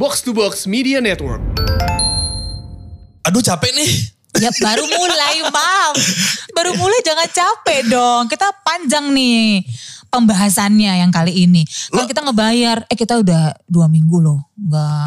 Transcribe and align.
Box 0.00 0.24
to 0.24 0.32
Box 0.32 0.64
Media 0.64 0.96
Network. 0.96 1.44
Aduh 3.28 3.44
capek 3.44 3.68
nih. 3.76 3.92
Ya 4.40 4.48
baru 4.48 4.88
mulai, 4.88 5.44
Mam. 5.44 5.92
Baru 6.56 6.72
mulai 6.80 7.04
jangan 7.04 7.28
capek 7.28 7.84
dong. 7.84 8.24
Kita 8.24 8.48
panjang 8.64 9.12
nih 9.12 9.60
pembahasannya 10.10 11.00
yang 11.00 11.14
kali 11.14 11.46
ini. 11.46 11.62
Kan 11.94 12.10
kita 12.10 12.20
ngebayar, 12.26 12.84
eh 12.90 12.96
kita 12.98 13.22
udah 13.22 13.54
dua 13.70 13.86
minggu 13.86 14.18
loh. 14.18 14.50
Nggak 14.58 15.06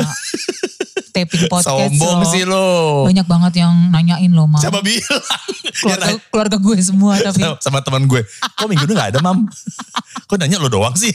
taping 1.13 1.45
podcast 1.45 1.93
Sombong 1.93 2.25
loh. 2.25 2.31
sih 2.31 2.43
lo. 2.43 2.67
Banyak 3.05 3.27
banget 3.29 3.61
yang 3.61 3.93
nanyain 3.93 4.31
loh, 4.33 4.49
Mam. 4.49 4.63
Siapa 4.63 4.81
bilang? 4.81 5.23
Ya, 5.73 5.97
Keluarga, 5.97 6.13
keluarga 6.29 6.57
gue 6.61 6.75
semua 6.85 7.17
tapi. 7.17 7.41
sama, 7.41 7.57
sama 7.57 7.79
teman 7.81 8.05
gue. 8.05 8.21
Kok 8.61 8.69
minggu 8.69 8.85
ini 8.85 8.93
gak 8.93 9.09
ada 9.17 9.19
mam? 9.25 9.49
Kok 10.29 10.37
nanya 10.37 10.61
lo 10.61 10.69
doang 10.69 10.93
sih? 10.93 11.09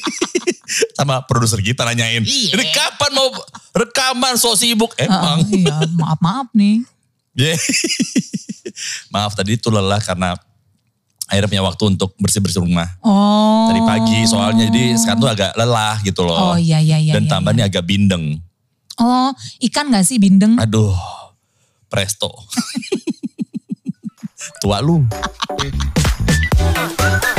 sama 0.99 1.23
produser 1.25 1.63
kita 1.63 1.87
nanyain. 1.87 2.27
Iya. 2.27 2.59
Ini 2.59 2.65
kapan 2.75 3.11
mau 3.15 3.31
rekaman 3.71 4.35
so 4.35 4.59
sibuk? 4.59 4.99
Emang. 4.99 5.47
iya, 5.55 5.79
maaf-maaf 5.95 6.51
nih. 6.59 6.83
Yeah. 7.39 7.55
Maaf 9.15 9.39
tadi 9.39 9.55
itu 9.55 9.71
lelah 9.71 10.03
karena 10.03 10.35
akhirnya 11.29 11.49
punya 11.53 11.65
waktu 11.69 11.85
untuk 11.93 12.11
bersih-bersih 12.17 12.65
rumah. 12.65 12.89
Oh. 13.05 13.69
Tadi 13.69 13.81
pagi 13.85 14.21
soalnya 14.25 14.67
jadi 14.67 14.97
sekarang 14.97 15.21
tuh 15.21 15.31
agak 15.31 15.53
lelah 15.55 15.97
gitu 16.01 16.25
loh. 16.25 16.53
Oh 16.53 16.59
iya 16.59 16.81
iya 16.81 16.97
iya. 16.97 17.13
Dan 17.13 17.29
iya, 17.29 17.31
tambahnya 17.31 17.65
agak 17.69 17.85
bindeng. 17.85 18.41
iya. 18.41 18.47
Oh 18.99 19.31
ikan 19.71 19.95
gak 19.95 20.09
sih 20.09 20.19
bindeng? 20.19 20.59
Aduh, 20.59 20.97
presto. 21.87 22.33
Tua 24.65 24.83
lu. 24.83 25.05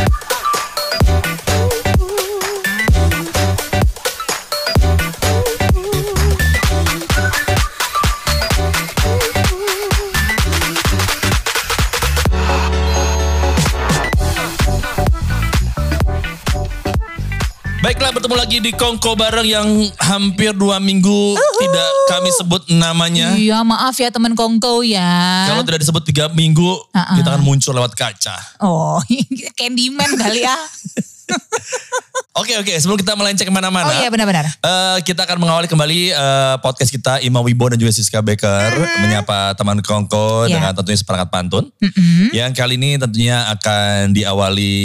Baiklah 17.89 18.13
bertemu 18.13 18.35
lagi 18.37 18.57
di 18.61 18.69
Kongko 18.69 19.17
bareng 19.17 19.49
yang 19.49 19.65
hampir 19.97 20.53
dua 20.53 20.77
minggu 20.77 21.33
tidak 21.57 21.89
kami 22.05 22.29
sebut 22.29 22.61
namanya. 22.69 23.33
Iya 23.33 23.65
maaf 23.65 23.97
ya 23.97 24.13
temen 24.13 24.37
kongko 24.37 24.85
ya. 24.85 25.49
Kalau 25.49 25.65
tidak 25.65 25.81
disebut 25.81 26.05
tiga 26.05 26.29
minggu, 26.29 26.61
Uh-uh. 26.61 27.17
kita 27.17 27.33
akan 27.33 27.41
muncul 27.41 27.73
lewat 27.73 27.97
kaca. 27.97 28.37
Oh 28.61 29.01
Candyman 29.57 30.05
kali 30.21 30.45
ya. 30.45 30.53
Oke 32.37 32.55
oke, 32.55 32.71
sebelum 32.71 33.01
kita 33.01 33.17
melenceng 33.17 33.49
ke 33.49 33.53
mana-mana. 33.53 33.89
Oh 33.89 33.93
iya 33.97 34.07
benar-benar. 34.07 34.45
eh, 34.45 34.97
kita 35.01 35.25
akan 35.25 35.41
mengawali 35.41 35.65
kembali 35.65 36.13
eh, 36.13 36.55
podcast 36.61 36.87
kita 36.87 37.19
Ima 37.19 37.41
Wibo 37.41 37.67
dan 37.67 37.75
juga 37.75 37.89
Siska 37.89 38.21
Becker 38.21 38.69
menyapa 39.01 39.57
teman 39.57 39.81
Kongko 39.81 40.45
Iya. 40.45 40.61
dengan 40.61 40.71
tentunya 40.71 40.99
seperangkat 41.01 41.29
pantun. 41.33 41.65
Mm-mm. 41.75 42.31
Yang 42.31 42.53
kali 42.53 42.77
ini 42.77 42.95
tentunya 42.95 43.49
akan 43.49 44.13
diawali 44.13 44.77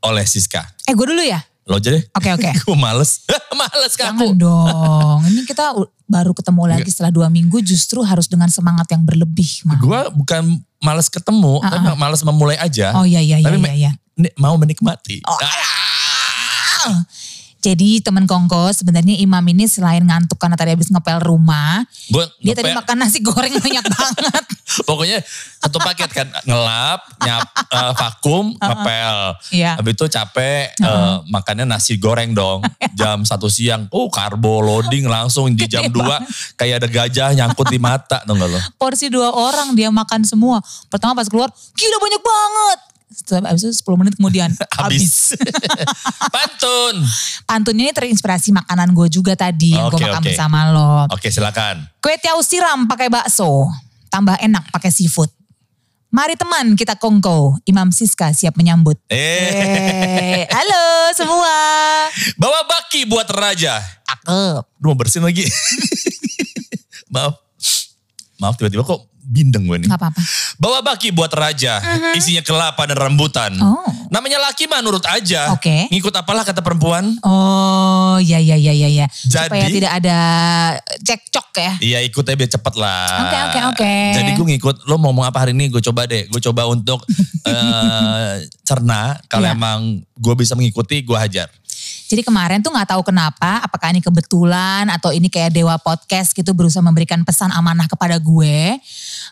oleh 0.00 0.24
Siska. 0.24 0.62
Eh 0.86 0.94
gue 0.94 1.04
dulu 1.04 1.20
ya? 1.20 1.42
Lo 1.70 1.78
aja 1.78 1.94
deh. 1.94 2.02
Oke 2.18 2.28
oke. 2.34 2.50
Gue 2.66 2.74
males. 2.74 3.22
males 3.60 3.94
Jangan 3.94 4.18
kaku. 4.18 4.34
dong. 4.34 5.18
Ini 5.30 5.46
kita 5.46 5.70
baru 6.10 6.34
ketemu 6.34 6.62
lagi 6.66 6.90
setelah 6.90 7.14
dua 7.14 7.30
minggu 7.30 7.62
justru 7.62 8.02
harus 8.02 8.26
dengan 8.26 8.50
semangat 8.50 8.90
yang 8.90 9.06
berlebih. 9.06 9.62
Gue 9.78 10.00
bukan 10.10 10.58
males 10.82 11.06
ketemu, 11.06 11.62
tapi 11.62 11.86
males 11.94 12.26
memulai 12.26 12.58
aja. 12.58 12.90
Oh 12.98 13.06
iya 13.06 13.22
iya 13.22 13.38
iya 13.38 13.46
Tapi 13.46 13.62
iya. 13.62 13.74
iya. 13.86 13.92
ni- 14.18 14.34
mau 14.34 14.58
menikmati. 14.58 15.22
Oh. 15.22 15.38
Ah. 15.38 17.06
Jadi 17.60 18.00
temen 18.00 18.24
kongko 18.24 18.72
sebenarnya 18.72 19.20
Imam 19.20 19.44
ini 19.44 19.68
selain 19.68 20.00
ngantuk 20.00 20.40
karena 20.40 20.56
tadi 20.56 20.72
habis 20.72 20.88
ngepel 20.88 21.20
rumah. 21.20 21.84
Gue 22.08 22.24
Dia 22.40 22.56
tadi 22.56 22.72
makan 22.72 22.96
nasi 23.04 23.20
goreng 23.20 23.52
banyak 23.52 23.84
banget. 23.94 24.44
Pokoknya 24.88 25.18
satu 25.60 25.76
paket 25.76 26.08
kan 26.08 26.28
ngelap, 26.48 27.04
nyap, 27.20 27.44
eh, 27.52 27.92
vakum, 27.92 28.56
ngepel. 28.68 29.18
Iya. 29.52 29.76
Habis 29.76 29.92
itu 29.92 30.04
capek 30.08 30.72
eh, 30.72 31.16
makannya 31.28 31.68
nasi 31.68 32.00
goreng 32.00 32.32
dong. 32.32 32.64
Jam 32.98 33.28
satu 33.28 33.52
siang, 33.52 33.92
oh 33.92 34.08
karbo 34.08 34.64
loading 34.64 35.04
langsung 35.04 35.52
di 35.52 35.68
jam 35.68 35.88
2 35.88 36.56
kayak 36.56 36.84
ada 36.84 36.88
gajah 36.88 37.28
nyangkut 37.36 37.68
di 37.68 37.76
mata 37.76 38.24
dong 38.24 38.40
lo. 38.40 38.60
Porsi 38.76 39.12
dua 39.12 39.32
orang 39.32 39.72
dia 39.76 39.92
makan 39.92 40.24
semua. 40.24 40.60
Pertama 40.88 41.16
pas 41.16 41.28
keluar, 41.28 41.48
gila 41.76 41.96
banyak 42.00 42.22
banget. 42.24 42.78
Setelah 43.10 43.50
habis 43.50 43.62
itu 43.62 43.74
10 43.74 44.00
menit 44.00 44.14
kemudian 44.14 44.50
habis. 44.80 45.34
Pantun. 46.34 47.02
Pantunnya 47.42 47.84
ini 47.84 47.92
terinspirasi 47.92 48.54
makanan 48.54 48.90
gue 48.90 49.10
juga 49.10 49.34
tadi 49.34 49.74
yang 49.74 49.90
gue 49.90 49.98
makan 49.98 50.22
oke. 50.22 50.26
bersama 50.30 50.58
lo. 50.70 51.10
Oke 51.10 51.28
silakan. 51.28 51.82
Kue 51.98 52.14
tiaw 52.16 52.38
siram 52.40 52.86
pakai 52.86 53.10
bakso, 53.10 53.66
tambah 54.06 54.38
enak 54.38 54.70
pakai 54.70 54.88
seafood. 54.88 55.26
Mari 56.08 56.34
teman 56.34 56.74
kita 56.74 56.94
kongko, 56.94 57.62
Imam 57.64 57.90
Siska 57.90 58.30
siap 58.30 58.54
menyambut. 58.54 58.98
Eh, 59.06 59.18
Eh, 59.50 60.42
halo 60.46 60.84
semua. 61.14 61.54
bawa 62.34 62.66
baki 62.66 63.06
buat 63.06 63.26
raja. 63.26 63.78
Cakep. 64.02 64.62
Duh 64.74 64.86
mau 64.86 64.94
bersin 64.94 65.22
lagi. 65.22 65.46
Maaf. 67.14 67.34
Maaf 68.38 68.54
tiba-tiba 68.54 68.82
kok 68.82 69.09
bindeng 69.22 69.64
gue 69.64 69.84
nih. 69.84 69.88
Gak 69.88 69.96
apa-apa. 69.96 70.20
Bawa 70.56 70.78
baki 70.82 71.10
buat 71.10 71.30
raja, 71.30 71.78
isinya 72.12 72.40
kelapa 72.40 72.84
dan 72.84 72.96
rambutan. 72.96 73.52
Oh. 73.56 73.80
Namanya 74.10 74.42
laki 74.42 74.66
mah 74.66 74.80
nurut 74.80 75.04
aja. 75.06 75.54
Oke. 75.54 75.86
Ngikut 75.88 76.10
apalah 76.12 76.42
kata 76.42 76.60
perempuan. 76.60 77.14
Oh, 77.22 78.18
ya 78.18 78.36
ya 78.36 78.54
ya 78.54 78.70
ya 78.70 78.88
ya. 78.88 79.06
Supaya 79.06 79.64
Jadi- 79.64 79.76
tidak 79.76 79.92
ada 79.96 80.18
cekcok 80.98 81.48
ya. 81.54 81.72
Iya 81.78 81.98
ikut 82.02 82.22
aja 82.22 82.36
biar 82.36 82.50
cepet 82.50 82.74
lah. 82.74 83.06
Oke, 83.22 83.38
oke, 83.40 83.60
oke. 83.70 83.92
Jadi 84.12 84.30
gue 84.32 84.46
ngikut, 84.50 84.76
lo 84.84 84.96
mau 84.96 85.10
ngomong 85.10 85.26
apa 85.26 85.42
hari 85.42 85.52
ini 85.52 85.68
gue 85.68 85.80
coba 85.80 86.04
deh. 86.04 86.26
Gue 86.26 86.40
coba 86.40 86.66
untuk 86.66 87.02
eh, 87.50 88.32
cerna. 88.62 89.14
Kalau 89.26 89.46
Iya. 89.46 89.54
emang 89.54 89.78
gue 90.14 90.34
bisa 90.34 90.54
mengikuti, 90.54 91.00
gue 91.00 91.16
hajar. 91.16 91.46
Jadi 92.10 92.26
kemarin 92.26 92.58
tuh 92.58 92.74
nggak 92.74 92.90
tahu 92.90 93.06
kenapa, 93.06 93.62
apakah 93.62 93.94
ini 93.94 94.02
kebetulan 94.02 94.90
atau 94.90 95.14
ini 95.14 95.30
kayak 95.30 95.54
Dewa 95.54 95.78
Podcast 95.78 96.34
gitu 96.34 96.50
berusaha 96.58 96.82
memberikan 96.82 97.22
pesan 97.22 97.54
amanah 97.54 97.86
kepada 97.86 98.18
gue. 98.18 98.82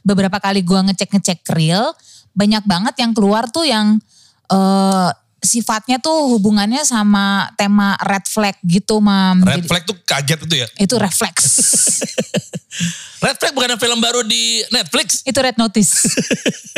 Beberapa 0.06 0.38
kali 0.38 0.62
gue 0.62 0.78
ngecek-ngecek 0.86 1.42
reel, 1.58 1.90
banyak 2.38 2.62
banget 2.70 2.94
yang 3.02 3.10
keluar 3.10 3.50
tuh 3.50 3.66
yang 3.66 3.98
eh, 4.46 5.10
sifatnya 5.38 6.02
tuh 6.02 6.34
hubungannya 6.36 6.82
sama 6.82 7.50
tema 7.54 7.94
red 8.02 8.26
flag 8.26 8.56
gitu, 8.66 8.98
Mam. 8.98 9.42
Red 9.42 9.64
Jadi, 9.64 9.68
flag 9.70 9.82
tuh 9.86 9.96
kaget 10.02 10.38
itu 10.44 10.54
ya. 10.58 10.68
Itu 10.78 10.94
refleks. 10.98 11.46
Red 13.18 13.34
flag 13.42 13.50
bukan 13.50 13.74
film 13.74 13.98
baru 13.98 14.22
di 14.22 14.62
Netflix. 14.70 15.26
itu 15.26 15.34
red 15.42 15.58
notice. 15.58 16.06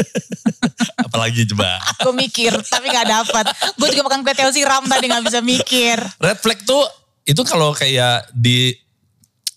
Apalagi 1.04 1.44
coba. 1.53 1.76
Gue 2.00 2.15
mikir 2.16 2.56
tapi 2.65 2.88
gak 2.88 3.04
dapat. 3.04 3.44
Gue 3.76 3.93
juga 3.93 4.09
makan 4.09 4.25
kue 4.25 4.32
siram 4.48 4.84
tadi 4.88 5.04
gak 5.12 5.21
bisa 5.21 5.44
mikir. 5.44 6.00
Red 6.16 6.41
flag 6.41 6.65
tuh 6.65 6.81
itu 7.28 7.42
kalau 7.44 7.77
kayak 7.77 8.32
di 8.32 8.72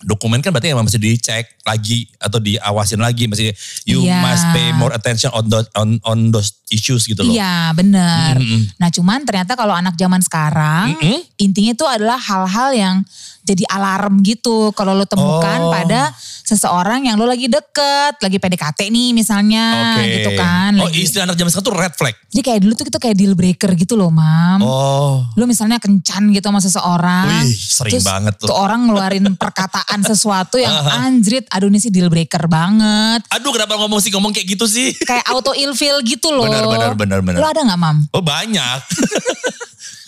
dokumen 0.03 0.44
kan 0.44 0.52
berarti 0.52 0.72
emang 0.72 0.86
mesti 0.86 1.00
dicek 1.00 1.64
lagi 1.64 2.06
atau 2.19 2.38
diawasin 2.38 3.00
lagi 3.00 3.28
mesti 3.28 3.50
you 3.88 4.03
Iya. 4.03 4.19
must 4.19 4.46
pay 4.52 4.68
more 4.75 4.91
attention 4.91 5.31
on 5.31 5.47
those, 5.47 5.68
on, 5.74 5.97
on 6.03 6.30
those 6.30 6.59
issues 6.69 7.08
gitu 7.08 7.24
loh. 7.24 7.31
Iya 7.31 7.72
bener. 7.72 8.38
Mm-mm. 8.38 8.75
Nah 8.78 8.90
cuman 8.91 9.24
ternyata 9.24 9.56
kalau 9.56 9.72
anak 9.72 9.96
zaman 9.96 10.19
sekarang 10.19 10.94
Mm-mm. 11.00 11.24
intinya 11.40 11.72
itu 11.72 11.86
adalah 11.88 12.19
hal-hal 12.19 12.69
yang 12.75 12.96
jadi 13.44 13.64
alarm 13.70 14.20
gitu. 14.22 14.72
Kalau 14.72 14.92
lo 14.92 15.04
temukan 15.04 15.59
Oh. 15.59 15.70
pada 15.70 16.12
seseorang 16.42 17.06
yang 17.06 17.16
lo 17.16 17.24
lagi 17.24 17.46
deket, 17.46 18.18
lagi 18.18 18.38
PDKT 18.38 18.88
nih 18.88 19.12
misalnya 19.12 19.96
Oke. 19.96 20.04
gitu 20.09 20.31
kan. 20.34 20.72
Oh 20.78 20.88
Lagi- 20.88 21.04
istilah 21.04 21.24
anak 21.26 21.36
zaman 21.36 21.50
sekarang 21.50 21.68
tuh 21.68 21.76
red 21.76 21.94
flag. 21.94 22.16
Jadi 22.26 22.42
kayak 22.42 22.59
dulu 22.59 22.74
tuh 22.74 22.86
itu 22.86 22.98
kayak 22.98 23.16
deal 23.16 23.34
breaker 23.34 23.72
gitu 23.74 23.94
loh 23.94 24.09
mam. 24.09 24.59
Oh. 24.59 25.28
Lo 25.34 25.44
misalnya 25.44 25.78
kencan 25.78 26.32
gitu 26.32 26.44
sama 26.44 26.59
seseorang. 26.59 27.44
Wih, 27.44 27.52
sering 27.52 27.94
terus 27.94 28.03
banget 28.03 28.34
tuh. 28.40 28.48
Tuh 28.48 28.58
orang 28.58 28.88
ngeluarin 28.88 29.24
perkataan 29.42 30.00
sesuatu 30.02 30.56
yang 30.56 30.72
anjrit, 30.98 31.44
aduh 31.47 31.67
ini 31.67 31.78
sih 31.78 31.90
deal 31.90 32.08
breaker 32.08 32.47
banget. 32.47 33.22
Aduh 33.29 33.52
kenapa 33.52 33.76
ngomong 33.76 34.00
sih 34.00 34.09
ngomong 34.09 34.32
kayak 34.32 34.47
gitu 34.50 34.66
sih? 34.66 34.96
Kayak 35.00 35.28
auto 35.29 35.52
ilfeel 35.52 36.00
gitu 36.02 36.32
loh. 36.32 36.47
Benar, 36.47 36.66
benar, 36.66 36.91
benar, 36.96 37.20
benar. 37.22 37.40
Lo 37.40 37.47
ada 37.47 37.62
gak 37.62 37.78
mam? 37.78 37.97
Oh 38.09 38.20
banyak. 38.20 38.79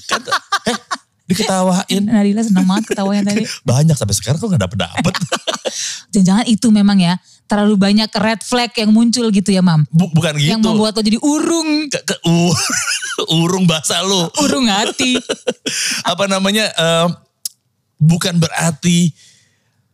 Kata, 0.06 0.38
eh 0.66 0.78
diketawain. 1.26 2.04
Nadila 2.06 2.42
seneng 2.42 2.66
banget 2.66 2.94
ketawanya 2.94 3.24
tadi. 3.34 3.44
Banyak 3.62 3.96
sampai 3.96 4.16
sekarang 4.16 4.38
kok 4.38 4.50
gak 4.52 4.64
dapet 4.64 4.78
dapet. 4.80 5.14
Jangan-jangan 6.14 6.46
itu 6.48 6.68
memang 6.70 6.98
ya 6.98 7.18
terlalu 7.46 7.78
banyak 7.78 8.10
red 8.16 8.42
flag 8.42 8.74
yang 8.74 8.90
muncul 8.90 9.30
gitu 9.30 9.50
ya 9.50 9.62
mam. 9.62 9.86
Bu- 9.90 10.10
bukan 10.10 10.34
gitu. 10.38 10.50
Yang 10.50 10.62
membuat 10.64 10.94
lo 10.94 11.02
jadi 11.02 11.20
urung, 11.20 11.70
Ke- 11.90 12.02
ke- 12.04 12.22
urung 13.38 13.66
bahasa 13.66 14.02
lu. 14.02 14.26
urung 14.40 14.66
hati. 14.66 15.18
Apa 16.02 16.26
namanya? 16.26 16.70
eh, 16.70 17.08
bukan 17.96 18.38
berarti 18.38 19.14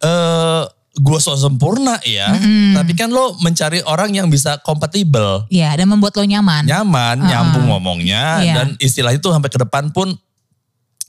eh 0.01 0.63
gue 0.91 1.19
so 1.19 1.31
sempurna 1.33 1.95
ya. 2.03 2.35
Tapi 2.75 2.91
kan 2.93 3.07
lo 3.07 3.39
mencari 3.39 3.79
orang 3.81 4.11
yang 4.11 4.27
bisa 4.27 4.59
kompatibel. 4.59 5.47
Ya 5.47 5.71
dan 5.73 5.87
membuat 5.87 6.15
lo 6.15 6.23
nyaman. 6.23 6.67
Nyaman, 6.67 7.23
nyambung 7.23 7.65
ngomongnya. 7.67 8.43
Iya. 8.43 8.53
Dan 8.59 8.67
istilah 8.77 9.11
itu 9.11 9.27
sampai 9.27 9.47
ke 9.47 9.59
depan 9.59 9.91
pun 9.91 10.11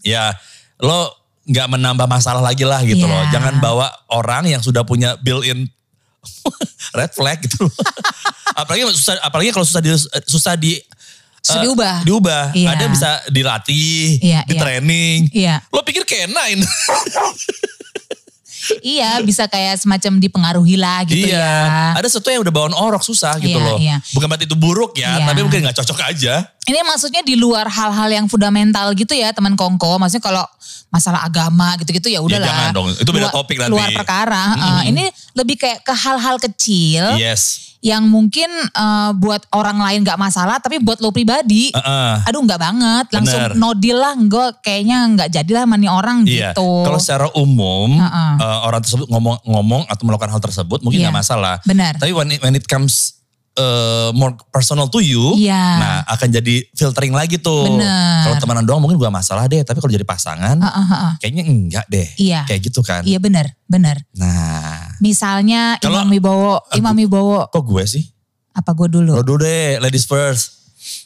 ya 0.03 0.35
lo 0.79 1.15
nggak 1.43 1.69
menambah 1.75 2.07
masalah 2.07 2.39
lagi 2.39 2.63
lah 2.63 2.83
gitu 2.83 3.03
Iya. 3.03 3.11
loh. 3.11 3.23
Jangan 3.35 3.59
bawa 3.59 3.91
orang 4.15 4.47
yang 4.47 4.63
sudah 4.63 4.87
punya 4.87 5.19
built-in 5.19 5.67
red 6.99 7.11
flag 7.11 7.43
gitu 7.43 7.67
loh. 7.67 7.75
apalagi 8.61 8.87
susah, 8.95 9.19
apalagi 9.23 9.51
kalau 9.51 9.67
susah 9.67 9.83
di, 9.83 9.91
susah 10.27 10.55
di 10.55 10.79
Susah 11.43 11.59
eh, 11.59 11.65
diubah. 11.67 11.95
Diubah. 12.07 12.45
Iya. 12.55 12.69
Ada 12.79 12.85
bisa 12.87 13.11
dilatih, 13.27 14.23
Iya, 14.23 14.47
di 14.47 14.55
iya. 14.55 14.61
training. 14.63 15.19
Iya. 15.35 15.55
Lo 15.75 15.83
pikir 15.83 16.07
K9? 16.07 16.39
iya 18.95 19.19
bisa 19.27 19.51
kayak 19.51 19.75
semacam 19.83 20.23
dipengaruhi 20.23 20.79
lah 20.79 21.03
gitu 21.03 21.27
iya. 21.27 21.43
ya. 21.43 21.99
Ada 21.99 22.07
sesuatu 22.15 22.31
yang 22.31 22.47
udah 22.47 22.55
bawaan 22.55 22.77
orok 22.79 23.03
susah 23.03 23.35
gitu 23.43 23.59
Iya, 23.59 23.67
loh. 23.75 23.79
iya. 23.83 23.97
Bukan 24.15 24.27
berarti 24.31 24.47
itu 24.47 24.55
buruk 24.55 24.95
ya, 24.95 25.19
Iya. 25.19 25.27
tapi 25.27 25.41
mungkin 25.43 25.67
nggak 25.67 25.77
cocok 25.83 25.99
aja. 26.07 26.47
Ini 26.63 26.79
maksudnya 26.87 27.27
di 27.27 27.35
luar 27.35 27.67
hal-hal 27.67 28.07
yang 28.09 28.27
fundamental 28.27 28.95
gitu 28.95 29.13
ya 29.13 29.35
teman 29.35 29.59
Kongko. 29.59 29.99
Maksudnya 29.99 30.23
kalau 30.23 30.45
masalah 30.89 31.27
agama 31.27 31.75
gitu-gitu 31.75 32.07
ya 32.07 32.21
udahlah. 32.21 32.47
jangan 32.47 32.71
dong, 32.71 32.87
itu 32.93 33.11
beda 33.11 33.27
Luar- 33.27 33.35
topik 33.35 33.57
nanti. 33.59 33.73
Luar 33.73 33.89
perkara. 33.91 34.43
Uh, 34.55 34.83
ini 34.87 35.05
lebih 35.33 35.57
kayak 35.57 35.83
ke 35.83 35.91
hal-hal 35.91 36.37
kecil 36.39 37.17
Yes. 37.19 37.75
yang 37.81 38.07
mungkin 38.07 38.47
uh, 38.77 39.11
buat 39.11 39.43
orang 39.51 39.81
lain 39.81 40.07
gak 40.07 40.15
masalah 40.15 40.63
tapi 40.63 40.79
buat 40.79 41.03
lo 41.03 41.11
pribadi. 41.11 41.75
Heeh. 41.75 42.15
Aduh 42.31 42.45
nggak 42.45 42.61
banget, 42.61 43.07
langsung 43.11 43.43
Bener. 43.43 43.59
no 43.59 43.75
deal 43.75 43.99
lah, 43.99 44.15
gue 44.15 44.47
kayaknya 44.63 44.99
nggak 45.11 45.29
jadilah 45.33 45.67
sama 45.67 45.75
nih 45.75 45.91
orang 45.91 46.19
Iya. 46.23 46.55
gitu. 46.55 46.71
Kalau 46.87 47.01
secara 47.03 47.27
umum 47.35 47.91
Heeh. 47.99 48.33
eh, 48.39 48.59
orang 48.63 48.81
tersebut 48.81 49.11
ngomong-ngomong 49.11 49.91
atau 49.91 50.03
melakukan 50.07 50.31
hal 50.31 50.39
tersebut 50.39 50.79
mungkin 50.79 51.03
Iya. 51.03 51.11
nggak 51.11 51.19
masalah. 51.19 51.59
Benar. 51.67 51.99
Tapi 51.99 52.13
when 52.15 52.31
it, 52.31 52.39
when 52.39 52.55
it 52.55 52.69
comes 52.71 53.19
eh, 53.53 54.09
more 54.13 54.33
personal 54.49 54.89
to 54.89 54.99
you, 54.99 55.37
Iya. 55.37 55.61
nah 55.77 55.95
akan 56.09 56.29
jadi 56.33 56.65
filtering 56.73 57.13
lagi 57.13 57.37
tuh. 57.37 57.69
Bener. 57.69 58.25
Kalau 58.25 58.37
temenan 58.39 58.65
doang 58.65 58.81
mungkin 58.81 58.97
gak 58.97 59.13
masalah 59.13 59.45
deh, 59.45 59.61
tapi 59.61 59.77
kalau 59.77 59.91
jadi 59.91 60.03
pasangan 60.03 60.57
Heeh, 60.57 60.87
heeh. 60.89 61.13
kayaknya 61.21 61.43
enggak 61.45 61.87
deh. 61.87 62.09
Iya. 62.17 62.41
Kayak 62.49 62.61
gitu 62.73 62.81
kan. 62.81 63.05
Iya 63.05 63.19
benar, 63.19 63.53
benar. 63.67 64.01
Nah, 64.17 64.97
Misalnya 64.99 65.77
Kalau- 65.79 66.01
Imam 66.01 66.11
Wibowo, 66.11 66.55
Imam 66.73 66.95
Wibowo, 66.95 67.47
kok 67.47 67.63
gue 67.63 67.85
sih? 67.85 68.05
apa 68.53 68.77
gue 68.77 68.85
dulu? 68.87 69.17
Lo 69.17 69.25
dulu 69.25 69.43
deh, 69.43 69.81
ladies 69.81 70.05
first. 70.05 70.61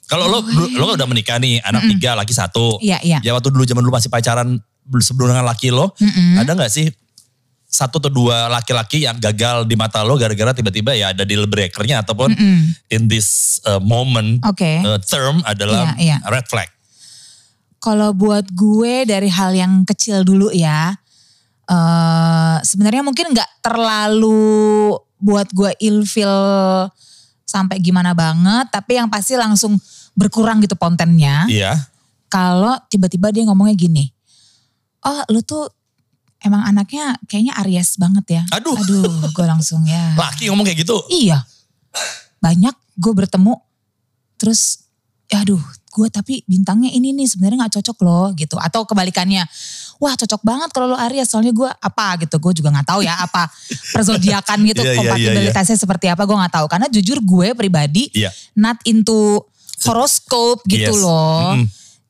Kalau 0.06 0.26
lo, 0.26 0.42
lo, 0.42 0.66
lo 0.66 0.84
udah 0.94 1.06
menikah 1.06 1.38
nih, 1.38 1.62
anak 1.62 1.86
tiga, 1.94 2.18
laki 2.18 2.34
satu. 2.34 2.78
Iya, 2.82 2.98
iya. 3.02 3.18
Ya 3.22 3.30
waktu 3.32 3.50
dulu 3.50 3.62
zaman 3.62 3.82
dulu 3.82 3.94
masih 3.94 4.10
pacaran 4.10 4.58
sebelum 4.98 5.30
dengan 5.30 5.46
laki 5.46 5.70
lo, 5.70 5.94
ada 6.34 6.50
nggak 6.52 6.66
sih 6.66 6.90
satu 7.76 8.00
atau 8.00 8.08
dua 8.08 8.48
laki-laki 8.48 9.04
yang 9.04 9.20
gagal 9.20 9.68
di 9.68 9.76
mata 9.76 10.00
lo 10.00 10.16
gara-gara 10.16 10.56
tiba-tiba 10.56 10.96
ya 10.96 11.12
ada 11.12 11.28
deal 11.28 11.44
breakernya 11.44 12.00
ataupun 12.00 12.32
in 12.88 13.04
this 13.04 13.60
uh, 13.68 13.76
moment 13.84 14.40
Oke. 14.48 14.80
uh, 14.80 14.96
term 15.04 15.44
adalah 15.44 15.92
Iya, 16.00 16.16
iya. 16.16 16.16
red 16.32 16.48
flag. 16.48 16.72
Kalau 17.76 18.16
buat 18.16 18.48
gue 18.56 19.04
dari 19.04 19.28
hal 19.28 19.52
yang 19.52 19.84
kecil 19.84 20.24
dulu 20.24 20.48
ya, 20.50 20.96
eh 21.68 22.56
sebenarnya 22.64 23.04
mungkin 23.04 23.36
nggak 23.36 23.60
terlalu 23.60 24.96
buat 25.20 25.52
gue 25.52 25.76
ilfil 25.84 26.32
sampai 27.44 27.76
gimana 27.84 28.16
banget, 28.16 28.72
tapi 28.72 28.96
yang 28.96 29.12
pasti 29.12 29.36
langsung 29.36 29.76
berkurang 30.16 30.64
gitu 30.64 30.74
kontennya. 30.80 31.44
Iya. 31.46 31.76
Kalau 32.32 32.74
tiba-tiba 32.88 33.30
dia 33.30 33.44
ngomongnya 33.46 33.76
gini, 33.76 34.08
oh 35.04 35.22
lu 35.30 35.44
tuh 35.44 35.75
emang 36.46 36.62
anaknya 36.62 37.18
kayaknya 37.26 37.52
Aries 37.60 37.98
banget 37.98 38.26
ya. 38.30 38.42
Aduh. 38.54 38.78
Aduh, 38.78 39.04
gue 39.34 39.46
langsung 39.46 39.82
ya. 39.84 40.14
Laki 40.20 40.46
ngomong 40.46 40.62
kayak 40.62 40.86
gitu. 40.86 40.96
Iya. 41.10 41.42
Banyak 42.38 42.74
gue 42.96 43.12
bertemu 43.12 43.58
terus 44.36 44.86
aduh 45.26 45.58
gue 45.90 46.06
tapi 46.12 46.44
bintangnya 46.46 46.92
ini 46.92 47.10
nih 47.10 47.26
sebenarnya 47.26 47.66
nggak 47.66 47.74
cocok 47.80 47.98
loh 48.04 48.26
gitu 48.36 48.54
atau 48.60 48.84
kebalikannya 48.84 49.42
wah 49.98 50.12
cocok 50.14 50.38
banget 50.44 50.68
kalau 50.70 50.92
lo 50.92 50.98
Aries 51.02 51.26
soalnya 51.26 51.50
gue 51.50 51.66
apa 51.66 52.20
gitu 52.20 52.36
gue 52.36 52.52
juga 52.62 52.68
nggak 52.70 52.86
tahu 52.86 53.00
ya 53.02 53.16
apa 53.18 53.48
perzodiakan 53.96 54.58
gitu 54.70 54.84
Iya, 54.84 54.86
iya, 54.86 54.92
iya, 54.92 54.98
kompatibilitasnya 55.02 55.76
seperti 55.76 56.06
apa 56.06 56.22
gue 56.22 56.36
nggak 56.36 56.52
tahu 56.52 56.66
karena 56.68 56.86
jujur 56.86 57.18
gue 57.24 57.48
pribadi 57.56 58.12
Iya. 58.12 58.30
not 58.54 58.76
into 58.86 59.40
horoskop 59.82 60.62
gitu 60.68 60.94
Yes. 60.94 61.00
loh 61.00 61.58
Mm-mm. 61.58 61.66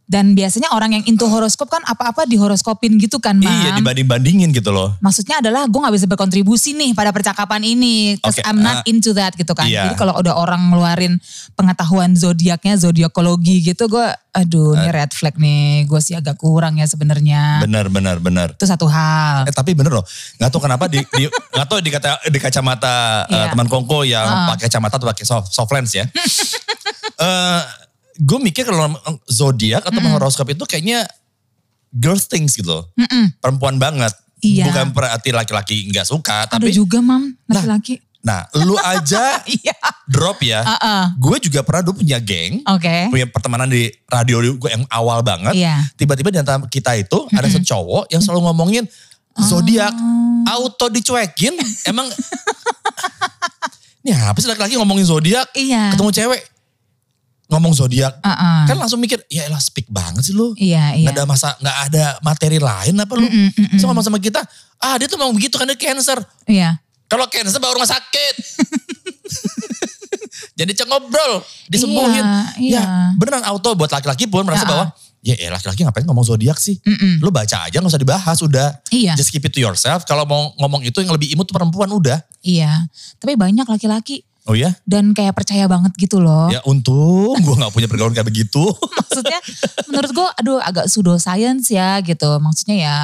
Dan 0.06 0.32
biasanya 0.32 0.70
orang 0.70 0.94
yang 0.94 1.05
into 1.05 1.26
horoskop 1.26 1.67
kan 1.67 1.82
apa-apa 1.82 2.31
dihoroskopin 2.31 2.94
gitu 2.94 3.19
kan 3.19 3.35
mam 3.35 3.50
Iya 3.50 3.75
dibanding-bandingin 3.75 4.55
gitu 4.55 4.70
loh. 4.70 4.94
maksudnya 5.03 5.43
adalah 5.43 5.67
gue 5.67 5.76
nggak 5.76 5.94
bisa 5.94 6.06
berkontribusi 6.06 6.73
nih 6.73 6.94
pada 6.94 7.11
percakapan 7.11 7.67
ini, 7.67 8.14
cause 8.23 8.38
Oke, 8.38 8.47
I'm 8.47 8.62
not 8.62 8.87
ah, 8.87 8.91
into 8.91 9.11
that 9.12 9.35
gitu 9.35 9.50
kan. 9.50 9.67
iya. 9.67 9.91
Jadi 9.91 9.99
kalau 9.99 10.14
udah 10.14 10.38
orang 10.38 10.70
ngeluarin 10.70 11.19
pengetahuan 11.55 12.14
zodiaknya, 12.14 12.79
zodiakologi 12.79 13.67
gitu, 13.67 13.91
gue, 13.91 14.06
aduh, 14.31 14.79
ini 14.79 14.88
red 14.88 15.11
flag 15.11 15.35
nih, 15.35 15.85
gue 15.85 15.99
sih 15.99 16.14
agak 16.14 16.38
kurang 16.38 16.79
ya 16.79 16.87
sebenarnya. 16.87 17.67
Benar, 17.67 17.91
benar, 17.91 18.23
benar. 18.23 18.55
Itu 18.55 18.62
satu 18.62 18.87
hal. 18.87 19.50
Eh 19.50 19.55
tapi 19.55 19.75
bener 19.75 19.91
loh, 19.91 20.06
nggak 20.38 20.50
tahu 20.50 20.62
kenapa 20.62 20.87
di, 20.87 21.02
di 21.02 21.26
nggak 21.26 21.67
tahu 21.67 21.82
di 21.82 21.91
kata 21.91 22.09
di 22.31 22.38
kacamata 22.38 23.26
eh, 23.26 23.35
Iya. 23.35 23.50
teman 23.50 23.67
Kongko 23.67 24.06
yang 24.06 24.55
pakai 24.55 24.70
kacamata 24.70 25.02
atau 25.02 25.09
pakai 25.11 25.25
soft, 25.26 25.50
soft 25.50 25.75
lens 25.75 25.91
ya. 25.93 26.06
Eh 27.17 27.62
gue 28.16 28.38
mikir 28.40 28.64
kalau 28.64 28.96
zodiak 29.24 29.82
atau 29.82 30.00
horoskop 30.08 30.48
itu 30.48 30.64
kayaknya 30.64 31.04
girl 31.90 32.16
things 32.16 32.54
gitu 32.54 32.68
loh. 32.70 32.84
Perempuan 33.38 33.76
banget. 33.76 34.12
Iya. 34.38 34.68
Bukan 34.68 34.92
berarti 34.92 35.32
laki-laki 35.32 35.88
nggak 35.88 36.04
suka, 36.04 36.44
Ada 36.44 36.60
tapi 36.60 36.68
juga 36.68 37.00
mam, 37.00 37.32
laki-laki. 37.48 38.04
nah 38.20 38.42
lu 38.58 38.76
aja 38.76 39.40
Iya. 39.62 39.72
drop 40.04 40.42
ya. 40.42 40.60
Heeh. 40.60 41.04
Gue 41.16 41.40
juga 41.40 41.62
pernah 41.62 41.80
dulu 41.80 42.04
punya 42.04 42.20
geng, 42.20 42.60
Oke. 42.68 43.08
punya 43.08 43.24
pertemanan 43.26 43.64
di 43.66 43.86
radio 44.06 44.44
gue 44.44 44.70
yang 44.70 44.84
awal 44.90 45.24
banget. 45.24 45.56
Iya. 45.56 45.80
Tiba-tiba 45.96 46.28
di 46.28 46.38
antara 46.42 46.60
kita 46.66 46.98
itu 46.98 47.24
ada 47.32 47.48
satu 47.48 47.64
cowok 47.64 48.04
yang 48.12 48.20
selalu 48.20 48.50
ngomongin 48.50 48.84
zodiak, 49.38 49.94
Oh. 50.46 50.68
auto 50.68 50.88
dicuekin. 50.88 51.56
Emang 51.84 52.06
ini 54.04 54.14
apa 54.14 54.38
sih 54.38 54.46
laki-laki 54.46 54.76
ngomongin 54.76 55.06
zodiak? 55.06 55.48
Iya. 55.56 55.96
Ketemu 55.96 56.10
cewek 56.12 56.40
ngomong 57.46 57.72
zodiak. 57.72 58.19
Heeh. 58.20 58.60
Kan 58.66 58.76
langsung 58.76 58.98
mikir, 58.98 59.22
ya 59.31 59.46
elah 59.46 59.58
speak 59.58 59.87
banget 59.87 60.26
sih 60.26 60.34
lu. 60.34 60.52
Iya, 60.58 60.98
iya. 60.98 61.14
Ada 61.14 61.22
masa, 61.22 61.54
nggak 61.58 61.76
ada 61.90 62.04
materi 62.20 62.58
lain 62.58 62.94
apa 62.98 63.12
lu? 63.14 63.26
So 63.78 63.87
ngomong 63.87 64.02
sama 64.02 64.19
kita, 64.19 64.43
ah 64.78 64.94
dia 64.98 65.06
tuh 65.06 65.14
ngomong 65.14 65.38
begitu 65.38 65.54
kan 65.54 65.64
dia 65.64 65.78
cancer. 65.78 66.19
Iya. 66.44 66.78
Kalau 67.06 67.26
cancer 67.31 67.58
baru 67.58 67.78
rumah 67.78 67.87
sakit. 67.87 68.34
Jadi 70.56 70.72
cek 70.72 70.88
ngobrol, 70.88 71.44
disembuhin. 71.69 72.25
Iya, 72.25 72.40
iya. 72.56 72.81
Ya 72.81 72.84
beneran 73.16 73.44
auto 73.44 73.76
buat 73.76 73.92
laki-laki 73.92 74.25
pun 74.25 74.44
merasa 74.44 74.64
Ya. 74.64 74.69
bahwa 74.69 74.84
ya 75.20 75.34
eh, 75.37 75.50
laki-laki 75.52 75.84
ngapain 75.84 76.04
ngomong 76.08 76.25
zodiak 76.25 76.56
sih? 76.56 76.81
Lu 77.20 77.28
baca 77.28 77.69
aja 77.69 77.76
nggak 77.76 77.92
usah 77.92 78.00
dibahas 78.00 78.38
udah. 78.40 78.69
Iya. 78.88 79.12
Just 79.20 79.32
keep 79.32 79.44
it 79.44 79.52
to 79.52 79.60
yourself. 79.60 80.08
Kalau 80.08 80.25
mau 80.25 80.56
ngomong 80.56 80.81
itu 80.84 81.04
yang 81.04 81.12
lebih 81.12 81.28
imut 81.37 81.44
tuh 81.49 81.56
perempuan 81.56 81.92
udah. 81.92 82.20
Iya. 82.40 82.88
Tapi 83.21 83.37
banyak 83.37 83.68
laki-laki 83.68 84.25
Oh 84.47 84.55
ya? 84.55 84.71
dan 84.87 85.11
kayak 85.11 85.35
percaya 85.35 85.67
banget 85.67 85.91
gitu 85.99 86.23
loh. 86.23 86.47
Ya 86.55 86.62
untung 86.62 87.35
gue 87.35 87.55
gak 87.59 87.75
punya 87.75 87.91
pergaulan 87.91 88.15
kayak 88.15 88.31
begitu. 88.31 88.62
maksudnya 88.99 89.38
menurut 89.91 90.11
gue 90.15 90.29
aduh 90.43 90.59
agak 90.62 90.87
pseudo 90.87 91.19
science 91.19 91.75
ya 91.75 91.99
gitu 92.07 92.38
maksudnya 92.38 92.76
ya 92.79 92.97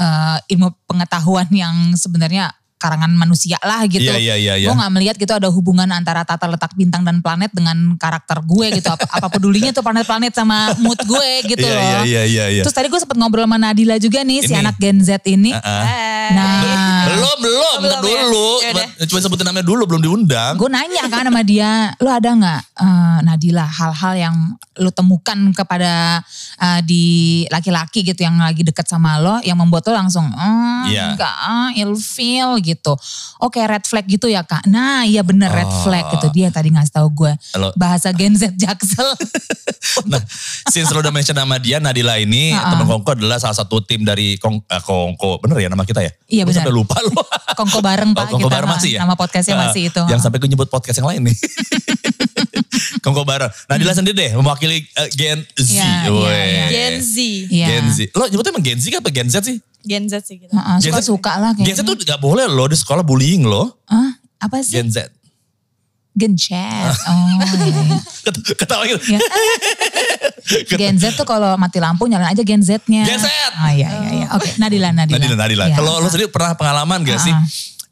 eh, 0.00 0.36
ilmu 0.56 0.72
pengetahuan 0.88 1.48
yang 1.52 1.92
sebenarnya 1.92 2.56
karangan 2.82 3.14
manusia 3.14 3.54
lah 3.62 3.86
gitu. 3.86 4.02
Iya, 4.02 4.18
iya, 4.18 4.34
iya, 4.34 4.54
iya. 4.58 4.66
Gue 4.66 4.74
gak 4.74 4.90
melihat 4.90 5.14
gitu 5.14 5.30
ada 5.30 5.46
hubungan 5.46 5.86
antara 5.94 6.26
tata 6.26 6.50
letak 6.50 6.74
bintang 6.74 7.06
dan 7.06 7.22
planet 7.22 7.54
dengan 7.54 7.94
karakter 7.94 8.42
gue 8.42 8.82
gitu. 8.82 8.90
Apa, 8.90 9.06
apa 9.06 9.26
pedulinya 9.30 9.70
tuh 9.70 9.86
planet-planet 9.86 10.34
sama 10.34 10.74
mood 10.82 10.98
gue 11.06 11.30
gitu 11.46 11.62
Iya, 11.62 11.78
loh. 11.78 11.82
iya, 11.86 12.02
iya, 12.02 12.22
iya, 12.26 12.44
iya. 12.58 12.62
Terus 12.66 12.74
tadi 12.74 12.90
gue 12.90 12.98
sempat 12.98 13.14
ngobrol 13.14 13.46
sama 13.46 13.62
Nadila 13.62 13.94
juga 14.02 14.26
nih, 14.26 14.42
si 14.42 14.50
Ini. 14.50 14.58
anak 14.66 14.74
Gen 14.82 14.98
Z 14.98 15.22
ini. 15.30 15.54
Uh-uh. 15.54 15.84
Nah, 16.32 17.06
belum, 17.06 17.36
belum, 17.38 17.76
belum 17.86 17.98
ya? 18.02 18.02
dulu. 18.02 18.50
Ya 18.98 19.04
cuma 19.06 19.18
sebutin 19.22 19.46
namanya 19.46 19.66
dulu, 19.66 19.82
belum 19.86 20.02
diundang. 20.02 20.54
gue 20.58 20.70
nanya 20.70 21.06
kan 21.06 21.26
sama 21.28 21.42
dia, 21.44 21.92
lo 22.00 22.10
ada 22.10 22.30
nggak 22.32 22.60
eh, 22.82 23.18
Nadila 23.22 23.62
hal-hal 23.62 24.14
yang 24.18 24.36
lo 24.76 24.90
temukan 24.90 25.38
kepada 25.54 26.18
eh, 26.58 26.80
di 26.82 27.04
laki-laki 27.46 28.02
gitu 28.02 28.20
yang 28.20 28.34
lagi 28.36 28.60
deket 28.60 28.84
sama 28.84 29.16
lo, 29.16 29.38
yang 29.40 29.54
membuat 29.54 29.86
lo 29.86 29.94
langsung, 29.96 30.26
hmm, 30.26 30.90
Iya. 30.90 31.14
enggak, 31.14 31.36
ah, 31.38 31.70
ilfeel 31.72 32.58
gitu. 32.60 32.98
Oke 33.38 33.62
red 33.62 33.84
flag 33.84 34.04
gitu 34.04 34.26
ya 34.26 34.42
kak. 34.42 34.66
Nah 34.66 35.04
iya 35.04 35.22
bener 35.22 35.48
red 35.48 35.64
Oh. 35.64 35.82
flag 35.82 36.10
gitu 36.10 36.26
dia 36.28 36.50
tadi 36.50 36.68
ngasih 36.68 36.90
tahu 36.92 37.08
gue 37.08 37.32
Halo. 37.52 37.70
bahasa 37.74 38.10
Gen 38.10 38.34
Z 38.34 38.50
Jaksel. 38.52 39.06
Nah, 40.02 40.22
since 40.70 40.88
lo 40.88 41.02
udah 41.02 41.10
mention 41.10 41.34
nama 41.34 41.58
dia, 41.58 41.76
Nadila 41.76 42.14
ini, 42.16 42.54
Uh-uh. 42.54 42.70
teman 42.70 42.86
Kongko 42.86 43.10
adalah 43.12 43.36
salah 43.36 43.52
satu 43.52 43.82
tim 43.82 44.06
dari 44.06 44.38
Kong, 44.38 44.62
eh, 44.62 44.78
Kongko. 44.78 45.42
Bener 45.42 45.58
ya 45.58 45.68
nama 45.68 45.82
kita 45.82 46.00
ya? 46.00 46.12
Iya, 46.24 46.42
benar. 46.46 46.62
sampai 46.62 46.72
lupa 46.72 46.96
lo. 47.02 47.18
Kongko 47.58 47.82
bareng 47.82 48.14
pak 48.14 48.24
Oh, 48.24 48.38
Kongko 48.38 48.46
kita 48.46 48.54
bareng 48.56 48.70
mah. 48.70 48.78
masih 48.78 48.90
ya? 48.94 49.00
Nama 49.02 49.14
podcastnya 49.14 49.54
Ah, 49.54 49.60
masih 49.68 49.82
itu. 49.90 50.02
Yang 50.06 50.20
sampai 50.22 50.38
gue 50.38 50.48
nyebut 50.48 50.70
podcast 50.70 50.96
yang 50.96 51.10
lain 51.10 51.20
nih. 51.28 51.36
Kongko 53.04 53.22
bareng. 53.22 53.50
Nadila 53.66 53.92
sendiri 53.92 54.14
deh, 54.14 54.30
mewakili 54.34 54.82
eh, 54.82 55.08
Gen 55.10 55.40
Z. 55.54 55.70
Hmm. 55.70 55.76
Iya, 55.76 55.90
iya, 56.02 56.10
Weh. 56.10 56.44
iya. 56.46 56.66
Gen 56.68 56.94
Z. 56.98 57.16
Iya. 57.48 57.66
Gen 57.68 57.86
Z. 57.88 57.98
Lo 58.12 58.24
nyebutnya 58.26 58.50
emang 58.50 58.64
Gen 58.64 58.78
Z 58.78 58.84
kan 58.88 59.00
apa 59.00 59.10
Gen 59.10 59.28
Z 59.28 59.36
sih? 59.42 59.56
Gen 59.80 60.04
Z 60.06 60.14
sih 60.22 60.36
gitu. 60.38 60.50
Heeh, 60.50 60.76
Gen 60.78 60.90
Z- 60.90 61.02
Suka-suka 61.02 61.32
lah 61.36 61.50
Gen. 61.52 61.66
Z 61.68 61.80
tuh 61.80 61.96
gak 61.98 62.18
boleh 62.18 62.44
loh 62.44 62.64
di 62.64 62.74
sekolah 62.74 63.00
bullying 63.00 63.42
loh. 63.42 63.76
Hah? 63.84 64.16
Apa 64.38 64.60
sih? 64.60 64.74
Gen 64.74 64.88
Z. 64.88 65.10
Gencet. 66.12 66.92
Oh 67.08 67.24
iya. 67.26 67.48
iya. 67.72 67.96
Ket- 68.22 68.54
Ketawa 68.54 68.84
gitu. 68.84 69.00
Ya. 69.08 69.18
Gen 70.70 70.96
Z 70.96 71.14
tuh 71.14 71.24
kalau 71.24 71.56
mati 71.56 71.78
lampu 71.78 72.04
nyalain 72.04 72.30
aja 72.30 72.42
Gen 72.42 72.60
Z-nya. 72.60 73.02
Gen 73.02 73.16
Z! 73.16 73.26
Ah 73.54 73.72
iya 73.72 73.88
iya 73.90 74.10
iya. 74.14 74.26
Oke, 74.30 74.48
Nadila 74.56 74.92
Nadila. 74.92 75.16
Nadila, 75.18 75.36
Nadila. 75.38 75.64
Iya. 75.66 75.76
Kalau 75.76 75.98
lo 75.98 76.06
sendiri 76.06 76.28
pernah 76.28 76.52
pengalaman 76.52 77.00
gak 77.02 77.16
sih 77.18 77.32
Ah. 77.32 77.40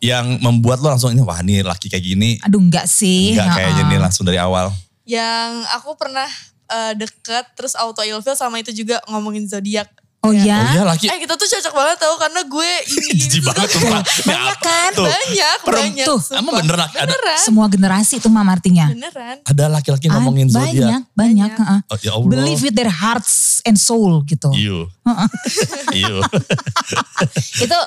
Yang 0.01 0.41
membuat 0.41 0.81
lo 0.81 0.89
langsung 0.89 1.13
ini 1.13 1.21
wah 1.21 1.39
ini 1.39 1.61
laki 1.61 1.87
kayak 1.87 2.01
gini 2.03 2.41
Aduh 2.41 2.57
enggak 2.59 2.89
sih. 2.89 3.37
nggak 3.37 3.49
kayaknya 3.53 3.85
Ah. 3.85 3.89
nih 3.89 3.99
langsung 4.01 4.25
dari 4.25 4.41
awal. 4.41 4.73
Yang 5.05 5.51
aku 5.77 5.91
pernah 5.95 6.29
eh, 6.67 6.95
deket 6.97 7.45
terus 7.53 7.75
auto 7.75 8.01
ilfil 8.01 8.33
sama 8.33 8.57
itu 8.57 8.73
juga 8.73 8.97
ngomongin 9.07 9.45
zodiak. 9.45 9.91
Oh 10.21 10.31
Ya. 10.31 10.37
Oh 10.37 10.45
iya 10.45 10.57
ya? 10.75 10.83
laki 10.85 11.07
Eh 11.07 11.17
kita 11.19 11.33
tuh 11.33 11.49
cocok 11.49 11.73
banget 11.73 11.97
tau 11.99 12.15
karena 12.15 12.41
gue 12.43 12.71
ini 12.93 13.09
jijik 13.17 13.41
tuh. 13.41 13.45
banget 13.49 13.69
tuh. 13.71 13.81
Pak. 13.83 14.03
Ini 14.05 14.25
Banyak 14.27 14.59
kan? 14.61 14.91
tuh? 14.93 15.07
Banyak, 15.07 15.57
Perem- 15.59 15.81
banyak. 15.83 16.07
tuh, 16.07 16.19
sumpah. 16.19 16.39
emang 16.39 16.55
bener 16.59 16.77
laki- 16.77 16.93
ada- 16.95 17.09
Beneran, 17.11 17.39
Semua 17.41 17.67
generasi 17.67 18.15
itu 18.17 18.29
mam 18.29 18.45
artinya. 18.47 18.87
beneran. 18.87 19.37
Ada 19.43 19.65
laki-laki 19.71 20.07
ngomongin 20.07 20.47
zodiak. 20.47 20.69
Banyak, 20.69 21.03
banyak. 21.11 21.51
Banyak. 21.51 21.51
heeh. 21.57 21.81
Oh, 21.87 21.99
ya 21.99 22.11
Allah. 22.13 22.31
Believe 22.31 22.61
with 22.61 22.75
their 22.75 22.93
hearts 22.93 23.33
and 23.63 23.75
soul 23.75 24.21
gitu. 24.23 24.53
Iyo. 24.53 24.93
Iyo. 25.97 26.21
Itu 27.65 27.79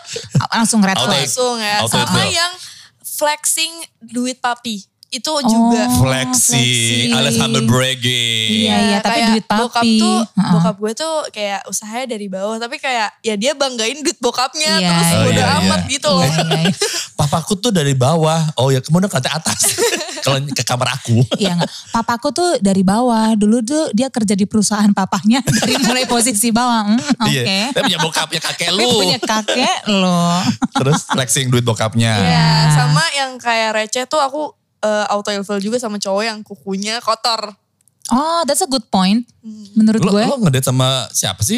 langsung 0.50 0.82
red 0.82 0.98
flag. 0.98 1.22
Langsung 1.22 1.56
ya. 1.58 1.86
Sama 1.86 2.26
yang 2.26 2.54
flexing 3.00 3.74
duit 4.04 4.40
papi. 4.40 4.82
Itu 5.14 5.30
Oh. 5.30 5.46
juga. 5.46 5.86
Flexi, 5.94 6.58
flexi. 6.58 7.14
alias 7.14 7.38
humble 7.38 7.66
bragging. 7.70 8.50
Iya, 8.66 8.76
iya, 8.82 8.98
tapi 8.98 9.14
kayak 9.14 9.30
duit 9.30 9.46
papi. 9.46 9.62
Bokap 9.62 9.84
tuh, 9.86 10.18
Heeh. 10.26 10.52
bokap 10.52 10.76
gue 10.82 10.92
tuh 10.98 11.14
kayak 11.30 11.62
usahanya 11.70 12.08
dari 12.10 12.28
bawah. 12.28 12.58
Tapi 12.58 12.76
kayak 12.82 13.10
ya 13.22 13.38
dia 13.38 13.54
banggain 13.54 14.02
duit 14.02 14.18
bokapnya. 14.18 14.74
Iya, 14.82 14.90
terus 14.90 15.06
iya, 15.08 15.22
bodo 15.22 15.42
iya. 15.42 15.54
amat 15.62 15.82
gitu 15.86 16.10
loh. 16.10 16.26
Iya, 16.26 16.42
iya, 16.44 16.60
iya. 16.66 16.74
Papaku 17.20 17.54
tuh 17.56 17.70
dari 17.70 17.94
bawah. 17.94 18.42
Oh 18.58 18.74
ya 18.74 18.82
kemudian 18.82 19.08
ke 19.08 19.22
atas. 19.22 19.60
Kalau 20.26 20.40
ke 20.40 20.64
kamar 20.64 20.88
aku. 20.96 21.20
Iya 21.36 21.60
enggak. 21.60 21.70
Papaku 21.92 22.32
tuh 22.32 22.50
dari 22.58 22.82
bawah. 22.82 23.36
Dulu 23.36 23.58
tuh 23.62 23.84
dia 23.92 24.08
kerja 24.08 24.34
di 24.34 24.48
perusahaan 24.48 24.88
papahnya 24.90 25.44
dari 25.62 25.76
mulai 25.84 26.08
posisi 26.08 26.50
bawah. 26.50 26.90
Hmm, 26.90 27.28
Oke. 27.28 27.44
Iya. 27.44 27.76
Tapi 27.76 27.92
punya 27.92 28.00
bokapnya 28.00 28.40
kakek 28.42 28.68
Tapi 28.72 28.80
lu. 28.82 28.92
punya 28.98 29.20
kakek 29.20 29.78
loh. 29.92 30.40
Terus 30.74 31.00
flexing 31.06 31.52
duit 31.52 31.62
bokapnya. 31.62 32.12
Iya, 32.18 32.50
sama 32.72 33.04
yang 33.14 33.36
kayak 33.36 33.76
receh 33.76 34.08
tuh 34.08 34.18
aku 34.18 34.56
eh, 34.84 35.06
auto 35.08 35.32
ilfil 35.32 35.60
juga 35.60 35.80
sama 35.80 35.96
cowok 35.96 36.24
yang 36.24 36.40
kukunya 36.42 37.00
kotor. 37.00 37.56
Oh, 38.12 38.44
that's 38.44 38.60
a 38.60 38.68
good 38.68 38.84
point. 38.88 39.24
Menurut 39.74 40.04
Lo, 40.04 40.12
gue. 40.12 40.24
lo 40.28 40.36
ngedate 40.38 40.68
sama 40.68 41.08
siapa 41.10 41.40
sih? 41.40 41.56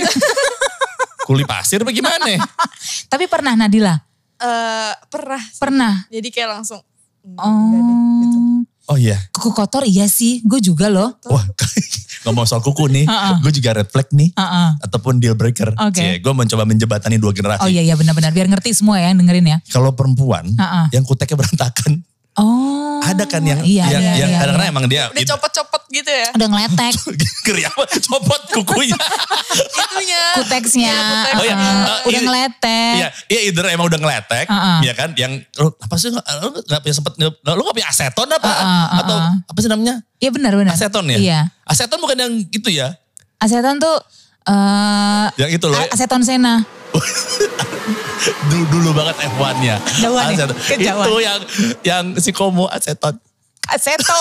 Kuli 1.28 1.42
pasir 1.42 1.82
apa 1.82 1.90
gimana? 1.90 2.38
Tapi 3.12 3.26
pernah 3.26 3.58
Nadila? 3.58 3.98
Eh 4.38 4.94
pernah. 5.10 5.42
sih. 5.42 5.58
Pernah. 5.58 5.94
Jadi 6.08 6.28
kayak 6.30 6.50
langsung 6.54 6.82
"Hmm, 7.26 7.34
Oh. 7.42 7.70
deh 7.74 7.82
gitu. 8.22 8.38
Oh 8.86 8.98
iya. 9.02 9.18
Kuku 9.34 9.50
kotor 9.50 9.82
iya 9.90 10.06
sih. 10.06 10.46
Gue 10.46 10.62
juga 10.62 10.86
loh. 10.86 11.18
Wah 11.26 11.42
ngomong 12.30 12.46
soal 12.46 12.62
kuku 12.62 12.94
nih. 12.94 13.10
Gue 13.42 13.50
juga 13.50 13.74
red 13.74 13.90
flag 13.90 14.06
nih. 14.14 14.30
Heeh. 14.38 14.70
Ataupun 14.86 15.18
deal 15.18 15.34
breaker. 15.34 15.74
Oke. 15.82 16.22
Gue 16.22 16.34
mencoba 16.38 16.62
menjebatani 16.62 17.18
dua 17.18 17.34
generasi. 17.34 17.66
Oh 17.66 17.70
iya 17.70 17.82
iya 17.82 17.98
benar-benar. 17.98 18.30
Biar 18.30 18.46
ngerti 18.46 18.78
semua 18.78 19.02
ya 19.02 19.10
yang 19.10 19.18
dengerin 19.18 19.50
ya. 19.50 19.58
Kalau 19.74 19.98
perempuan 19.98 20.46
yang 20.94 21.02
kuteknya 21.02 21.42
berantakan. 21.42 22.06
Oh. 22.36 23.00
Ada 23.00 23.24
kan 23.30 23.40
yang 23.48 23.64
iya, 23.64 23.88
yang, 23.88 24.04
iya, 24.04 24.14
yang 24.20 24.30
iya, 24.34 24.38
kadang-kadang 24.44 24.68
iya. 24.68 24.74
emang 24.76 24.86
dia 24.92 25.04
Udah 25.08 25.24
copot-copot 25.24 25.82
gitu 25.88 26.12
ya. 26.12 26.28
Udah 26.36 26.48
ngeletek 26.52 26.94
Ngeri 27.48 27.64
apa? 27.64 27.84
Copot 27.88 28.42
kukunya. 28.52 28.98
Itunya. 29.86 30.24
kuteksnya. 30.42 30.92
Iya, 30.92 31.00
kuteks. 31.08 31.38
Oh 31.40 31.44
iya. 31.46 31.56
Heeh. 31.56 31.80
Eh, 31.80 32.00
Udah 32.04 32.20
ini- 32.20 32.28
ngeletek. 32.28 32.94
Iya, 33.00 33.08
iya 33.32 33.40
either 33.48 33.66
emang 33.72 33.88
udah 33.88 34.00
ngeletek, 34.02 34.46
Uh-uh. 34.52 34.78
ya 34.84 34.94
kan? 34.98 35.10
Yang 35.16 35.48
lu 35.56 35.70
apa 35.80 35.96
sih? 35.96 36.10
Lu 36.12 36.48
nggak 36.52 36.82
punya 36.84 36.96
sempet, 36.98 37.14
lu 37.22 37.62
nggak 37.64 37.76
punya 37.78 37.88
aseton 37.88 38.28
apa? 38.28 38.52
Uh-uh, 38.52 38.66
uh-uh. 38.66 39.00
Atau 39.00 39.18
apa 39.48 39.60
sih 39.64 39.70
namanya? 39.72 39.96
Iya 40.20 40.30
benar-benar. 40.34 40.74
Aseton 40.76 41.06
ya? 41.08 41.18
Iya. 41.22 41.40
Aseton 41.64 42.00
bukan 42.02 42.18
yang 42.20 42.34
itu 42.52 42.70
ya? 42.74 43.00
Aseton 43.40 43.80
tuh 43.80 43.96
eh 44.46 45.26
Yang 45.38 45.50
itu 45.54 45.66
loh. 45.68 45.78
a- 45.78 45.90
aseton 45.92 46.22
sena. 46.22 46.64
dulu, 48.50 48.64
dulu 48.72 48.90
banget 48.94 49.16
F1-nya. 49.28 49.76
Jauhan 50.00 50.24
ya? 50.32 50.46
Aseton. 50.46 50.56
Itu 50.80 51.14
yang 51.20 51.40
yang 51.84 52.04
si 52.16 52.32
Komo 52.32 52.68
aseton. 52.68 53.20
Aseto. 53.66 54.14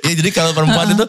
ya 0.00 0.10
jadi 0.14 0.30
kalau 0.30 0.52
perempuan 0.52 0.88
itu 0.88 1.04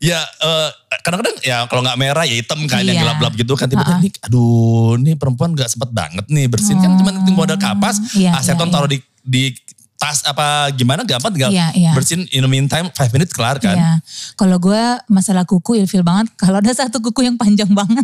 ya 0.00 0.20
eh, 0.20 0.68
kadang-kadang 1.02 1.34
ya 1.40 1.64
kalau 1.66 1.80
nggak 1.82 1.96
merah 1.96 2.24
ya 2.24 2.34
hitam 2.34 2.58
kan 2.64 2.80
yang 2.80 2.96
Iya. 2.96 3.02
gelap-gelap 3.02 3.32
gitu 3.34 3.52
kan 3.54 3.66
tiba-tiba 3.68 3.98
nih 3.98 4.10
aduh 4.22 4.96
nih 4.96 5.14
perempuan 5.14 5.52
nggak 5.52 5.68
sempet 5.68 5.90
banget 5.90 6.24
nih 6.26 6.46
bersihin 6.48 6.78
kan 6.80 6.96
cuma 6.96 7.10
modal 7.30 7.56
kapas 7.56 7.96
Iya, 8.12 8.34
aseton 8.34 8.66
iya, 8.66 8.72
taruh 8.72 8.88
di 8.88 8.98
di 9.20 9.52
tas 10.00 10.24
apa 10.24 10.72
gimana 10.72 11.04
gampang 11.04 11.28
tinggal 11.28 11.52
Iya, 11.52 11.76
iya. 11.76 11.92
bersihin 11.92 12.24
in 12.32 12.40
the 12.40 12.48
meantime 12.48 12.88
5 12.88 13.12
minutes 13.12 13.36
kelar 13.36 13.60
kan 13.60 13.76
Iya. 13.76 13.92
Kalau 14.32 14.56
gue 14.56 14.80
masalah 15.06 15.44
kuku 15.44 15.76
ilfil 15.76 16.00
banget. 16.00 16.32
Kalau 16.40 16.56
ada 16.56 16.72
satu 16.72 17.04
kuku 17.04 17.28
yang 17.28 17.36
panjang 17.36 17.68
banget. 17.68 18.00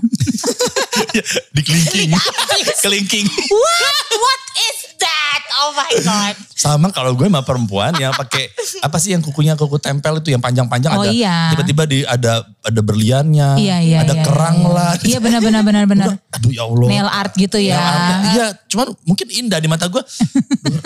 di 1.56 1.60
kelingking 1.64 2.12
Iya, 2.12 2.72
kelingking 2.84 3.24
What? 3.48 3.96
What 4.12 4.42
is 4.60 4.78
that? 5.00 5.40
Oh 5.56 5.70
my 5.72 5.92
god. 6.04 6.34
Sama 6.56 6.88
kalau 6.88 7.12
gue 7.12 7.28
sama 7.28 7.44
perempuan 7.44 7.92
yang 7.94 8.16
pakai 8.20 8.48
apa 8.80 8.96
sih 8.96 9.12
yang 9.12 9.20
kukunya 9.20 9.52
kuku 9.54 9.76
tempel 9.76 10.18
itu 10.18 10.32
yang 10.32 10.40
panjang-panjang 10.40 10.88
Oh, 10.90 11.04
ada 11.04 11.12
iya. 11.12 11.52
tiba-tiba 11.52 11.84
di 11.84 12.00
ada 12.02 12.40
ada 12.64 12.80
berliannya 12.80 13.60
Iya 13.60 13.76
iya. 13.78 13.98
ada 14.00 14.16
iya, 14.16 14.24
kerang 14.24 14.56
iya, 14.58 14.72
lah 14.72 14.92
Iya 14.98 15.18
benar 15.20 15.40
benar 15.40 15.62
benar 15.62 15.84
benar. 15.92 16.08
aduh 16.32 16.48
ya 16.48 16.64
Allah 16.64 16.86
Nail 16.88 17.08
art 17.08 17.32
gitu 17.34 17.58
ya. 17.58 17.76
Iya, 18.32 18.46
cuman 18.66 18.88
mungkin 19.04 19.26
indah 19.28 19.60
di 19.60 19.68
mata 19.68 19.84
gue. 19.86 20.00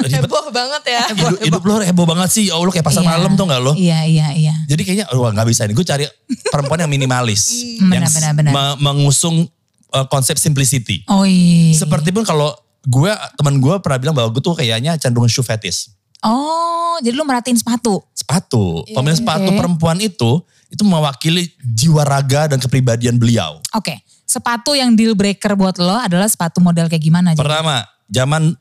Heboh 0.02 0.50
banget 0.50 0.82
ya. 0.86 1.02
hidup, 1.08 1.38
hidup 1.40 1.62
lo 1.62 1.74
heboh 1.78 2.04
banget 2.04 2.28
sih. 2.30 2.44
Ya 2.48 2.54
Allah 2.54 2.68
kayak 2.68 2.82
pasar 2.84 3.02
Iya. 3.02 3.10
malam 3.10 3.32
tuh 3.32 3.44
gak 3.46 3.60
lo? 3.60 3.72
Iya 3.74 4.02
iya 4.04 4.26
iya. 4.32 4.54
Jadi 4.66 4.82
kayaknya, 4.82 5.06
wah 5.12 5.30
gak 5.30 5.46
bisa 5.46 5.64
nih. 5.64 5.72
Gue 5.72 5.84
cari 5.84 6.04
perempuan 6.46 6.80
yang 6.80 6.90
minimalis. 6.90 7.42
Hmm, 7.80 7.88
yang 7.92 8.04
benar, 8.04 8.12
benar, 8.12 8.32
benar. 8.36 8.52
me- 8.52 8.78
mengusung 8.82 9.48
uh, 9.90 10.06
konsep 10.06 10.36
simplicity. 10.36 11.00
Oh 11.06 11.24
iya. 11.24 11.72
Seperti 11.72 12.10
pun 12.10 12.22
kalau 12.22 12.52
gue, 12.84 13.10
teman 13.36 13.54
gue 13.60 13.74
pernah 13.84 13.98
bilang 14.00 14.16
bahwa 14.16 14.28
gue 14.32 14.42
tuh 14.42 14.56
kayaknya 14.56 14.96
cenderung 14.96 15.28
shoe 15.28 15.44
fetish. 15.44 15.92
Oh 16.20 17.00
jadi 17.00 17.16
lu 17.16 17.24
merhatiin 17.24 17.56
sepatu. 17.56 18.04
Sepatu. 18.12 18.84
Pemilihan 18.92 19.18
sepatu 19.18 19.48
Oke. 19.50 19.58
perempuan 19.58 19.98
itu, 19.98 20.44
itu 20.68 20.82
mewakili 20.84 21.48
jiwa 21.64 22.04
raga 22.04 22.52
dan 22.52 22.60
kepribadian 22.60 23.16
beliau. 23.16 23.58
Oke. 23.72 24.04
Sepatu 24.28 24.78
yang 24.78 24.94
deal 24.94 25.18
breaker 25.18 25.58
buat 25.58 25.74
lo 25.82 25.96
adalah 25.96 26.28
sepatu 26.30 26.62
model 26.62 26.86
kayak 26.86 27.02
gimana? 27.02 27.34
Jadi? 27.34 27.42
Pertama, 27.42 27.82
zaman 28.06 28.54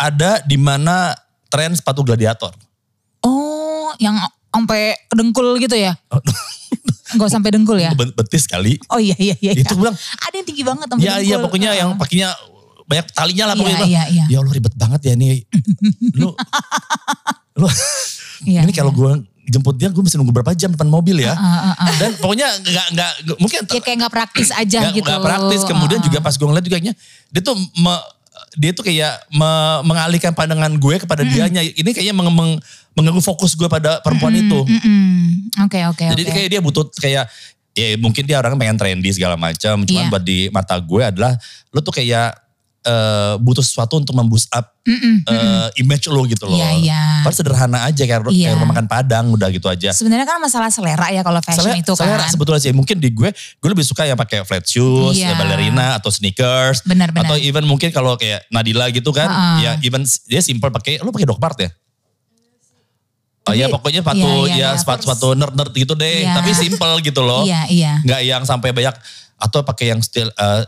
ada 0.00 0.40
di 0.48 0.56
mana 0.56 1.12
tren 1.52 1.76
sepatu 1.76 2.00
gladiator. 2.00 2.56
Oh 3.20 3.92
yang 4.00 4.16
sampai 4.48 4.96
dengkul 5.12 5.60
gitu 5.60 5.76
ya? 5.76 5.98
Gak 7.18 7.26
sampai 7.26 7.50
dengkul 7.50 7.76
ya? 7.76 7.90
Bet- 7.92 8.14
Betis 8.14 8.46
kali. 8.46 8.78
Oh 8.86 9.02
iya 9.02 9.18
iya 9.18 9.34
iya. 9.42 9.52
Itu 9.58 9.74
bilang, 9.74 9.98
Ada 9.98 10.34
yang 10.40 10.46
tinggi 10.46 10.62
banget 10.62 10.86
sampai 10.86 11.02
Iya 11.02 11.14
iya 11.18 11.36
pokoknya 11.42 11.70
yang 11.74 11.98
pakinya 11.98 12.30
banyak 12.90 13.06
talinya 13.10 13.44
lah 13.46 13.54
Iya, 13.54 13.60
pokoknya. 13.62 13.86
iya, 13.86 14.02
iya. 14.10 14.24
Ya 14.26 14.36
Allah 14.38 14.50
ribet 14.50 14.74
banget 14.74 15.00
ya 15.06 15.14
nih. 15.14 15.46
lu 16.18 16.34
lu 17.56 17.68
Iya, 18.40 18.64
ini 18.64 18.72
kalau 18.72 18.88
gue 18.90 19.20
jemput 19.46 19.76
dia 19.76 19.86
gue 19.86 20.00
mesti 20.00 20.16
nunggu 20.16 20.32
berapa 20.32 20.50
jam 20.54 20.72
depan 20.72 20.88
mobil 20.88 21.20
ya. 21.20 21.32
Ah, 21.32 21.70
ah, 21.70 21.74
ah. 21.76 21.92
Dan 21.98 22.16
pokoknya 22.16 22.48
nggak 22.56 22.86
nggak 22.90 23.10
mungkin 23.36 23.60
Ya 23.62 23.80
kayak 23.80 23.96
gak 24.00 24.12
praktis 24.12 24.48
aja 24.50 24.78
nggak 24.80 24.94
gitu. 24.96 25.04
nggak 25.04 25.20
praktis. 25.20 25.60
Kemudian 25.62 26.00
Ah, 26.00 26.04
juga 26.04 26.18
pas 26.18 26.32
gue 26.32 26.42
ngeliat 26.42 26.64
juga 26.64 26.76
kayaknya 26.76 26.94
dia 27.28 27.40
tuh 27.40 27.54
me- 27.76 28.06
dia 28.52 28.70
tuh 28.72 28.82
kayak 28.82 29.12
me- 29.30 29.80
mengalihkan 29.84 30.32
pandangan 30.32 30.72
gue 30.72 30.96
kepada 30.98 31.22
dianya. 31.22 31.60
Ini 31.60 31.90
kayaknya 31.92 32.14
meng- 32.16 32.32
meng- 32.32 32.60
mengganggu 32.90 33.20
fokus 33.20 33.52
gue 33.52 33.66
pada 33.66 34.00
perempuan 34.00 34.32
itu. 34.32 34.56
mm-mm. 34.64 35.60
Oke 35.62 35.84
oke 35.84 36.04
Jadi 36.10 36.22
oke. 36.24 36.32
kayak 36.32 36.48
dia 36.48 36.60
butuh 36.60 36.84
kayak 36.96 37.24
ya 37.70 37.86
mungkin 37.96 38.24
dia 38.24 38.40
orang 38.40 38.56
pengen 38.56 38.74
trendy 38.74 39.12
segala 39.12 39.36
macam. 39.36 39.84
Cuman 39.84 40.04
Iya. 40.06 40.10
buat 40.10 40.24
di 40.24 40.48
mata 40.48 40.74
gue 40.74 41.02
adalah 41.04 41.36
lu 41.68 41.78
tuh 41.78 41.92
kayak 41.92 42.32
eh, 42.80 43.34
butuh 43.36 43.60
sesuatu 43.60 43.96
untuk 43.96 44.16
memboost 44.16 44.48
up 44.50 44.72
eh, 44.88 45.68
image 45.76 46.08
lo 46.08 46.24
gitu 46.24 46.48
loh. 46.48 46.56
Iya, 46.56 46.70
iya. 46.80 47.02
Padahal 47.20 47.36
sederhana 47.36 47.78
aja 47.84 48.02
kayak, 48.02 48.24
Iya. 48.26 48.50
kayak 48.50 48.54
rumah 48.56 48.68
makan 48.72 48.86
padang 48.88 49.24
udah 49.30 49.48
gitu 49.52 49.68
aja. 49.68 49.92
Sebenarnya 49.92 50.24
kan 50.24 50.40
masalah 50.40 50.72
selera 50.72 51.12
ya 51.12 51.20
kalau 51.20 51.38
fashion 51.44 51.62
Selera, 51.62 51.76
itu 51.78 51.92
kan. 51.92 52.08
selera 52.08 52.24
sebetulnya 52.26 52.60
sih. 52.60 52.72
Mungkin 52.72 52.96
di 52.96 53.12
gue, 53.12 53.28
gue 53.30 53.68
lebih 53.68 53.84
suka 53.84 54.08
yang 54.08 54.16
pakai 54.16 54.42
flat 54.42 54.64
shoes, 54.64 55.14
Iya. 55.14 55.32
ya 55.32 55.34
ballerina 55.36 56.00
atau 56.00 56.08
sneakers. 56.08 56.82
Benar-benar. 56.82 57.28
Atau 57.28 57.36
even 57.38 57.68
mungkin 57.68 57.92
kalau 57.92 58.16
kayak 58.16 58.48
Nadila 58.48 58.88
gitu 58.88 59.12
kan, 59.12 59.28
Ha-ha. 59.28 59.60
ya 59.60 59.70
even 59.84 60.00
dia 60.26 60.40
simple 60.40 60.72
pakai, 60.72 60.98
lu 61.04 61.12
pakai 61.12 61.28
dokpart 61.28 61.58
ya? 61.60 61.70
Oh 63.48 63.56
ya 63.56 63.66
pokoknya 63.72 64.04
sepatu 64.04 64.20
iya, 64.20 64.52
iya, 64.52 64.52
ya 64.52 64.56
iya. 64.56 64.70
sepatu 64.76 65.02
sepatu 65.08 65.28
nerd 65.32 65.54
nerd 65.56 65.72
gitu 65.72 65.96
deh, 65.96 66.28
Iya. 66.28 66.36
tapi 66.38 66.50
simple 66.52 66.92
gitu 67.00 67.20
loh. 67.24 67.42
Iya 67.42 67.66
iya. 67.72 67.92
nggak 68.04 68.20
yang 68.22 68.42
sampai 68.44 68.70
banyak 68.70 68.92
atau 69.40 69.64
pakai 69.64 69.90
yang 69.90 70.00
style 70.04 70.28
eh, 70.28 70.62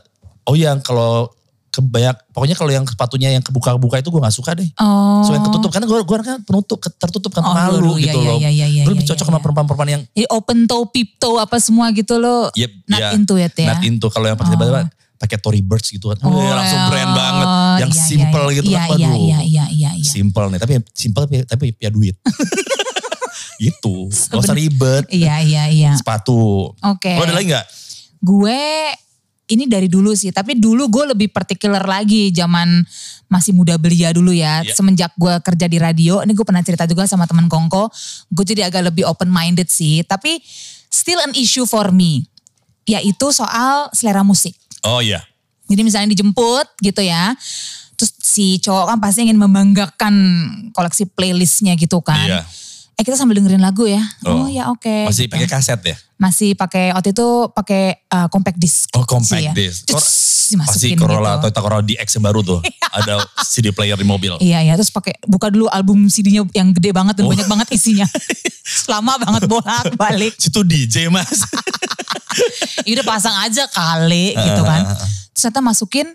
oh 0.49 0.57
yang 0.57 0.81
kalau 0.81 1.29
kebanyak 1.73 2.17
pokoknya 2.37 2.53
kalau 2.53 2.69
yang 2.69 2.85
sepatunya 2.85 3.33
yang 3.33 3.41
kebuka-buka 3.41 4.05
itu 4.05 4.13
gue 4.13 4.21
nggak 4.21 4.37
suka 4.37 4.53
deh. 4.53 4.69
Oh. 4.77 5.25
So 5.25 5.33
yang 5.33 5.45
ketutup 5.49 5.73
karena 5.73 5.89
gue 5.89 5.99
gue 6.05 6.17
kan 6.21 6.39
penutup 6.45 6.79
tertutup 6.85 7.33
kan 7.33 7.43
Oh, 7.43 7.57
malu 7.57 7.97
iya, 7.97 8.13
gitu 8.13 8.19
iya, 8.21 8.29
loh. 8.29 8.39
iya, 8.39 8.51
iya, 8.53 8.67
iya, 8.69 8.83
gue 8.85 8.93
lebih 8.93 9.09
iya, 9.09 9.13
cocok 9.17 9.25
iya. 9.25 9.33
sama 9.33 9.41
perempuan-perempuan 9.41 9.89
yang 9.89 10.03
Jadi 10.13 10.27
open 10.29 10.59
toe, 10.69 10.85
peep 10.93 11.17
toe 11.17 11.41
apa 11.41 11.57
semua 11.57 11.89
gitu 11.97 12.21
lo. 12.21 12.53
Yep, 12.53 12.73
not 12.93 13.01
ya, 13.01 13.09
into 13.17 13.35
it 13.41 13.57
ya. 13.57 13.73
Not 13.73 13.83
into 13.83 14.07
kalau 14.13 14.29
yang 14.29 14.37
pakai 14.37 14.55
Oh. 14.61 14.87
pakai 15.23 15.39
Tory 15.39 15.63
Burch 15.63 15.95
gitu 15.95 16.11
kan. 16.13 16.19
Oh, 16.27 16.35
Wih, 16.35 16.51
langsung 16.51 16.83
brand 16.91 17.13
banget. 17.15 17.47
Yang 17.87 17.93
iya, 17.95 18.03
simple 18.05 18.43
iya, 18.45 18.57
gitu 18.59 18.69
iya, 18.69 18.83
kan. 18.83 18.99
Iya 18.99 19.13
iya 19.15 19.39
iya 19.41 19.65
iya 19.71 19.91
iya. 19.95 20.11
Simple 20.11 20.47
nih, 20.51 20.59
tapi 20.59 20.73
simple 20.93 21.23
tapi, 21.25 21.37
tapi 21.47 21.65
ya 21.79 21.91
duit. 21.95 22.19
Gitu. 23.63 24.11
Gak 24.11 24.43
usah 24.43 24.59
ribet. 24.59 25.07
Iya, 25.07 25.39
iya, 25.47 25.65
iya. 25.71 25.93
Sepatu. 25.95 26.75
Oke. 26.83 27.15
Lo 27.15 27.23
ada 27.23 27.39
lagi 27.39 27.55
gak? 27.55 27.67
Gue 28.19 28.91
ini 29.53 29.69
dari 29.69 29.87
dulu 29.87 30.17
sih, 30.17 30.33
tapi 30.33 30.57
dulu 30.57 30.89
gue 30.89 31.13
lebih 31.13 31.29
particular 31.29 31.85
lagi 31.85 32.33
zaman 32.33 32.81
masih 33.29 33.53
muda 33.53 33.77
belia 33.77 34.11
dulu 34.11 34.33
ya. 34.33 34.65
Iya. 34.65 34.73
Semenjak 34.73 35.13
gue 35.15 35.35
kerja 35.45 35.67
di 35.69 35.77
radio, 35.77 36.25
ini 36.25 36.33
gue 36.33 36.45
pernah 36.45 36.65
cerita 36.65 36.89
juga 36.89 37.05
sama 37.05 37.29
teman 37.29 37.47
Kongko, 37.53 37.93
gue 38.33 38.45
jadi 38.49 38.73
agak 38.73 38.93
lebih 38.93 39.05
open 39.05 39.29
minded 39.29 39.69
sih. 39.69 40.01
Tapi 40.03 40.41
still 40.89 41.21
an 41.21 41.37
issue 41.37 41.69
for 41.69 41.93
me, 41.93 42.25
yaitu 42.89 43.29
soal 43.31 43.93
selera 43.93 44.25
musik. 44.25 44.57
Oh 44.83 45.05
iya. 45.05 45.23
Jadi 45.69 45.81
misalnya 45.85 46.09
dijemput 46.13 46.67
gitu 46.83 47.01
ya, 47.01 47.33
terus 47.97 48.13
si 48.21 48.59
cowok 48.59 48.93
kan 48.93 48.99
pasti 48.99 49.25
ingin 49.25 49.39
membanggakan 49.39 50.15
koleksi 50.75 51.09
playlistnya 51.09 51.77
gitu 51.77 52.01
kan. 52.01 52.41
Iya. 52.41 52.43
Eh 53.03 53.05
kita 53.05 53.19
sambil 53.19 53.35
dengerin 53.35 53.59
lagu 53.59 53.83
ya. 53.83 53.99
Oh, 54.23 54.47
Oh. 54.47 54.47
ya 54.47 54.71
oke. 54.71 55.11
Masih 55.11 55.27
gitu. 55.27 55.35
pakai 55.35 55.51
kaset 55.51 55.81
ya? 55.83 55.99
Masih 56.15 56.55
pakai 56.55 56.95
waktu 56.95 57.11
itu 57.11 57.27
pakai 57.51 57.99
uh, 58.07 58.31
compact 58.31 58.55
disc. 58.55 58.87
Oh 58.95 59.03
compact 59.03 59.43
ya. 59.43 59.51
disc. 59.51 59.91
Cus, 59.91 60.07
dimasukin 60.55 60.95
Pasti 60.95 60.95
Corolla, 60.95 61.35
gitu. 61.35 61.51
Toyota 61.51 61.61
Corolla 61.61 61.83
DX 61.83 62.07
yang 62.15 62.25
baru 62.25 62.41
tuh. 62.47 62.61
ada 63.03 63.15
CD 63.43 63.75
player 63.75 63.99
di 63.99 64.07
mobil. 64.07 64.39
Iya 64.39 64.63
iya 64.63 64.79
terus 64.79 64.95
pakai 64.95 65.19
buka 65.27 65.51
dulu 65.51 65.67
album 65.67 66.07
CD-nya 66.07 66.47
yang 66.55 66.71
gede 66.71 66.95
banget 66.95 67.19
dan 67.19 67.27
Oh. 67.27 67.35
banyak 67.35 67.51
banget 67.51 67.69
isinya. 67.75 68.07
Lama 68.93 69.19
banget 69.19 69.51
bolak 69.51 69.99
balik. 69.99 70.39
Situ 70.39 70.63
DJ 70.63 71.11
mas. 71.11 71.43
Ya 72.83 72.97
udah 72.97 73.07
pasang 73.07 73.37
aja 73.45 73.69
kali 73.69 74.33
gitu 74.33 74.63
kan. 74.63 74.89
Terus 75.33 75.43
ternyata 75.43 75.61
masukin 75.61 76.07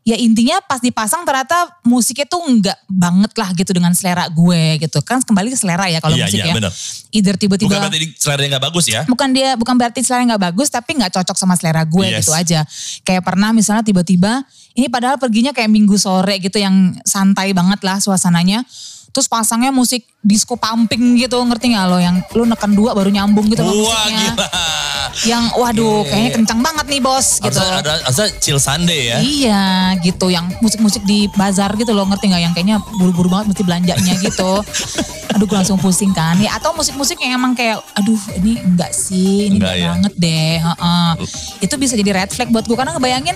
ya 0.00 0.16
intinya 0.16 0.56
pas 0.64 0.80
dipasang 0.80 1.28
ternyata 1.28 1.76
musiknya 1.84 2.24
tuh 2.24 2.40
enggak 2.42 2.74
banget 2.88 3.32
lah 3.36 3.52
gitu 3.52 3.70
dengan 3.70 3.92
selera 3.92 4.26
gue 4.26 4.80
gitu. 4.80 4.98
Kan 5.04 5.20
kembali 5.20 5.52
ke 5.52 5.58
selera 5.60 5.86
ya 5.86 6.00
kalau 6.00 6.16
Iya, 6.16 6.24
musik 6.24 6.38
iya, 6.40 6.46
ya. 6.48 6.54
bener. 6.56 6.72
Either 7.12 7.34
tiba-tiba 7.36 7.68
Bukan 7.68 7.80
berarti 7.84 8.08
selera 8.16 8.42
gak 8.48 8.64
bagus 8.64 8.84
ya. 8.88 9.02
bukan 9.04 9.28
dia 9.30 9.48
bukan 9.54 9.74
berarti 9.76 10.00
selera 10.00 10.24
nggak 10.34 10.42
bagus 10.50 10.68
tapi 10.68 10.96
nggak 10.96 11.12
cocok 11.12 11.36
sama 11.36 11.54
selera 11.54 11.84
gue 11.84 12.06
Yes. 12.08 12.24
gitu 12.24 12.32
aja 12.32 12.64
kayak 13.04 13.22
pernah 13.22 13.52
misalnya 13.52 13.84
tiba-tiba 13.84 14.42
ini 14.72 14.88
padahal 14.88 15.20
perginya 15.20 15.52
kayak 15.52 15.68
minggu 15.68 15.94
sore 15.94 16.40
gitu 16.40 16.56
yang 16.56 16.96
santai 17.04 17.52
banget 17.52 17.84
lah 17.84 18.00
suasananya 18.00 18.64
terus 19.10 19.26
pasangnya 19.26 19.70
musik 19.70 20.06
disco 20.20 20.54
pumping 20.54 21.16
gitu 21.16 21.40
ngerti 21.40 21.72
nggak 21.72 21.86
lo 21.86 21.98
yang 21.98 22.16
lu 22.30 22.44
neken 22.44 22.72
dua 22.72 22.92
baru 22.92 23.08
nyambung 23.08 23.48
gitu 23.48 23.60
Wah 23.60 23.72
musiknya 23.72 24.30
gila. 24.30 24.48
yang 25.26 25.44
waduh 25.52 26.04
kayaknya 26.04 26.30
kencang 26.32 26.60
banget 26.60 26.86
nih 26.86 27.00
bos 27.00 27.38
gitu 27.38 27.50
Harusnya 27.50 27.82
ada 27.82 27.92
harusnya 28.00 28.28
chill 28.38 28.56
Sunday 28.56 29.10
ya. 29.10 29.16
Iya 29.18 29.62
gitu 30.00 30.28
yang 30.28 30.46
musik-musik 30.60 31.02
di 31.02 31.26
bazar 31.32 31.74
gitu 31.74 31.90
loh 31.90 32.06
ngerti 32.06 32.30
nggak 32.30 32.42
yang 32.42 32.52
kayaknya 32.52 32.76
buru-buru 32.94 33.26
banget 33.28 33.50
mesti 33.50 33.62
belanjanya 33.62 34.14
gitu. 34.18 34.62
aduh 35.34 35.46
gue 35.46 35.56
langsung 35.56 35.78
pusing 35.78 36.10
kan. 36.10 36.38
Ya 36.38 36.54
atau 36.54 36.70
musik-musik 36.70 37.18
yang 37.18 37.34
emang 37.34 37.54
kayak 37.54 37.82
aduh 37.94 38.18
ini 38.36 38.60
enggak 38.60 38.90
sih 38.90 39.48
ini 39.48 39.58
Enggak 39.58 39.72
enggak 39.72 39.74
ya? 39.74 39.88
banget 39.90 40.12
deh. 40.16 40.54
heeh. 40.60 41.10
Itu 41.60 41.74
bisa 41.74 41.94
jadi 41.94 42.10
red 42.14 42.30
flag 42.30 42.48
buat 42.48 42.62
gue 42.62 42.76
karena 42.76 42.94
ngebayangin 42.94 43.34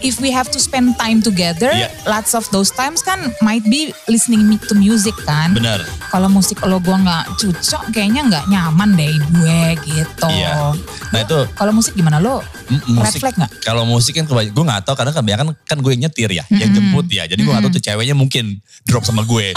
if 0.00 0.16
we 0.16 0.28
have 0.28 0.46
to 0.46 0.56
spend 0.56 0.96
time 0.96 1.18
together, 1.18 1.68
Iya. 1.68 1.88
lots 2.04 2.32
of 2.32 2.48
those 2.48 2.68
times 2.70 3.00
kan 3.00 3.16
might 3.38 3.64
be 3.64 3.88
listening 4.04 4.42
me- 4.42 4.60
to 4.60 4.74
music 4.74 5.14
kan. 5.22 5.52
Benar. 5.52 5.84
Kalau 6.06 6.26
musik 6.26 6.58
lo 6.62 6.78
gue 6.78 6.92
nggak 6.94 7.24
cocok 7.36 7.82
kayaknya 7.90 8.22
nggak 8.24 8.44
nyaman 8.46 8.90
deh 8.92 9.08
gue 9.30 9.60
gitu. 9.84 10.28
Iya. 10.28 10.72
Nah 11.08 11.20
itu 11.20 11.38
Kalau 11.52 11.72
musik 11.72 11.92
gimana 11.92 12.16
lo? 12.16 12.40
Musik 12.86 13.20
flag 13.20 13.36
nggak? 13.36 13.52
kalau 13.62 13.82
musik 13.84 14.12
kan 14.12 14.24
kebanyakan 14.24 14.52
gue 14.52 14.64
nggak 14.64 14.82
tahu 14.82 14.94
karena 14.94 15.12
kebanyakan 15.12 15.46
kan 15.62 15.78
gue 15.78 15.90
yang 15.90 16.02
nyetir 16.02 16.30
ya 16.30 16.44
yang 16.50 16.70
jemput 16.70 17.06
ya 17.06 17.24
jadi 17.24 17.36
gue 17.36 17.46
nggak 17.46 17.64
tahu 17.64 17.72
tuh 17.72 17.84
ceweknya 17.84 18.12
mungkin 18.12 18.58
drop 18.82 19.02
sama 19.02 19.22
gue 19.22 19.54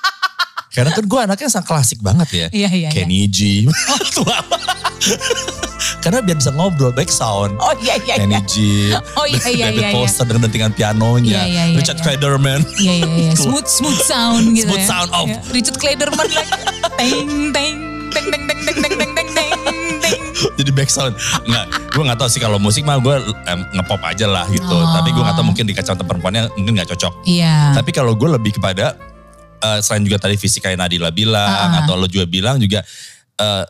karena 0.74 0.90
kan 0.90 1.04
gue 1.04 1.20
anaknya 1.20 1.48
sang 1.48 1.62
klasik 1.62 2.00
banget 2.00 2.28
ya 2.30 2.46
Iya, 2.48 2.68
iya, 2.70 2.88
iya. 2.88 2.90
Kenny 2.90 3.26
G 3.26 3.68
Tua. 4.14 4.36
Karena 5.98 6.18
biar 6.20 6.36
bisa 6.36 6.50
ngobrol 6.50 6.90
back 6.90 7.08
sound 7.08 7.58
Oh 7.58 7.74
iya 7.76 7.98
iya 7.98 8.14
iya. 8.20 8.38
G 8.40 8.54
Oh 9.14 9.24
iya 9.24 9.42
iya 9.44 9.66
David 9.66 9.78
iya. 9.78 9.88
iya. 9.88 9.94
Foster 9.94 10.24
dengan 10.24 10.42
dentingan 10.44 10.72
pianonya 10.72 11.30
Iya, 11.30 11.42
iya, 11.44 11.62
iya, 11.66 11.76
Richard 11.76 11.98
iya. 11.98 12.04
Clayderman 12.04 12.60
Iya 12.76 12.92
iya 12.96 13.08
iya. 13.10 13.32
Smooth 13.34 13.66
smooth 13.66 14.00
sound 14.00 14.44
gitu 14.52 14.66
Smooth 14.66 14.80
ya. 14.80 14.88
sound, 14.88 15.08
oh. 15.12 15.24
Iya. 15.24 15.38
Richard 15.50 15.76
Clayderman 15.76 16.26
lagi. 16.26 16.54
Teng 16.94 17.28
teng 17.50 17.74
teng 18.08 18.26
teng 18.26 18.42
teng 18.46 18.60
teng 18.64 18.76
teng 18.78 18.94
teng 18.94 19.28
teng 19.28 19.28
jadi 20.54 20.70
back 20.70 20.86
sound 20.88 21.14
nggak 21.44 21.64
gue 21.88 22.02
nggak 22.04 22.16
tahu 22.16 22.30
sih 22.30 22.38
kalau 22.38 22.56
musik 22.56 22.82
mah 22.82 22.96
gue 22.96 23.10
em, 23.44 23.60
ngepop 23.72 23.98
aja 24.00 24.24
lah 24.24 24.46
gitu 24.46 24.70
Oh. 24.70 24.86
tapi 24.92 25.10
gue 25.10 25.18
nggak 25.18 25.34
tahu 25.34 25.46
mungkin 25.46 25.64
di 25.64 25.74
kacamata 25.74 26.02
perempuannya 26.02 26.46
mungkin 26.54 26.72
nggak 26.74 26.88
cocok 26.88 27.12
Iya. 27.24 27.74
Tapi 27.74 27.90
kalau 27.90 28.14
gue 28.14 28.28
lebih 28.30 28.54
kepada 28.54 28.94
eh, 29.58 29.78
selain 29.78 30.02
juga 30.02 30.18
tadi 30.18 30.34
fisik 30.34 30.62
kayak 30.62 30.78
Nadila 30.78 31.10
bilang 31.10 31.42
Ah, 31.44 31.66
ah. 31.68 31.78
atau 31.82 31.94
lo 31.94 32.06
juga 32.06 32.24
bilang 32.24 32.56
juga 32.56 32.86
eh, 33.36 33.64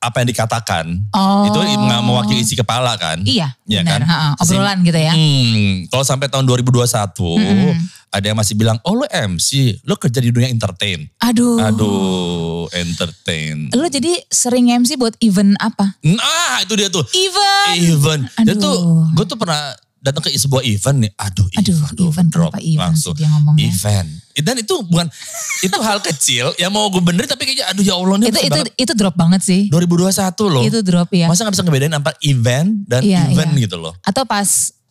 apa 0.00 0.16
yang 0.18 0.28
dikatakan 0.28 0.86
Oh. 1.12 1.44
itu 1.44 1.58
nggak 1.60 2.00
mewakili 2.00 2.40
isi 2.40 2.56
kepala 2.56 2.96
kan? 2.96 3.20
Iya, 3.20 3.52
Iya 3.64 3.84
benar. 3.84 4.00
kan? 4.00 4.00
Ha-ha, 4.02 4.28
obrolan 4.36 4.78
gitu 4.80 4.96
ya. 4.96 5.12
Hmm, 5.12 5.84
kalau 5.86 6.02
sampai 6.02 6.26
tahun 6.26 6.44
2021 6.44 7.76
ada 8.10 8.24
yang 8.24 8.34
masih 8.34 8.56
bilang, 8.56 8.74
oh 8.82 8.96
lo 8.96 9.06
MC, 9.06 9.78
lo 9.84 9.94
kerja 9.94 10.18
di 10.18 10.32
dunia 10.32 10.48
entertain. 10.48 11.06
Aduh. 11.20 11.62
Aduh, 11.62 12.66
entertain. 12.72 13.70
Lo 13.70 13.86
jadi 13.86 14.18
sering 14.26 14.72
MC 14.72 14.96
buat 14.96 15.14
event 15.20 15.54
apa? 15.56 15.94
Nah 16.02 16.58
itu 16.60 16.74
dia 16.74 16.88
tuh. 16.88 17.06
Event. 17.06 17.76
Event. 17.78 18.22
Dan 18.40 18.56
Aduh. 18.56 18.62
tuh 18.62 18.76
gue 19.14 19.24
tuh 19.26 19.38
pernah 19.38 19.70
datang 20.00 20.20
ke 20.20 20.32
sebuah 20.32 20.60
event 20.62 20.96
nih. 20.98 21.12
Aduh, 21.14 21.46
Aduh, 21.54 21.76
event, 22.08 22.28
drop 22.28 22.50
kenapa 22.50 22.60
event 22.60 22.80
langsung. 22.90 23.12
dia 23.12 23.28
ngomongnya? 23.28 23.68
Event. 23.68 24.08
Dan 24.34 24.56
itu 24.56 24.74
bukan, 24.82 25.06
itu 25.66 25.76
hal 25.78 26.00
kecil 26.00 26.56
yang 26.56 26.68
mau 26.68 26.88
gue 26.88 26.98
benerin 26.98 27.28
tapi 27.28 27.44
kayaknya 27.44 27.68
aduh 27.68 27.82
ya 27.82 27.92
Allah 27.92 28.16
ini 28.16 28.26
Itu 28.26 28.40
itu 28.40 28.48
banget. 28.50 28.72
itu 28.74 28.92
drop 28.94 29.14
banget 29.14 29.40
sih. 29.42 29.60
2021 29.68 30.16
loh. 30.46 30.62
Itu 30.62 30.78
drop 30.80 31.08
ya. 31.10 31.26
Masa 31.26 31.44
gak 31.44 31.52
bisa 31.52 31.62
ngebedain 31.62 31.92
apa 31.92 32.16
event 32.20 32.70
dan 32.84 33.00
Iya, 33.00 33.28
event 33.28 33.52
iya. 33.52 33.62
gitu 33.64 33.76
loh. 33.76 33.92
Atau 34.00 34.24
pas 34.24 34.48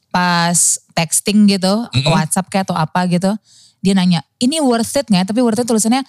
pas 0.09 0.57
texting 0.91 1.45
gitu, 1.47 1.73
WhatsApp 2.03 2.45
kayak 2.47 2.65
atau 2.65 2.73
apa 2.73 3.05
gitu. 3.05 3.33
Dia 3.79 3.93
nanya, 3.93 4.19
ini 4.37 4.59
worth 4.59 4.91
it 4.93 5.07
gak? 5.07 5.25
Tapi 5.25 5.39
worth 5.39 5.57
it 5.57 5.65
tulisannya 5.65 6.03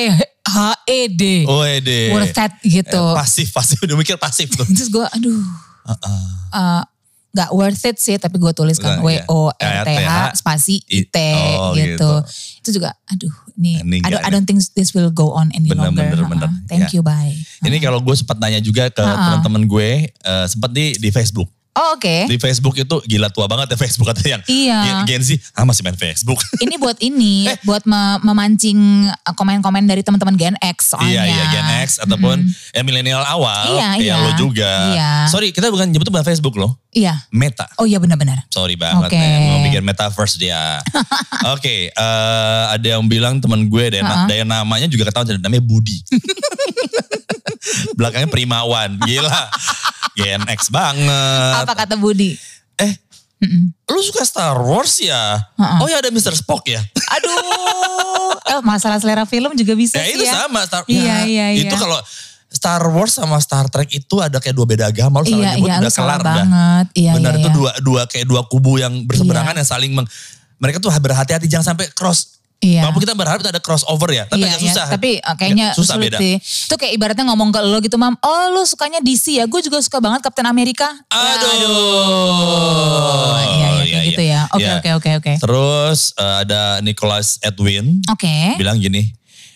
W-O-R-T-H-E-D. 0.00 1.22
Oh 1.44 1.64
ede. 1.64 2.00
E 2.06 2.12
Worth 2.12 2.38
it 2.38 2.52
gitu. 2.62 3.02
Eh, 3.02 3.14
pasif, 3.14 3.48
pasif. 3.50 3.76
Udah 3.80 3.94
mikir 3.94 4.16
pasif 4.16 4.48
tuh. 4.50 4.64
Terus 4.64 4.88
gue 4.88 5.02
aduh. 5.02 5.40
eh, 6.50 6.82
gak 7.30 7.50
worth 7.54 7.86
it 7.86 7.96
sih 8.02 8.18
tapi 8.18 8.42
gue 8.42 8.50
tuliskan 8.50 8.98
iya. 9.06 9.22
W-O-R-T-H 9.22 10.42
spasi 10.42 10.82
I- 10.90 11.06
I-T 11.06 11.16
oh, 11.54 11.70
gitu. 11.78 11.86
gitu. 11.94 12.10
Itu 12.58 12.68
juga 12.74 12.90
aduh 13.06 13.30
ini, 13.60 13.78
Ini 13.78 13.96
I, 14.02 14.10
don't, 14.10 14.18
enggak, 14.18 14.22
I 14.24 14.30
don't 14.32 14.46
think 14.48 14.58
this 14.74 14.90
will 14.96 15.12
go 15.12 15.36
on 15.36 15.52
any 15.54 15.68
Bener, 15.68 15.92
longer. 15.92 16.10
bener, 16.10 16.26
bener. 16.26 16.50
Thank 16.66 16.90
Ya. 16.90 16.96
you 16.98 17.02
bye. 17.04 17.30
Ini 17.60 17.76
kalau 17.78 18.00
gue 18.00 18.16
sempat 18.16 18.40
nanya 18.40 18.58
juga 18.58 18.88
ke 18.88 18.98
teman-teman 19.04 19.68
gue, 19.68 19.90
eh, 20.10 20.46
sempat 20.48 20.72
di 20.72 20.96
di 20.96 21.12
Facebook. 21.12 21.46
Oh 21.72 21.94
oke. 21.94 22.26
Di 22.26 22.34
Facebook 22.36 22.74
itu 22.74 22.96
gila 23.06 23.28
tua 23.28 23.46
banget 23.46 23.70
ya 23.70 23.78
Facebook 23.78 24.10
kata 24.10 24.20
yang 24.28 24.42
Iya. 24.44 24.78
Gen- 24.82 25.06
Gen 25.08 25.22
Z, 25.24 25.30
ah 25.52 25.62
masih 25.62 25.80
main 25.80 25.94
Facebook. 25.94 26.34
Ini 26.60 26.74
buat 26.76 26.98
ini, 26.98 27.46
Eh. 27.46 27.56
buat 27.62 27.84
me- 27.84 28.18
memancing 28.22 28.76
uh, 29.06 29.32
komen-komen 29.32 29.84
dari 29.84 30.02
teman-teman 30.02 30.34
Gen 30.34 30.58
X 30.58 30.92
soalnya. 30.92 31.22
Iya 31.22 31.30
iya 31.30 31.44
Gen 31.48 31.68
X 31.80 31.88
ataupun 31.98 32.42
ya 32.70 32.82
milenial 32.82 33.22
awal 33.22 33.70
Iya, 33.70 33.88
kayak 33.94 34.02
iya. 34.02 34.14
lo 34.18 34.30
juga. 34.34 34.70
Iya. 34.90 35.10
Sorry 35.26 35.50
kita 35.50 35.68
bukan 35.68 35.86
nyebut 35.86 36.06
bukan 36.06 36.26
Facebook 36.26 36.54
loh, 36.54 36.74
Iya. 36.90 37.22
Meta. 37.30 37.70
Oh 37.76 37.86
iya 37.86 37.96
benar-benar. 37.96 38.42
Sorry 38.48 38.74
banget 38.74 39.06
Oke. 39.06 39.14
nih, 39.14 39.30
mau 39.46 39.58
bikin 39.62 39.82
metaverse 39.82 40.36
dia. 40.36 40.82
Oke, 41.54 41.88
eh, 41.88 42.64
ada 42.68 42.86
yang 42.90 43.06
bilang 43.06 43.38
teman 43.38 43.62
gue 43.64 43.84
dan 43.90 44.02
Ha-ha. 44.02 44.26
daya 44.26 44.42
namanya 44.42 44.84
juga 44.84 45.06
ketahuan 45.06 45.38
namanya 45.38 45.62
Budi. 45.62 46.02
Belakangnya 47.94 48.26
Primawan, 48.26 48.98
gila. 49.00 49.42
Gen 50.20 50.42
X 50.46 50.68
banget. 50.68 51.54
Apa 51.64 51.72
kata 51.74 51.96
Budi? 51.96 52.36
Eh, 52.76 52.92
lu 53.88 54.00
suka 54.00 54.20
Star 54.22 54.56
Wars 54.56 55.00
ya? 55.00 55.40
Ha-ha. 55.56 55.80
Oh 55.80 55.88
ya 55.88 55.98
ada 55.98 56.12
Mr. 56.12 56.36
Spock 56.36 56.68
ya? 56.68 56.80
Aduh. 57.10 58.36
eh, 58.50 58.60
masalah 58.60 59.00
selera 59.00 59.24
film 59.24 59.52
juga 59.54 59.72
bisa 59.72 59.96
Ya 59.96 60.04
sih 60.06 60.16
itu 60.16 60.24
ya. 60.28 60.44
sama 60.44 60.60
Star 60.64 60.82
Iya, 60.84 61.00
ya, 61.00 61.16
iya, 61.24 61.46
iya. 61.56 61.62
Itu 61.64 61.74
kalau 61.74 61.96
Star 62.50 62.82
Wars 62.84 63.14
sama 63.14 63.38
Star 63.38 63.70
Trek 63.70 63.88
itu 63.90 64.18
ada 64.18 64.36
kayak 64.36 64.52
dua 64.52 64.66
beda 64.66 64.90
agama, 64.90 65.22
lu 65.22 65.28
salah 65.28 65.38
Iya, 65.38 65.50
nyebut 65.54 65.68
iya, 65.70 65.76
udah 65.78 65.92
kelar 65.94 66.20
dah. 66.20 66.34
banget. 66.36 66.86
Iya, 66.98 67.12
Benar 67.14 67.32
iya, 67.32 67.40
itu 67.40 67.48
iya. 67.48 67.54
dua 67.56 67.70
dua 67.80 68.00
kayak 68.10 68.26
dua 68.26 68.42
kubu 68.44 68.72
yang 68.76 68.92
berseberangan 69.06 69.54
yang 69.54 69.68
saling 69.68 69.92
meng, 69.94 70.06
mereka 70.58 70.76
tuh 70.76 70.90
berhati-hati 70.90 71.46
jangan 71.46 71.72
sampai 71.72 71.88
cross. 71.94 72.39
Iya. 72.60 72.84
Walaupun 72.84 73.00
kita 73.00 73.16
berharap 73.16 73.40
ada 73.40 73.56
crossover 73.56 74.12
ya, 74.12 74.28
tapi 74.28 74.44
iya, 74.44 74.52
agak 74.52 74.60
iya. 74.60 74.68
susah. 74.68 74.86
Tapi 74.92 75.10
uh, 75.16 75.32
kayaknya 75.32 75.72
Ya, 75.72 75.74
susah 75.76 75.96
sulit 75.96 76.12
beda. 76.12 76.20
sih. 76.20 76.36
Itu 76.36 76.76
kayak 76.76 76.92
ibaratnya 76.92 77.24
ngomong 77.32 77.48
ke 77.50 77.60
lo 77.64 77.80
gitu, 77.80 77.96
Mam. 77.96 78.20
Oh 78.20 78.52
lu 78.52 78.62
sukanya 78.68 79.00
DC 79.00 79.32
ya? 79.32 79.48
Gue 79.48 79.64
juga 79.64 79.80
suka 79.80 79.96
banget 79.96 80.20
Captain 80.20 80.44
America. 80.44 80.92
Ya, 81.08 81.40
Aduh. 81.40 83.40
Iya, 83.40 83.68
iya, 83.80 83.84
kayak 83.88 84.04
gitu 84.12 84.22
ya. 84.22 84.40
Oke, 84.52 84.60
Iya. 84.60 84.72
oke, 84.76 84.90
oke, 85.00 85.10
oke. 85.16 85.32
Terus 85.40 86.12
eh, 86.14 86.36
ada 86.44 86.62
Nicholas 86.80 87.40
Edwin 87.40 88.00
Oke. 88.08 88.56
bilang 88.56 88.76
gini, 88.76 89.08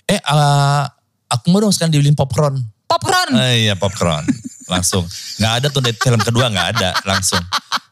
eh 0.07 0.17
eh, 0.17 0.83
aku 1.29 1.45
mau 1.53 1.61
dong 1.61 1.73
sekarang 1.73 1.93
dibeliin 1.93 2.17
popcorn. 2.17 2.57
Popcorn. 2.85 3.33
Eh, 3.37 3.69
iya 3.69 3.75
popcorn. 3.77 4.25
Langsung. 4.65 5.05
Nggak 5.37 5.53
ada 5.61 5.67
tuh 5.69 5.81
dari 5.81 5.95
film 5.95 6.21
kedua 6.21 6.49
nggak 6.49 6.69
ada. 6.73 6.91
Langsung. 7.05 7.41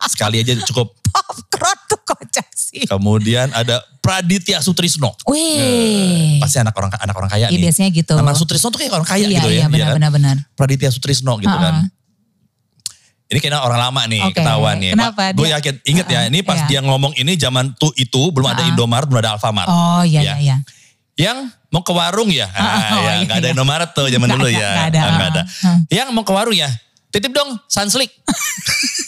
Sekali 0.09 0.40
aja 0.40 0.57
cukup. 0.64 0.96
Popcorn 1.12 1.79
kocak 2.02 2.46
sih. 2.52 2.84
Kemudian 2.84 3.50
ada 3.50 3.80
Praditya 3.98 4.58
Sutrisno. 4.58 5.14
Wih. 5.26 6.38
Pasti 6.38 6.58
anak 6.58 6.74
orang 6.74 6.90
anak 6.94 7.14
orang 7.14 7.30
kaya 7.30 7.46
Iya, 7.46 7.54
nih. 7.54 7.62
biasanya 7.70 7.90
gitu. 7.90 8.14
Nama 8.14 8.32
Sutrisno 8.34 8.68
tuh 8.68 8.78
kayak 8.82 8.92
orang 8.92 9.08
kaya 9.08 9.24
iya, 9.26 9.38
gitu 9.40 9.48
iya, 9.48 9.64
ya. 9.64 9.66
iya 9.70 9.86
kan? 9.88 9.94
benar-benar. 9.98 10.36
Praditya 10.54 10.90
Sutrisno 10.90 11.38
gitu 11.38 11.48
Uh-uh. 11.48 11.62
kan. 11.62 11.74
Ini 13.26 13.40
kayaknya 13.40 13.64
orang 13.64 13.80
lama 13.80 14.02
nih 14.04 14.20
Oke, 14.28 14.36
ketahuan 14.44 14.76
nih. 14.76 14.92
kenapa? 14.92 15.32
Gue 15.32 15.48
yakin, 15.48 15.74
inget 15.88 16.04
ya 16.04 16.20
ini 16.28 16.44
pas 16.44 16.60
iya. 16.60 16.68
dia 16.68 16.80
ngomong 16.84 17.16
ini 17.16 17.32
zaman 17.40 17.72
tuh 17.80 17.88
itu 17.96 18.28
belum 18.28 18.44
ada 18.44 18.60
Uh-uh. 18.60 18.70
Indomaret, 18.76 19.08
belum 19.08 19.20
ada 19.24 19.32
Alfamart. 19.40 19.72
Oh 19.72 20.04
iya, 20.04 20.20
iya, 20.20 20.34
iya. 20.36 20.56
Yang 21.16 21.48
mau 21.72 21.80
ke 21.80 21.92
warung 21.96 22.28
ya, 22.28 22.44
ah, 22.52 22.60
Oh, 22.92 23.00
ya 23.00 23.12
iya, 23.16 23.24
nggak 23.24 23.38
ada 23.40 23.48
iya. 23.48 23.54
Indomaret 23.56 23.90
tuh 23.96 24.04
zaman 24.12 24.28
Nggak 24.28 24.36
dulu 24.36 24.48
ada, 24.48 24.60
ya. 24.60 24.68
nggak 24.68 24.88
ada. 24.92 25.00
Ah, 25.00 25.10
nggak 25.16 25.28
ada. 25.32 25.42
Hmm. 25.64 25.80
Yang 25.88 26.08
mau 26.12 26.24
ke 26.24 26.32
warung 26.36 26.56
ya, 26.56 26.68
titip 27.08 27.32
dong 27.32 27.56
sunslick. 27.72 28.12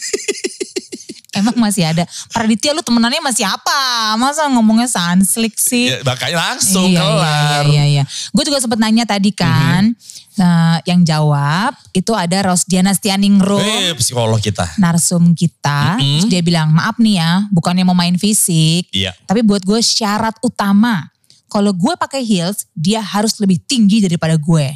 Emang 1.45 1.61
masih 1.61 1.85
ada. 1.85 2.09
Praditya 2.33 2.73
lu 2.73 2.81
temenannya 2.81 3.21
masih 3.21 3.45
apa? 3.45 3.77
Masa 4.17 4.49
ngomongnya 4.49 4.89
sunslick 4.89 5.61
sih? 5.61 5.93
ya, 5.93 6.01
makanya 6.01 6.57
langsung 6.57 6.89
iya, 6.89 7.05
kelar. 7.05 7.65
Iya, 7.69 7.69
iya, 7.69 7.85
iya. 8.01 8.03
Gue 8.33 8.49
juga 8.49 8.65
sempat 8.65 8.81
nanya 8.81 9.05
tadi 9.05 9.29
kan. 9.29 9.93
Nah, 10.35 10.83
yang 10.83 11.07
jawab 11.07 11.77
itu 11.95 12.11
ada 12.11 12.43
Rosdiana 12.49 12.91
Stianingrum. 12.91 13.61
Eh, 13.63 13.95
psikolog 13.95 14.41
kita. 14.43 14.67
narsum 14.83 15.31
kita, 15.31 15.95
Mm-mm. 15.95 16.27
terus 16.27 16.27
dia 16.27 16.43
bilang 16.43 16.75
maaf 16.75 16.99
nih 16.99 17.23
ya, 17.23 17.47
bukannya 17.55 17.87
mau 17.87 17.95
main 17.95 18.19
fisik, 18.19 18.91
Iya. 18.91 19.15
tapi 19.31 19.47
buat 19.47 19.63
gue 19.63 19.79
syarat 19.79 20.35
utama, 20.43 21.07
kalau 21.47 21.71
gue 21.71 21.95
pakai 21.95 22.27
heels, 22.27 22.67
dia 22.75 22.99
harus 22.99 23.39
lebih 23.39 23.63
tinggi 23.63 24.03
daripada 24.03 24.35
gue, 24.35 24.75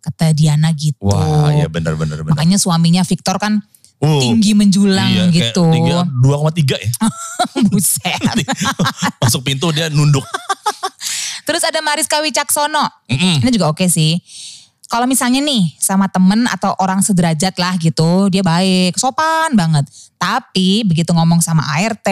kata 0.00 0.32
Diana 0.32 0.72
gitu. 0.72 1.04
Wah, 1.04 1.52
iya 1.52 1.68
benar-benar 1.68 2.24
benar. 2.24 2.32
Makanya 2.32 2.56
suaminya 2.56 3.04
Victor 3.04 3.36
kan 3.36 3.60
Uh, 4.04 4.20
tinggi 4.20 4.52
menjulang 4.52 5.08
iya, 5.08 5.24
gitu, 5.32 5.64
tiga- 5.72 6.04
2,3 6.04 6.76
ya. 6.76 6.90
buset. 7.72 8.20
Masuk 9.24 9.40
pintu 9.40 9.72
dia 9.72 9.88
nunduk. 9.88 10.24
Terus 11.44 11.60
ada 11.64 11.80
Mariska 11.84 12.20
Wicaksono, 12.24 12.88
Mm-mm. 13.08 13.44
ini 13.44 13.50
juga 13.52 13.68
oke 13.72 13.84
sih. 13.88 14.16
Kalau 14.94 15.10
misalnya 15.10 15.42
nih 15.42 15.74
sama 15.74 16.06
temen 16.06 16.46
atau 16.46 16.70
orang 16.78 17.02
sederajat 17.02 17.58
lah 17.58 17.74
gitu, 17.82 18.30
dia 18.30 18.46
baik, 18.46 18.94
sopan 18.94 19.50
banget. 19.58 19.90
Tapi 20.22 20.86
begitu 20.86 21.10
ngomong 21.10 21.42
sama 21.42 21.66
ART 21.66 22.06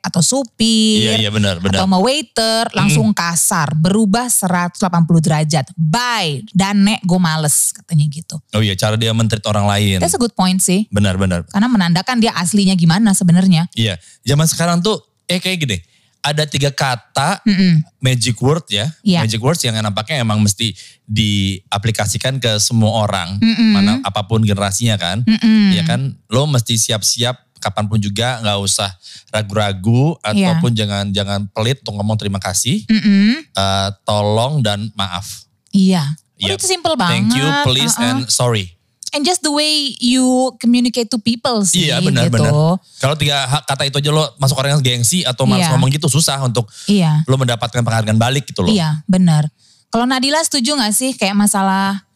atau 0.00 0.24
supir, 0.24 1.12
Iya, 1.12 1.28
iya 1.28 1.30
benar, 1.30 1.60
benar. 1.60 1.76
atau 1.76 1.84
sama 1.84 2.00
waiter 2.00 2.72
langsung 2.72 3.12
kasar, 3.12 3.76
berubah 3.76 4.32
180 4.32 4.80
derajat. 5.20 5.76
Bye, 5.76 6.40
dan 6.56 6.88
nek 6.88 7.04
gue 7.04 7.20
males 7.20 7.76
katanya 7.76 8.08
gitu. 8.08 8.40
Oh 8.56 8.64
iya, 8.64 8.80
cara 8.80 8.96
dia 8.96 9.12
mentreat 9.12 9.44
orang 9.44 9.68
lain. 9.68 10.00
That's 10.00 10.16
a 10.16 10.22
good 10.22 10.32
point 10.32 10.64
sih. 10.64 10.88
Benar-benar. 10.88 11.44
Karena 11.52 11.68
menandakan 11.68 12.16
dia 12.16 12.32
aslinya 12.32 12.72
gimana 12.80 13.12
sebenarnya. 13.12 13.68
Iya, 13.76 14.00
zaman 14.24 14.48
sekarang 14.48 14.80
tuh 14.80 15.04
eh 15.28 15.36
kayak 15.36 15.68
gini. 15.68 15.76
Ada 16.22 16.46
tiga 16.46 16.70
kata 16.70 17.42
Mm-mm. 17.42 17.82
magic 17.98 18.38
word 18.38 18.62
ya. 18.70 18.86
Iya. 19.02 19.26
Magic 19.26 19.42
words 19.42 19.58
yang 19.66 19.74
nampaknya 19.74 20.22
emang 20.22 20.38
mesti 20.38 20.70
diaplikasikan 21.04 22.38
ke 22.38 22.62
semua 22.62 23.02
orang. 23.02 23.42
Mm-mm. 23.42 23.70
Mana 23.74 23.92
apa 24.06 24.22
pun 24.22 24.38
generasinya 24.40 24.94
kan. 24.94 25.26
Mm-mm. 25.26 25.74
Ya 25.74 25.82
kan, 25.82 26.14
lo 26.30 26.46
mesti 26.46 26.78
siap-siap 26.78 27.34
kapan 27.58 27.86
pun 27.86 27.98
juga 27.98 28.42
nggak 28.42 28.58
usah 28.58 28.90
ragu-ragu 29.30 30.18
Iya. 30.18 30.50
ataupun 30.54 30.74
jangan 30.74 31.04
jangan 31.10 31.46
pelit 31.50 31.78
untuk 31.82 31.94
ngomong 31.94 32.18
terima 32.18 32.38
kasih, 32.38 32.82
Mm-mm. 32.86 33.42
eh, 33.46 33.88
tolong 34.02 34.62
dan 34.62 34.90
maaf. 34.94 35.46
Iya. 35.70 36.06
Oh, 36.42 36.50
Yep. 36.50 36.58
itu 36.58 36.66
simple 36.66 36.94
banget. 36.98 37.30
Thank 37.30 37.38
you, 37.38 37.46
please, 37.62 37.94
Uh-uh. 37.94 38.06
and 38.14 38.20
sorry. 38.26 38.74
And 39.12 39.22
just 39.22 39.44
the 39.44 39.52
way 39.52 39.92
you 40.00 40.24
communicate 40.56 41.12
to 41.12 41.20
people 41.20 41.60
sih 41.62 41.86
Iya 41.86 42.00
benar 42.00 42.32
gitu. 42.32 42.40
benar. 42.40 42.52
Kalau 42.96 43.14
tiga 43.14 43.44
kata 43.44 43.84
itu 43.84 44.00
aja 44.00 44.08
lo 44.08 44.24
masuk 44.36 44.56
orang 44.56 44.76
yang 44.76 44.82
gengsi 44.82 45.20
atau 45.20 45.44
malas 45.44 45.68
Iya. 45.68 45.76
ngomong 45.76 45.92
gitu 45.92 46.08
susah 46.08 46.40
untuk 46.40 46.64
Iya. 46.88 47.20
lo 47.28 47.36
mendapatkan 47.36 47.84
penghargaan 47.84 48.16
balik 48.16 48.48
gitu 48.48 48.64
loh. 48.64 48.72
Iya, 48.72 49.04
benar. 49.04 49.52
Kalau 49.92 50.08
Nadila 50.08 50.40
setuju 50.40 50.72
gak 50.80 50.96
sih 50.96 51.12
kayak 51.12 51.36
masalah 51.36 52.08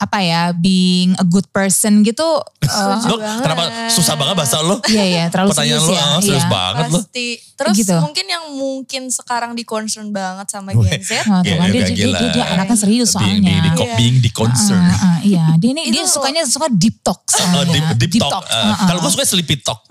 apa 0.00 0.18
ya, 0.18 0.42
being 0.50 1.12
a 1.14 1.24
good 1.24 1.44
person 1.46 2.00
gitu? 2.00 2.24
eh, 2.64 2.96
Lo 3.04 3.20
kenapa 3.20 3.68
susah 3.86 4.16
banget 4.16 4.32
bahasa 4.34 4.58
lo? 4.58 4.80
iya, 4.86 5.04
iya, 5.04 5.24
terlalu 5.28 5.52
Pertanyaan 5.52 5.76
serius 5.76 5.84
lo 5.84 5.92
ya. 5.92 6.00
ah, 6.02 6.18
serius 6.18 6.40
iya. 6.40 6.50
banget 6.50 6.84
lo. 6.88 6.98
Pasti. 6.98 7.28
Terus 7.52 7.74
Gitu. 7.76 7.92
mungkin 7.94 8.24
yang 8.24 8.44
mungkin 8.50 9.02
sekarang 9.08 9.52
di 9.52 9.62
concern 9.62 10.08
banget 10.08 10.48
sama. 10.48 10.72
Gen 10.72 10.96
Z. 10.98 11.20
Oh, 11.22 11.44
Iya, 11.44 11.54
kan, 11.54 11.68
dia, 11.68 11.82
dia, 11.82 11.92
gila. 11.92 12.16
dia, 12.18 12.28
dia 12.32 12.44
anaknya 12.50 12.76
serius 12.78 13.12
Being, 13.12 13.20
soalnya. 13.20 13.44
being, 13.44 13.60
di, 13.60 13.70
Iya. 13.76 13.94
being 13.94 14.16
di 14.18 14.30
concern. 14.32 14.80
Ah, 14.80 14.96
ah, 14.96 15.18
iya, 15.20 15.44
dia 15.54 15.70
ini 15.70 15.92
dia 15.92 16.04
sukanya 16.04 16.42
suka 16.42 16.72
deep 16.72 16.96
talk 17.00 17.20
Oh, 17.20 17.36
soalnya. 17.36 17.92
deep, 17.92 18.08
deep, 18.10 18.22
talk. 18.22 18.40
talks, 18.40 18.48
Eh, 18.48 18.56
ah, 18.56 18.72
ah. 18.72 18.86
Kalau 18.88 18.98
gue 18.98 19.12
suka 19.12 19.24
sleepy 19.26 19.60
talk 19.60 19.84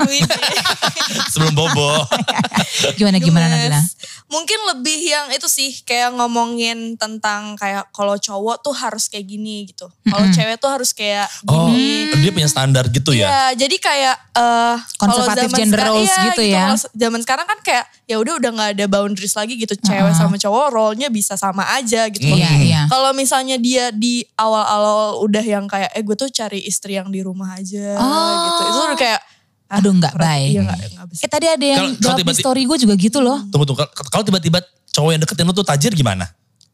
sebelum 1.31 1.53
bobo. 1.53 2.01
Gimana 2.97 3.17
gimana. 3.17 3.45
Nadila? 3.47 3.81
Mungkin 4.29 4.59
lebih 4.69 4.99
yang 5.03 5.27
itu 5.29 5.45
sih 5.45 5.73
kayak 5.83 6.13
ngomongin 6.13 6.93
tentang 6.95 7.53
kayak 7.53 7.89
kalau 7.89 8.13
cowok 8.15 8.61
tuh 8.61 8.73
harus 8.73 9.05
kayak 9.07 9.25
gini 9.27 9.65
gitu. 9.65 9.89
Kalau 10.09 10.27
cewek 10.29 10.55
tuh 10.57 10.69
harus 10.69 10.91
kayak 10.91 11.27
Oh, 11.45 11.67
gini. 11.67 12.11
dia 12.17 12.31
punya 12.31 12.45
standar 12.45 12.85
gitu 12.87 13.11
ya? 13.11 13.27
Iya, 13.27 13.45
jadi 13.59 13.75
kayak 13.77 14.15
eh 14.31 14.75
kalau 14.95 15.13
Konservatif 15.15 15.47
zaman 15.47 15.59
gender 15.59 15.79
roles 15.83 16.07
iya, 16.07 16.23
gitu 16.25 16.41
ya. 16.43 16.57
Kalau 16.59 16.75
zaman 16.93 17.19
sekarang 17.21 17.45
kan 17.45 17.59
kayak 17.59 17.85
ya 18.03 18.15
udah 18.17 18.33
udah 18.35 18.49
nggak 18.51 18.69
ada 18.73 18.85
boundaries 18.85 19.33
lagi 19.33 19.53
gitu. 19.55 19.73
Cewek 19.75 20.13
sama 20.13 20.35
cowok 20.35 20.65
role-nya 20.69 21.07
bisa 21.07 21.33
sama 21.33 21.63
aja 21.71 22.07
gitu. 22.07 22.25
Iya, 22.25 22.49
iya. 22.59 22.81
Kalau 22.85 23.13
misalnya 23.13 23.55
dia 23.55 23.89
di 23.89 24.25
awal-awal 24.33 25.21
udah 25.21 25.41
yang 25.41 25.65
kayak 25.65 25.91
eh 25.91 26.01
gue 26.01 26.15
tuh 26.15 26.29
cari 26.29 26.61
istri 26.61 26.95
yang 26.95 27.07
di 27.07 27.19
rumah 27.19 27.53
aja 27.53 27.95
Oh. 27.95 28.33
gitu. 28.43 28.61
Itu 28.67 28.79
udah 28.85 28.97
kayak 28.97 29.21
Aduh 29.69 29.93
nggak 29.93 30.17
baik. 30.17 30.49
Iya 30.49 30.61
nggak 30.65 30.77
nggak 30.91 31.07
bisa. 31.07 31.21
Eh 31.21 31.29
tadi 31.29 31.45
ada 31.45 31.61
yang 31.61 31.77
Kalau- 31.77 31.93
kalau 31.93 32.01
jawab 32.01 32.17
di 32.17 32.21
tiba-tiba- 32.25 32.41
story 32.41 32.61
gue 32.65 32.77
juga 32.79 32.93
gitu 32.95 33.19
loh. 33.19 33.37
Tunggu 33.45 33.65
tunggu. 33.65 33.85
Kalau- 33.85 34.09
Kalau 34.09 34.23
tiba-tiba 34.25 34.59
cowok 34.89 35.09
yang 35.11 35.21
deketin 35.21 35.45
lo 35.45 35.53
tuh 35.53 35.61
tajir 35.63 35.93
gimana? 35.93 36.25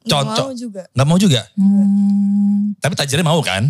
Nggak 0.06 0.22
Cocok. 0.22 0.46
mau 0.46 0.54
juga. 0.54 0.82
Nggak 0.94 1.08
mau 1.08 1.18
juga. 1.18 1.42
Hmm. 1.58 2.62
Tapi 2.78 2.94
tajirnya 2.94 3.26
mau 3.26 3.42
kan? 3.42 3.64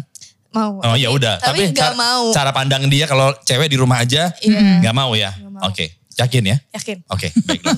Mau. 0.52 0.80
Oh 0.80 0.96
ya 0.96 1.12
udah. 1.12 1.40
Tapi 1.40 1.72
nggak 1.72 1.92
cara, 1.92 1.96
mau. 1.96 2.32
cara 2.32 2.52
pandang 2.52 2.88
dia 2.88 3.08
kalau 3.08 3.32
cewek 3.44 3.68
di 3.68 3.76
rumah 3.76 4.00
aja 4.00 4.32
Iya. 4.40 4.84
nggak 4.84 4.96
mau 4.96 5.12
ya. 5.12 5.36
Oke, 5.64 5.96
yakin 6.16 6.44
ya? 6.48 6.58
Yakin. 6.72 7.04
Oke, 7.08 7.28
baiklah. 7.48 7.76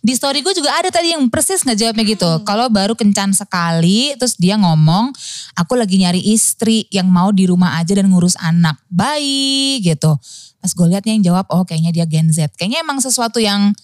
Di 0.00 0.12
story 0.12 0.40
gue 0.40 0.52
juga 0.52 0.72
ada 0.72 0.88
tadi 0.88 1.12
yang 1.12 1.28
persis 1.28 1.60
nggak 1.60 1.76
jawabnya 1.76 2.04
gitu. 2.04 2.24
Hmm. 2.28 2.44
Kalau 2.44 2.68
baru 2.68 2.92
kencan 2.92 3.32
sekali, 3.32 4.16
terus 4.16 4.36
dia 4.36 4.56
ngomong, 4.56 5.12
aku 5.56 5.76
lagi 5.76 5.96
nyari 6.00 6.20
istri 6.20 6.88
yang 6.88 7.08
mau 7.08 7.32
di 7.32 7.44
rumah 7.44 7.76
aja 7.76 7.92
dan 7.92 8.08
ngurus 8.08 8.36
anak. 8.36 8.80
Baik 8.88 9.84
gitu. 9.84 10.16
Pas 10.56 10.72
gue 10.72 10.86
liatnya 10.88 11.12
yang 11.16 11.24
jawab, 11.32 11.44
oh 11.52 11.64
kayaknya 11.64 11.92
dia 11.92 12.04
Gen 12.04 12.32
Z. 12.32 12.48
Kayaknya 12.56 12.80
emang 12.80 13.00
sesuatu 13.00 13.40
yang 13.40 13.76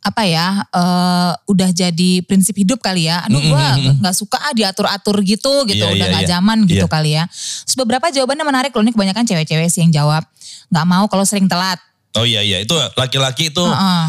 apa 0.00 0.24
ya, 0.24 0.64
eh, 0.72 1.32
udah 1.44 1.70
jadi 1.76 2.24
prinsip 2.24 2.56
hidup 2.56 2.80
kali 2.80 3.04
ya. 3.04 3.20
Aduh 3.28 3.36
gue 3.36 3.64
nggak 4.00 4.16
suka 4.16 4.40
ah 4.40 4.52
diatur-atur 4.56 5.20
gitu 5.20 5.68
gitu. 5.68 5.84
Iya, 5.84 5.92
udah 5.92 6.06
iya, 6.08 6.12
nggak 6.16 6.24
iya. 6.24 6.32
zaman 6.32 6.58
gitu 6.64 6.86
Iya. 6.88 6.92
kali 6.92 7.10
ya. 7.20 7.24
Terus 7.68 7.76
beberapa 7.76 8.06
jawabannya 8.08 8.44
menarik 8.48 8.72
loh. 8.72 8.80
Ini 8.80 8.96
kebanyakan 8.96 9.24
cewek-cewek 9.28 9.68
sih 9.68 9.84
yang 9.84 9.92
jawab. 9.92 10.24
Nggak 10.72 10.86
mau 10.88 11.04
kalau 11.04 11.24
sering 11.28 11.46
telat. 11.46 11.76
Oh 12.16 12.24
iya 12.24 12.40
iya, 12.40 12.58
itu 12.58 12.72
laki-laki 12.96 13.52
itu 13.52 13.60
Heeh. 13.62 14.04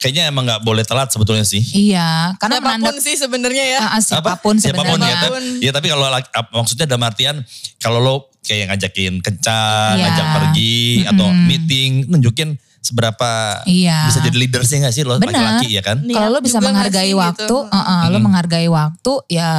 kayaknya 0.00 0.30
emang 0.30 0.46
nggak 0.46 0.62
boleh 0.62 0.86
telat 0.86 1.10
sebetulnya 1.10 1.42
sih. 1.44 1.60
Iya, 1.60 2.32
karena 2.38 2.56
Siapa 2.56 2.64
pun 2.64 2.72
menandak 2.78 2.96
sih 3.02 3.14
sebenarnya 3.18 3.64
ya. 3.66 3.80
Apa? 3.92 4.00
siapa 4.00 4.32
pun 4.40 4.54
siapa 4.56 4.80
pun 4.80 4.96
ya. 4.96 5.10
sebenarnya. 5.10 5.16
Tapi, 5.26 5.38
ya 5.60 5.70
tapi 5.74 5.86
kalau 5.90 6.06
maksudnya 6.54 6.86
dalam 6.86 7.02
artian 7.02 7.36
kalau 7.76 7.98
lo 7.98 8.14
kayak 8.42 8.72
ngajakin 8.72 9.18
kencan, 9.20 9.94
Iya. 9.98 10.02
ngajak 10.06 10.26
pergi 10.38 10.80
atau 11.06 11.26
meeting, 11.34 11.90
nunjukin 12.08 12.56
seberapa 12.82 13.62
Iya. 13.64 14.10
bisa 14.10 14.18
jadi 14.20 14.36
leadersnya 14.36 14.78
gak 14.82 14.94
sih 14.94 15.06
lo 15.06 15.16
laki-laki 15.16 15.70
ya 15.70 15.82
kan? 15.82 16.02
Kalau 16.02 16.28
lo 16.28 16.40
bisa 16.42 16.58
menghargai 16.58 17.08
sih 17.08 17.16
waktu, 17.16 17.46
gitu. 17.46 17.58
uh-uh, 17.64 18.02
lo 18.10 18.18
menghargai 18.18 18.66
waktu, 18.66 19.12
ya 19.30 19.50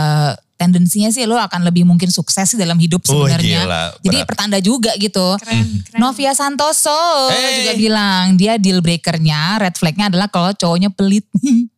tendensinya 0.54 1.08
sih 1.08 1.24
lo 1.24 1.36
akan 1.36 1.64
lebih 1.64 1.84
mungkin 1.84 2.08
sukses 2.08 2.52
sih 2.52 2.56
dalam 2.56 2.76
hidup 2.78 3.04
Oh, 3.08 3.24
sebenarnya. 3.26 3.64
gila, 3.64 3.84
Jadi 4.00 4.18
pertanda 4.24 4.58
juga 4.60 4.92
gitu. 4.96 5.36
Keren, 5.36 5.60
keren. 5.82 6.00
Novia 6.00 6.32
Santoso 6.32 7.32
Hey. 7.32 7.64
juga 7.64 7.72
bilang 7.76 8.36
dia 8.36 8.56
deal 8.56 8.80
breakernya, 8.80 9.58
red 9.58 9.76
flagnya 9.76 10.08
adalah 10.08 10.28
kalau 10.28 10.52
cowoknya 10.52 10.92
pelit. 10.92 11.24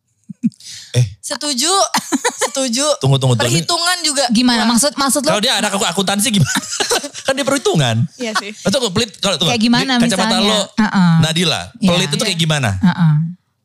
Setuju, 1.20 1.68
setuju. 2.46 2.86
Tunggu, 3.02 3.18
tunggu, 3.18 3.34
tunggu. 3.34 3.42
Perhitungan 3.42 3.96
juga. 4.00 4.24
Gimana 4.30 4.62
Wah, 4.62 4.72
maksud 4.72 4.94
maksud 4.94 5.20
lo? 5.22 5.28
Kalau 5.28 5.42
dia 5.42 5.58
anak 5.58 5.74
aku 5.74 5.84
akuntansi 5.84 6.30
gimana? 6.30 6.56
kan 7.26 7.34
dia 7.34 7.42
perhitungan. 7.42 7.96
Iya 8.16 8.32
sih. 8.34 8.54
Itu 8.54 8.76
pelit 8.90 9.10
kalau 9.18 9.36
tunggu, 9.36 9.50
Kayak 9.52 9.62
gimana 9.62 9.92
di 9.96 10.06
kacamata 10.06 10.38
misalnya? 10.38 10.48
lo 10.48 10.60
Uh-uh. 10.72 11.12
Nadila, 11.20 11.60
Iya. 11.76 11.88
pelit 11.90 12.08
itu 12.10 12.24
kayak 12.24 12.38
gimana? 12.38 12.70
Uh-uh. 12.78 13.12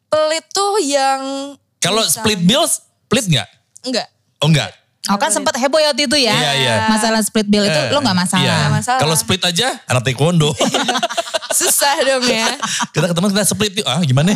Pelit 0.10 0.46
tuh 0.50 0.74
yang 0.82 1.20
Kalau 1.78 2.02
split 2.04 2.42
bills, 2.42 2.82
pelit 3.08 3.26
nggak? 3.26 3.48
enggak. 3.82 4.08
Oh 4.38 4.50
enggak. 4.50 4.70
Oh 5.10 5.18
kan 5.18 5.30
sempat 5.30 5.56
heboh 5.56 5.78
ya 5.78 5.90
waktu 5.90 6.06
itu 6.06 6.18
ya. 6.20 6.34
Iya, 6.34 6.52
iya. 6.58 6.76
Masalah 6.86 7.22
split 7.22 7.46
bill 7.46 7.64
itu 7.64 7.74
Eh, 7.74 7.90
lo 7.90 8.00
gak 8.00 8.14
masalah. 8.14 8.44
iya. 8.44 8.54
Nggak 8.60 8.74
masalah. 8.76 9.00
Kalau 9.00 9.16
split 9.16 9.42
aja 9.42 9.68
anak 9.86 10.02
taekwondo. 10.04 10.54
Susah 11.52 11.94
dong 12.02 12.24
ya. 12.24 12.48
kita 12.92 13.06
ketemu 13.08 13.26
kita 13.30 13.44
split 13.44 13.74
yuk. 13.76 13.86
Ah 13.86 14.00
gimana? 14.02 14.32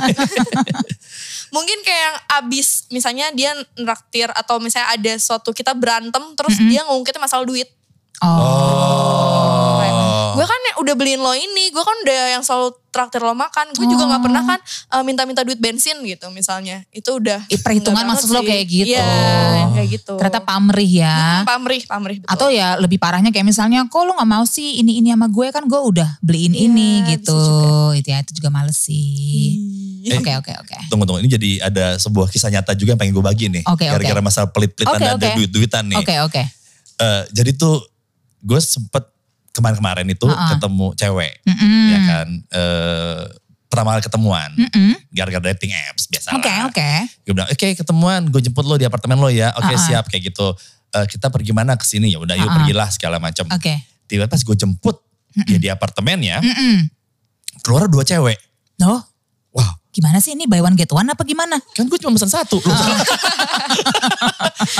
Mungkin 1.53 1.77
kayak 1.83 2.01
yang 2.01 2.17
abis 2.43 2.87
misalnya 2.89 3.25
dia 3.35 3.51
neraktir 3.75 4.29
atau 4.31 4.57
misalnya 4.61 4.93
ada 4.93 5.13
suatu 5.19 5.51
kita 5.51 5.73
berantem 5.75 6.21
terus 6.37 6.55
dia 6.57 6.85
ngungkitnya 6.87 7.21
masalah 7.21 7.45
duit. 7.45 7.69
Oh. 8.23 9.83
Gue 10.35 10.43
kan 10.43 10.61
udah 10.83 10.93
beliin 10.99 11.23
lo 11.23 11.31
ini, 11.31 11.71
gue 11.71 11.79
kan 11.79 11.95
udah 12.03 12.21
yang 12.35 12.43
selalu 12.43 12.75
traktir 12.91 13.23
lo 13.23 13.31
makan. 13.31 13.71
Gue 13.71 13.87
juga 13.87 14.03
nggak 14.07 14.23
pernah 14.23 14.43
kan 14.43 14.59
eh, 14.67 15.03
minta-minta 15.07 15.47
duit 15.47 15.59
bensin 15.59 15.95
gitu 16.03 16.27
misalnya. 16.31 16.83
Itu 16.91 17.23
udah. 17.23 17.47
Ih, 17.47 17.59
perhitungan 17.63 18.03
enggak 18.03 18.11
maksud 18.19 18.27
banget 18.31 18.35
lo 18.35 18.41
sih. 18.43 18.49
kayak 18.51 18.65
gitu. 18.67 18.95
Iya, 18.99 19.07
yang 19.55 19.71
kayak 19.71 19.89
gitu. 19.95 20.13
Ternyata 20.19 20.41
pamrih 20.43 20.91
ya. 20.91 21.15
Hmm, 21.15 21.47
pamrih, 21.47 21.81
pamrih 21.87 22.17
betul. 22.19 22.31
Atau 22.35 22.47
ya 22.51 22.75
lebih 22.75 22.99
parahnya 22.99 23.31
kayak 23.31 23.47
misalnya 23.47 23.87
kok 23.87 24.03
lu 24.03 24.11
gak 24.15 24.27
mau 24.27 24.43
sih 24.43 24.79
ini 24.83 24.99
ini 24.99 25.15
sama 25.15 25.27
gue 25.31 25.47
kan 25.55 25.63
gue 25.63 25.79
udah 25.79 26.09
beliin 26.19 26.51
Iya, 26.51 26.67
ini 26.67 26.89
gitu. 27.15 27.39
Itu 27.95 28.09
ya 28.11 28.19
itu 28.19 28.31
juga 28.35 28.51
males 28.51 28.75
sih. 28.75 29.55
Eh, 29.55 29.94
Oke 30.13 30.31
oke 30.35 30.53
oke. 30.53 30.77
Tunggu 30.85 31.03
tunggu 31.03 31.19
ini 31.19 31.27
jadi 31.27 31.49
ada 31.63 31.85
sebuah 31.97 32.27
kisah 32.27 32.49
nyata 32.49 32.73
juga 32.73 32.93
yang 32.93 32.99
pengen 32.99 33.13
gue 33.13 33.25
bagi 33.25 33.49
nih. 33.49 33.63
Oke, 33.65 33.85
oke. 33.85 33.93
Gara-gara 33.95 34.21
masalah 34.21 34.49
pelit-pelitan 34.49 34.93
Oke, 34.93 35.01
dan 35.01 35.15
ada 35.15 35.25
oke. 35.25 35.35
duit-duitan 35.35 35.83
nih. 35.87 35.97
Oke 35.97 36.15
oke. 36.21 36.41
Eh, 36.95 37.23
jadi 37.31 37.51
tuh 37.53 37.81
gue 38.39 38.59
sempet 38.59 39.01
kemarin-kemarin 39.49 40.05
itu 40.05 40.27
Ha-ha. 40.27 40.53
ketemu 40.53 40.87
cewek. 40.93 41.33
Mm-mm. 41.41 41.85
Ya 41.89 41.99
kan. 42.05 42.27
Eh, 42.45 43.21
pertama 43.65 43.87
kali 43.91 44.03
ketemuan. 44.03 44.49
Mm-mm. 44.53 44.93
Gara-gara 45.09 45.43
dating 45.51 45.73
apps 45.89 46.05
biasa 46.05 46.37
Oke 46.37 46.51
oke. 46.69 46.89
Gue 47.23 47.33
bilang, 47.33 47.49
oke 47.49 47.67
ketemuan, 47.73 48.21
gue 48.29 48.41
jemput 48.41 48.63
lo 48.63 48.77
di 48.77 48.85
apartemen 48.85 49.17
lo 49.17 49.27
ya. 49.27 49.49
Oke 49.57 49.73
Ha-ha. 49.73 49.81
siap 49.81 50.05
kayak 50.07 50.29
gitu. 50.29 50.53
Eh, 50.91 51.05
kita 51.09 51.27
pergi 51.27 51.49
mana 51.51 51.73
ke 51.75 51.83
sini 51.83 52.13
ya 52.13 52.21
udah 52.21 52.35
yuk 52.35 52.45
Ha-ha. 52.45 52.55
pergilah 52.61 52.87
segala 52.93 53.17
macam. 53.17 53.49
Oke. 53.49 53.73
Tiba-tiba 54.05 54.29
pas 54.29 54.37
gue 54.37 54.53
jemput 54.55 55.01
dia 55.35 55.59
di 55.59 55.67
apartemennya, 55.67 56.39
Mm-mm. 56.39 56.87
keluar 57.59 57.91
dua 57.91 58.07
cewek. 58.07 58.39
Wow, 58.79 59.03
gimana 59.95 60.19
sih 60.19 60.35
ini 60.35 60.43
buy 60.43 60.59
one 60.59 60.75
get 60.75 60.91
one 60.91 61.07
apa 61.07 61.23
gimana? 61.23 61.55
kan 61.71 61.87
gue 61.87 61.95
cuma 61.95 62.19
pesan 62.19 62.27
satu. 62.27 62.59
Lu 62.59 62.67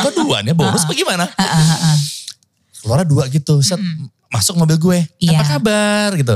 Kok 0.03 0.11
dua 0.11 0.43
nih 0.43 0.51
bonus 0.51 0.83
apa 0.83 0.91
gimana? 0.91 1.23
Ah, 1.39 1.47
ah, 1.47 1.55
ah, 1.55 1.79
ah. 1.95 1.97
Keluar 2.83 3.07
dua 3.07 3.31
gitu, 3.31 3.63
set, 3.63 3.79
masuk 4.27 4.59
mobil 4.59 4.75
gue. 4.75 4.99
Iya. 5.23 5.39
Apa 5.39 5.55
kabar 5.55 6.19
gitu. 6.19 6.35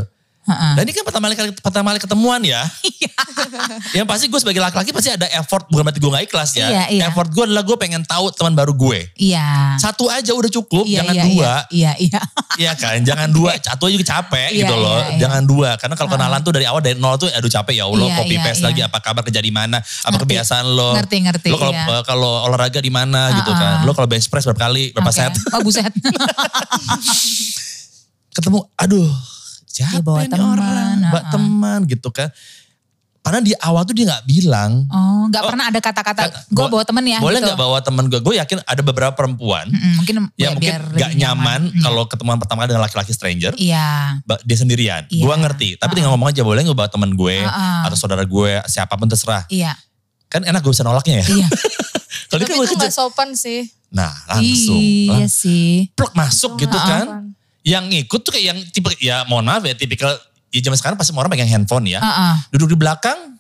Ah. 0.50 0.74
Dan 0.74 0.90
ini 0.90 0.94
kan 0.98 1.06
pertama 1.06 1.30
kali 1.30 1.54
pertama 1.54 1.94
kali 1.94 2.02
ketemuan 2.02 2.42
ya. 2.42 2.66
Iya. 3.00 4.04
Yang 4.04 4.08
pasti 4.12 4.26
gue 4.28 4.40
sebagai 4.44 4.60
laki-laki 4.60 4.92
pasti 4.92 5.08
ada 5.12 5.24
effort, 5.40 5.64
bukan 5.72 5.88
berarti 5.88 6.04
gue 6.04 6.12
gak 6.12 6.26
ikhlas 6.28 6.52
ya. 6.52 6.68
Iya, 6.68 6.84
iya. 6.92 7.04
Effort 7.08 7.32
gue 7.32 7.48
adalah 7.48 7.64
gue 7.64 7.78
pengen 7.80 8.04
tahu 8.04 8.28
teman 8.36 8.52
baru 8.52 8.76
gue. 8.76 9.08
Iya. 9.16 9.80
Satu 9.80 10.12
aja 10.12 10.36
udah 10.36 10.52
cukup, 10.52 10.84
Iya, 10.84 11.00
jangan 11.04 11.16
iya, 11.16 11.24
dua. 11.24 11.52
Iya 11.72 11.92
iya. 11.96 12.22
Iya 12.60 12.72
kan, 12.76 13.00
jangan 13.08 13.32
dua, 13.32 13.56
satu 13.72 13.88
aja 13.88 13.94
juga 13.96 14.08
capek 14.20 14.52
Iya, 14.52 14.68
gitu 14.68 14.76
loh. 14.76 15.00
iya, 15.00 15.08
iya. 15.16 15.20
Jangan 15.24 15.44
dua, 15.48 15.70
karena 15.80 15.96
kalau 15.96 16.10
kenalan 16.12 16.40
tuh 16.44 16.52
dari 16.52 16.66
awal 16.68 16.82
dari 16.84 17.00
nol 17.00 17.16
tuh 17.16 17.32
aduh 17.32 17.48
capek 17.48 17.80
ya 17.80 17.88
Allah, 17.88 18.08
Iya, 18.12 18.16
copy 18.20 18.36
iya, 18.36 18.44
paste 18.44 18.60
iya. 18.60 18.68
lagi 18.68 18.82
apa 18.84 18.98
kabar 19.00 19.24
kerja 19.24 19.40
di 19.40 19.52
mana, 19.56 19.78
apa 19.80 20.12
Ngerti. 20.12 20.24
kebiasaan 20.28 20.66
lo. 20.68 20.92
Ngerti, 21.00 21.18
ngerti, 21.24 21.50
Lo 21.52 21.58
kalau 21.58 21.74
iya. 21.74 21.88
eh, 21.88 22.04
kalau 22.04 22.32
olahraga 22.52 22.80
di 22.84 22.92
mana 22.92 23.32
gitu 23.32 23.52
kan. 23.56 23.88
Lo 23.88 23.96
kalau 23.96 24.12
bench 24.12 24.28
press 24.28 24.44
berapa 24.44 24.68
kali, 24.68 24.92
berapa 24.92 25.08
Oke. 25.08 25.20
set. 25.24 25.32
Oh 25.56 25.64
buset. 25.64 25.88
Ketemu, 28.36 28.60
aduh 28.78 29.10
siapa 29.82 29.94
Dia 29.94 30.02
bawa 30.02 30.20
ini 30.20 30.30
teman, 30.30 30.48
orang, 30.52 30.96
bawa 31.06 31.16
uh-uh. 31.16 31.32
teman 31.32 31.80
gitu 31.86 32.10
kan. 32.10 32.28
Padahal 33.20 33.44
di 33.44 33.52
awal 33.54 33.84
tuh 33.84 33.94
dia 33.94 34.08
gak 34.10 34.24
bilang. 34.24 34.88
Oh 34.88 35.28
nggak 35.28 35.40
Oh, 35.40 35.50
pernah 35.50 35.66
ada 35.68 35.78
kata-kata 35.78 36.22
Kan, 36.26 36.40
gue 36.50 36.66
bawa 36.68 36.82
temen 36.82 37.04
ya 37.06 37.20
Boleh 37.20 37.38
gitu. 37.38 37.48
gak 37.48 37.60
bawa 37.60 37.78
temen 37.80 38.08
gue? 38.08 38.18
Gue 38.18 38.36
yakin 38.38 38.64
ada 38.64 38.82
beberapa 38.82 39.12
perempuan 39.14 39.68
Mm-mm, 39.68 39.94
mungkin 39.98 40.14
yang 40.16 40.26
ya, 40.34 40.48
mungkin 40.50 40.64
biar 40.64 40.82
gak 40.98 41.12
lebih 41.12 41.20
nyaman 41.20 41.62
Mm. 41.70 41.82
kalau 41.82 42.04
ketemuan 42.06 42.38
pertama 42.38 42.60
kali 42.60 42.70
dengan 42.70 42.84
laki-laki 42.84 43.12
stranger. 43.12 43.52
Iya. 43.56 44.18
ba- 44.24 44.40
dia 44.42 44.58
sendirian. 44.58 45.04
Iya. 45.06 45.22
Gue 45.22 45.36
ngerti. 45.36 45.70
Tapi 45.76 45.92
tinggal 45.94 46.12
ngomong 46.12 46.28
aja 46.28 46.42
boleh 46.42 46.64
gue 46.64 46.74
bawa 46.74 46.88
temen 46.88 47.12
gue 47.12 47.38
Uh-uh. 47.40 47.86
atau 47.86 47.98
saudara 47.98 48.24
gue 48.24 48.52
siapa 48.66 48.96
pun 48.96 49.06
terserah. 49.06 49.44
Iya. 49.48 49.76
Kan 50.26 50.42
enak 50.42 50.60
gue 50.60 50.72
bisa 50.72 50.82
nolaknya 50.82 51.22
ya. 51.22 51.26
Iya. 51.30 51.48
Tapi 52.32 52.44
gue 52.46 52.66
itu 52.66 52.76
gak 52.78 52.90
sopan 52.90 53.36
sih. 53.36 53.68
Nah 53.90 54.16
langsung. 54.28 54.80
Iya 54.80 55.12
lang- 55.20 55.28
sih. 55.28 55.92
plek 55.92 56.14
masuk 56.14 56.56
gitu 56.58 56.72
Nggak 56.72 56.88
kan. 56.88 57.06
Yang 57.64 57.84
ngikut 57.92 58.20
tuh 58.24 58.32
kayak 58.32 58.46
yang 58.56 58.60
tipe, 58.72 58.90
ya 59.04 59.28
mohon 59.28 59.46
maaf 59.46 59.64
ya 59.66 59.76
tipikal. 59.76 60.12
Ya 60.50 60.60
zaman 60.66 60.78
sekarang 60.82 60.98
pasti 60.98 61.14
semua 61.14 61.28
orang 61.28 61.38
pegang 61.38 61.52
handphone 61.52 61.86
ya. 61.86 62.00
Heeh. 62.02 62.34
Duduk 62.56 62.74
di 62.74 62.78
belakang. 62.80 63.38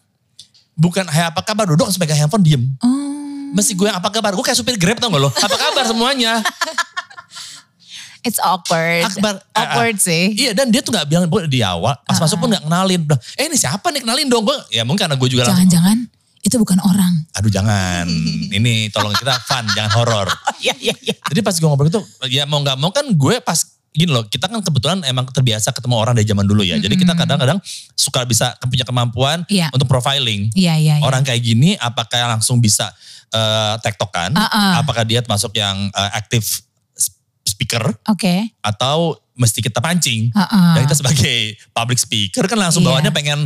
Bukan 0.79 1.12
hai 1.12 1.27
apa 1.27 1.43
kabar 1.43 1.67
duduk 1.67 1.89
langsung 1.89 1.99
pegang 1.99 2.19
handphone 2.19 2.43
diem. 2.45 2.63
Oh, 2.79 3.51
Mesti 3.51 3.75
gue 3.75 3.89
yang 3.89 3.97
apa 3.97 4.13
kabar. 4.13 4.32
Gue 4.38 4.45
kayak 4.45 4.60
supir 4.60 4.77
grab 4.79 5.01
tau 5.01 5.12
gak 5.12 5.19
lo. 5.19 5.29
Apa 5.34 5.58
kabar 5.58 5.84
semuanya. 5.84 6.39
it's 8.27 8.39
awkward. 8.39 9.08
Akbar. 9.10 9.41
ah, 9.41 9.60
ah. 9.60 9.62
Awkward 9.75 9.97
sih. 9.99 10.38
Iya 10.38 10.51
dan 10.53 10.69
dia 10.69 10.86
tuh 10.86 10.93
gak 10.93 11.10
bilang 11.10 11.25
di 11.49 11.60
awal. 11.65 11.97
Pas 12.05 12.19
masuk 12.21 12.39
pun 12.39 12.53
gak 12.53 12.63
kenalin. 12.63 13.01
Eh 13.36 13.49
ini 13.49 13.58
siapa 13.58 13.89
nih 13.91 14.05
kenalin 14.05 14.27
dong. 14.29 14.45
Gue 14.45 14.55
ya 14.71 14.86
mungkin 14.86 15.10
karena 15.10 15.17
gue 15.17 15.29
juga. 15.32 15.43
Jangan-jangan 15.49 16.19
itu 16.39 16.55
bukan 16.55 16.79
orang. 16.79 17.13
Aduh 17.36 17.51
jangan. 17.51 18.08
Ini 18.58 18.89
tolong 18.95 19.12
kita 19.12 19.36
fun, 19.43 19.67
jangan 19.75 19.91
horor. 19.91 20.27
Iya 20.60 20.75
iya 20.75 20.95
iya. 21.08 21.15
Jadi 21.32 21.39
pas 21.39 21.55
gue 21.55 21.63
ngobrol 21.63 21.88
itu, 21.88 22.03
ya 22.27 22.43
mau 22.43 22.60
gak 22.60 22.75
mau 22.75 22.91
kan 22.91 23.08
gue 23.08 23.39
pas 23.39 23.55
gini 23.89 24.10
loh, 24.10 24.21
kita 24.23 24.45
kan 24.45 24.62
kebetulan 24.62 25.02
emang 25.04 25.25
terbiasa 25.30 25.73
ketemu 25.73 25.95
orang 25.97 26.13
dari 26.13 26.23
zaman 26.23 26.45
dulu 26.45 26.62
ya. 26.62 26.78
Jadi 26.78 26.93
kita 26.93 27.17
kadang-kadang 27.17 27.58
suka 27.97 28.21
bisa 28.23 28.54
punya 28.62 28.86
kemampuan 28.86 29.41
Iya. 29.49 29.73
untuk 29.73 29.89
profiling. 29.89 30.54
Iya 30.54 30.78
iya. 30.78 30.95
iya. 31.02 31.04
Orang 31.04 31.25
kayak 31.25 31.41
gini 31.41 31.73
apakah 31.75 32.30
langsung 32.30 32.62
bisa 32.62 32.93
eh, 33.30 33.75
tektokan? 33.82 34.34
Uh-uh. 34.34 34.82
Apakah 34.82 35.06
dia 35.06 35.21
termasuk 35.21 35.54
yang 35.54 35.89
eh, 35.89 36.12
aktif 36.13 36.62
sp- 36.93 37.17
speaker 37.45 37.82
Oke. 38.06 38.54
atau 38.62 39.17
mesti 39.34 39.60
kita 39.60 39.82
pancing? 39.82 40.30
Heeh. 40.34 40.69
Dan 40.78 40.82
kita 40.86 40.95
sebagai 40.95 41.38
public 41.69 41.97
speaker 41.97 42.45
kan 42.45 42.58
langsung 42.58 42.86
Iya. 42.86 42.93
bawaannya 42.93 43.13
pengen, 43.13 43.39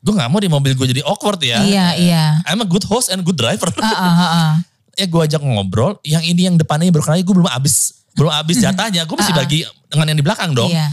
gue 0.00 0.12
gak 0.12 0.28
mau 0.28 0.40
di 0.40 0.48
mobil 0.48 0.72
gue 0.72 0.86
jadi 0.90 1.04
awkward 1.04 1.40
ya. 1.40 1.60
Iya 1.60 1.86
iya. 2.00 2.24
I'm 2.48 2.60
a 2.60 2.68
good 2.68 2.84
host 2.84 3.12
and 3.12 3.20
good 3.20 3.36
driver. 3.36 3.68
Heeh 3.68 4.14
heeh. 4.16 4.52
ya 5.00 5.06
gue 5.06 5.20
ajak 5.22 5.40
ngobrol, 5.40 5.96
yang 6.04 6.20
ini 6.20 6.48
yang 6.48 6.56
depannya 6.56 6.88
baru 6.88 7.04
kenal 7.04 7.20
gue 7.20 7.36
belum 7.36 7.48
habis 7.48 7.99
belum 8.12 8.30
habis 8.30 8.56
jatahnya, 8.64 9.04
gue 9.04 9.14
mesti 9.14 9.32
bagi 9.32 9.60
dengan 9.86 10.06
yang 10.08 10.18
di 10.18 10.24
belakang 10.24 10.50
dong. 10.52 10.68
Iya. 10.68 10.88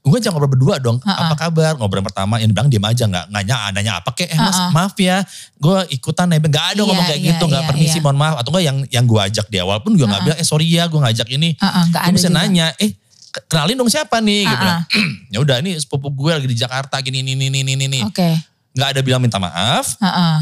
Gue 0.00 0.22
ajak 0.22 0.30
ngobrol 0.30 0.54
berdua 0.54 0.78
dong, 0.78 1.02
Ha-ha. 1.02 1.26
apa 1.26 1.34
kabar? 1.36 1.74
Ngobrol 1.74 1.98
yang 1.98 2.06
pertama, 2.06 2.38
yang 2.38 2.54
bilang 2.54 2.70
diem 2.70 2.78
aja, 2.80 3.04
nggak 3.04 3.26
nggak 3.26 3.42
nanya, 3.42 3.74
nanya 3.74 3.92
apa 3.98 4.14
kek? 4.14 4.30
Eh 4.30 4.38
mas, 4.38 4.54
Ha-ha. 4.54 4.70
maaf 4.70 4.94
ya, 4.94 5.26
gue 5.58 5.78
ikutan 5.90 6.30
nebeng, 6.30 6.46
nggak 6.46 6.66
ada 6.72 6.78
Iya, 6.78 6.86
ngomong 6.86 7.04
kayak 7.04 7.18
iya, 7.18 7.28
gitu, 7.34 7.44
nggak 7.44 7.62
iya, 7.62 7.68
permisi, 7.68 7.98
iya. 7.98 8.04
mohon 8.06 8.14
maaf. 8.14 8.34
Atau 8.38 8.54
enggak 8.54 8.64
yang 8.64 8.78
yang 8.86 9.04
gue 9.04 9.18
ajak 9.18 9.46
di 9.46 9.58
awal 9.58 9.82
pun 9.82 9.98
gue 9.98 10.06
nggak 10.06 10.22
bilang, 10.22 10.38
eh 10.38 10.46
sorry 10.46 10.70
ya, 10.70 10.86
gue 10.86 10.94
ngajak 10.96 11.26
ini. 11.28 11.58
Nggak 11.58 12.02
Gue 12.06 12.22
juga. 12.22 12.38
nanya, 12.38 12.70
eh 12.78 12.94
ke- 13.34 13.44
kenalin 13.50 13.74
dong 13.74 13.90
siapa 13.90 14.22
nih? 14.22 14.46
Gitu. 14.46 14.66
Ha-ha. 14.70 14.86
ya 15.34 15.38
udah, 15.42 15.56
ini 15.58 15.74
sepupu 15.74 16.06
gue 16.08 16.30
lagi 16.32 16.46
di 16.46 16.54
Jakarta, 16.54 17.02
gini, 17.02 17.26
ini, 17.26 17.34
ini, 17.34 17.66
ini, 17.66 17.74
ini. 17.74 18.00
Oke. 18.06 18.30
Nggak 18.78 18.88
ada 18.94 19.00
bilang 19.02 19.18
minta 19.18 19.42
maaf, 19.42 19.98
Heeh. 19.98 20.36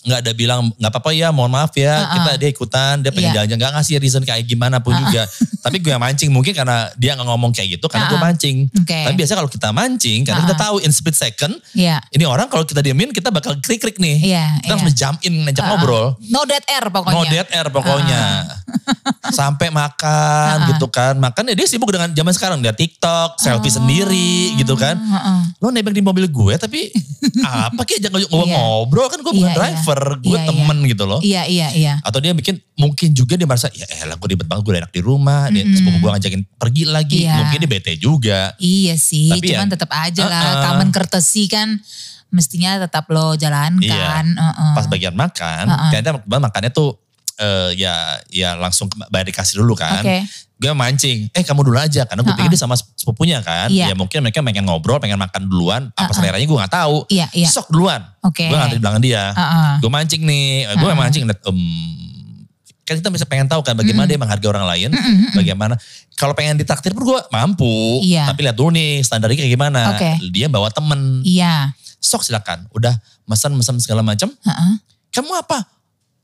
Nggak 0.00 0.18
ada 0.20 0.32
bilang 0.32 0.60
nggak 0.72 0.90
apa-apa 0.90 1.10
ya 1.10 1.28
mohon 1.28 1.48
maaf 1.48 1.72
ya 1.72 1.94
Uh-uh. 1.98 2.12
kita 2.14 2.30
dia 2.36 2.48
ikutan 2.48 2.94
dia 2.98 3.10
pengen 3.10 3.28
Iya. 3.28 3.34
jalan-jalan 3.36 3.58
nggak 3.58 3.72
ngasih 3.74 3.94
reason 3.98 4.22
kayak 4.22 4.44
gimana 4.44 4.78
pun 4.78 4.94
juga 4.94 5.26
tapi 5.58 5.78
gue 5.78 5.88
yang 5.88 5.98
mancing 5.98 6.28
mungkin 6.28 6.52
karena 6.52 6.88
dia 6.94 7.12
nggak 7.12 7.26
ngomong 7.26 7.50
kayak 7.50 7.68
gitu 7.74 7.86
karena 7.86 8.06
gue 8.06 8.14
Uh-uh. 8.14 8.26
mancing 8.26 8.56
Oke. 8.72 8.98
tapi 9.02 9.14
biasanya 9.14 9.38
kalau 9.38 9.50
kita 9.50 9.68
mancing 9.70 10.18
karena 10.22 10.40
kita 10.40 10.52
Uh-uh. 10.52 10.64
tahu 10.64 10.76
in 10.80 10.90
split 10.90 11.14
second 11.14 11.52
Iya. 11.72 11.98
ini 12.10 12.24
orang 12.24 12.46
kalau 12.46 12.62
kita 12.62 12.78
diemin 12.78 13.10
kita 13.10 13.28
bakal 13.28 13.56
krik-krik 13.56 13.96
nih 13.96 14.16
Iya, 14.28 14.44
kita 14.60 14.72
iya. 14.72 14.80
harus 14.80 14.94
jump 14.94 15.18
in 15.22 15.34
ngajak 15.42 15.60
Uh-uh. 15.60 15.70
ngobrol 15.72 16.06
No 16.26 16.42
dead 16.44 16.64
air 16.64 16.84
pokoknya. 16.86 17.14
no 17.14 17.22
dead 17.24 17.48
air 17.48 17.66
pokoknya 17.68 18.22
sampai 19.30 19.68
makan 19.68 20.54
Uh-uh. 20.58 20.68
gitu 20.70 20.86
kan 20.88 21.14
makan 21.16 21.48
ya 21.48 21.54
dia 21.54 21.66
sibuk 21.66 21.88
dengan 21.88 22.10
zaman 22.10 22.32
sekarang 22.32 22.58
dia 22.58 22.72
TikTok 22.72 23.36
selfie 23.36 23.70
sendiri 23.70 24.56
gitu 24.56 24.74
kan 24.74 24.96
Heeh. 24.96 25.40
lo 25.58 25.68
nebeng 25.68 25.92
di 25.92 26.00
mobil 26.00 26.26
gue 26.26 26.54
tapi 26.56 26.88
apa 27.44 27.82
kayak 27.82 28.00
jangan 28.02 28.20
gue 28.20 28.28
Iya. 28.28 28.54
ngobrol 28.54 29.08
kan 29.08 29.18
gue 29.18 29.32
bukan 29.32 29.50
Iya, 29.50 29.56
iya. 29.74 29.82
Driver 29.88 30.20
gue 30.20 30.28
Iya, 30.28 30.40
iya. 30.44 30.48
temen 30.52 30.78
gitu 30.84 31.04
loh 31.08 31.20
Iya 31.24 31.42
iya 31.48 31.68
iya. 31.72 31.94
atau 32.04 32.18
dia 32.20 32.32
bikin 32.36 32.60
mungkin 32.76 33.08
juga 33.16 33.34
dia 33.34 33.48
merasa 33.48 33.72
ya 33.72 33.86
elah 34.04 34.16
gue 34.20 34.28
ribet 34.28 34.46
banget 34.46 34.62
gue 34.64 34.72
enak 34.76 34.92
di 34.92 35.00
rumah 35.02 35.48
dia 35.48 35.64
sepupu 35.64 35.96
gue 35.98 36.10
ngajakin 36.12 36.42
pergi 36.60 36.84
lagi 36.84 37.18
Iya. 37.24 37.34
mungkin 37.40 37.58
dia 37.64 37.70
bete 37.70 37.92
juga 37.96 38.40
Iya 38.60 38.94
sih, 39.00 39.32
Tapi 39.32 39.48
cuman 39.54 39.68
ya, 39.68 39.72
tetap 39.74 39.90
aja 39.90 40.22
lah 40.28 40.42
uh-uh. 40.44 40.62
common 40.68 40.88
courtesy 40.92 41.48
kan 41.48 41.80
mestinya 42.28 42.76
tetap 42.76 43.08
lo 43.08 43.32
jalankan. 43.34 43.80
Iya. 43.80 44.36
uh-uh. 44.36 44.72
pas 44.76 44.84
bagian 44.86 45.16
makan 45.16 45.64
Uh-uh. 45.64 45.88
ternyata 45.90 46.20
kebetulan 46.20 46.42
makannya 46.44 46.70
tuh 46.70 46.90
eh, 47.38 47.70
ya 47.74 47.94
ya 48.28 48.54
langsung 48.54 48.86
bayar 49.08 49.26
dikasih 49.26 49.58
dulu 49.58 49.72
kan 49.72 50.02
Oke. 50.02 50.26
gue 50.58 50.72
mancing 50.74 51.30
eh 51.30 51.42
kamu 51.42 51.62
dulu 51.62 51.78
aja 51.78 52.02
karena 52.02 52.20
gue 52.20 52.34
pikir 52.34 52.50
dia 52.50 52.58
sama 52.58 52.74
sepupunya 52.74 53.38
kan 53.40 53.70
Iya. 53.70 53.90
ya 53.90 53.94
mungkin 53.94 54.18
mereka 54.20 54.42
pengen 54.42 54.66
ngobrol 54.66 54.98
pengen 54.98 55.14
makan 55.16 55.46
duluan 55.46 55.86
apa 55.94 56.10
seleranya 56.10 56.42
gue 56.42 56.58
nggak 56.58 56.74
tahu 56.74 57.06
Iya, 57.06 57.26
iya. 57.30 57.46
sok 57.46 57.70
duluan 57.70 58.02
Oke. 58.20 58.42
gue 58.44 58.52
nggak 58.52 58.74
di 58.74 58.80
belakang 58.82 59.02
dia 59.02 59.30
Uh-uh. 59.30 59.78
gue 59.78 59.86
mancing 59.88 60.22
nih 60.22 60.46
gue 60.68 60.82
Uh-uh. 60.82 60.98
mancing 60.98 61.22
liat, 61.24 61.38
em, 61.46 61.58
kan 62.82 62.96
kita 62.96 63.12
bisa 63.12 63.22
pengen 63.22 63.46
tahu 63.46 63.60
kan 63.60 63.76
bagaimana 63.76 64.08
dia 64.08 64.16
menghargai 64.16 64.48
orang 64.48 64.64
lain 64.66 64.90
bagaimana 65.30 65.76
kalau 66.16 66.32
pengen 66.32 66.56
ditraktir 66.56 66.90
pun 66.90 67.06
gue 67.06 67.20
mampu 67.28 68.02
Iya. 68.02 68.26
tapi 68.26 68.42
lihat 68.42 68.56
dulu 68.56 68.72
nih 68.72 69.04
standarnya 69.04 69.38
kayak 69.38 69.52
gimana 69.52 69.94
Oke. 69.94 70.10
dia 70.28 70.48
bawa 70.48 70.72
temen 70.72 71.22
Iya. 71.22 71.70
sok 72.00 72.24
silakan 72.24 72.66
udah 72.72 72.96
mesen-mesen 73.28 73.78
segala 73.78 74.00
macam 74.00 74.32
Heeh. 74.32 74.72
kamu 75.12 75.30
apa 75.38 75.77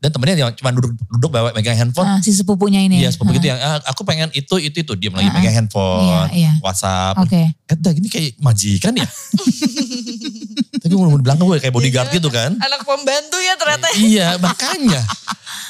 dan 0.04 0.12
temennya 0.12 0.36
yang 0.36 0.52
cuma 0.52 0.68
duduk 0.68 0.92
duduk 1.08 1.32
bawa 1.32 1.48
megang 1.56 1.80
handphone 1.80 2.04
Ah, 2.04 2.20
si 2.20 2.28
sepupunya 2.28 2.84
ini. 2.84 3.00
Iya 3.00 3.08
seperti 3.08 3.40
itu 3.40 3.48
yang 3.48 3.56
"Ah, 3.56 3.80
aku 3.88 4.04
pengen 4.04 4.28
itu 4.36 4.60
itu 4.60 4.84
itu 4.84 4.92
dia 5.00 5.08
lagi 5.08 5.24
Uh-uh. 5.24 5.36
megang 5.40 5.56
handphone, 5.56 6.04
Iya, 6.04 6.20
iya. 6.36 6.52
WhatsApp. 6.60 7.16
Oke. 7.24 7.48
Eh 7.48 7.76
dah 7.80 7.88
ini 7.90 8.12
kayak 8.12 8.36
majikan 8.36 8.92
ya. 8.92 9.08
Tapi 10.84 10.92
di 10.92 11.22
belakang 11.24 11.40
gue 11.40 11.56
kayak 11.56 11.72
bodyguard 11.72 12.08
gitu 12.12 12.28
kan. 12.28 12.52
Anak 12.60 12.84
pembantu 12.84 13.40
ya 13.40 13.56
ternyata. 13.56 13.86
iya 13.96 14.28
makanya. 14.36 15.00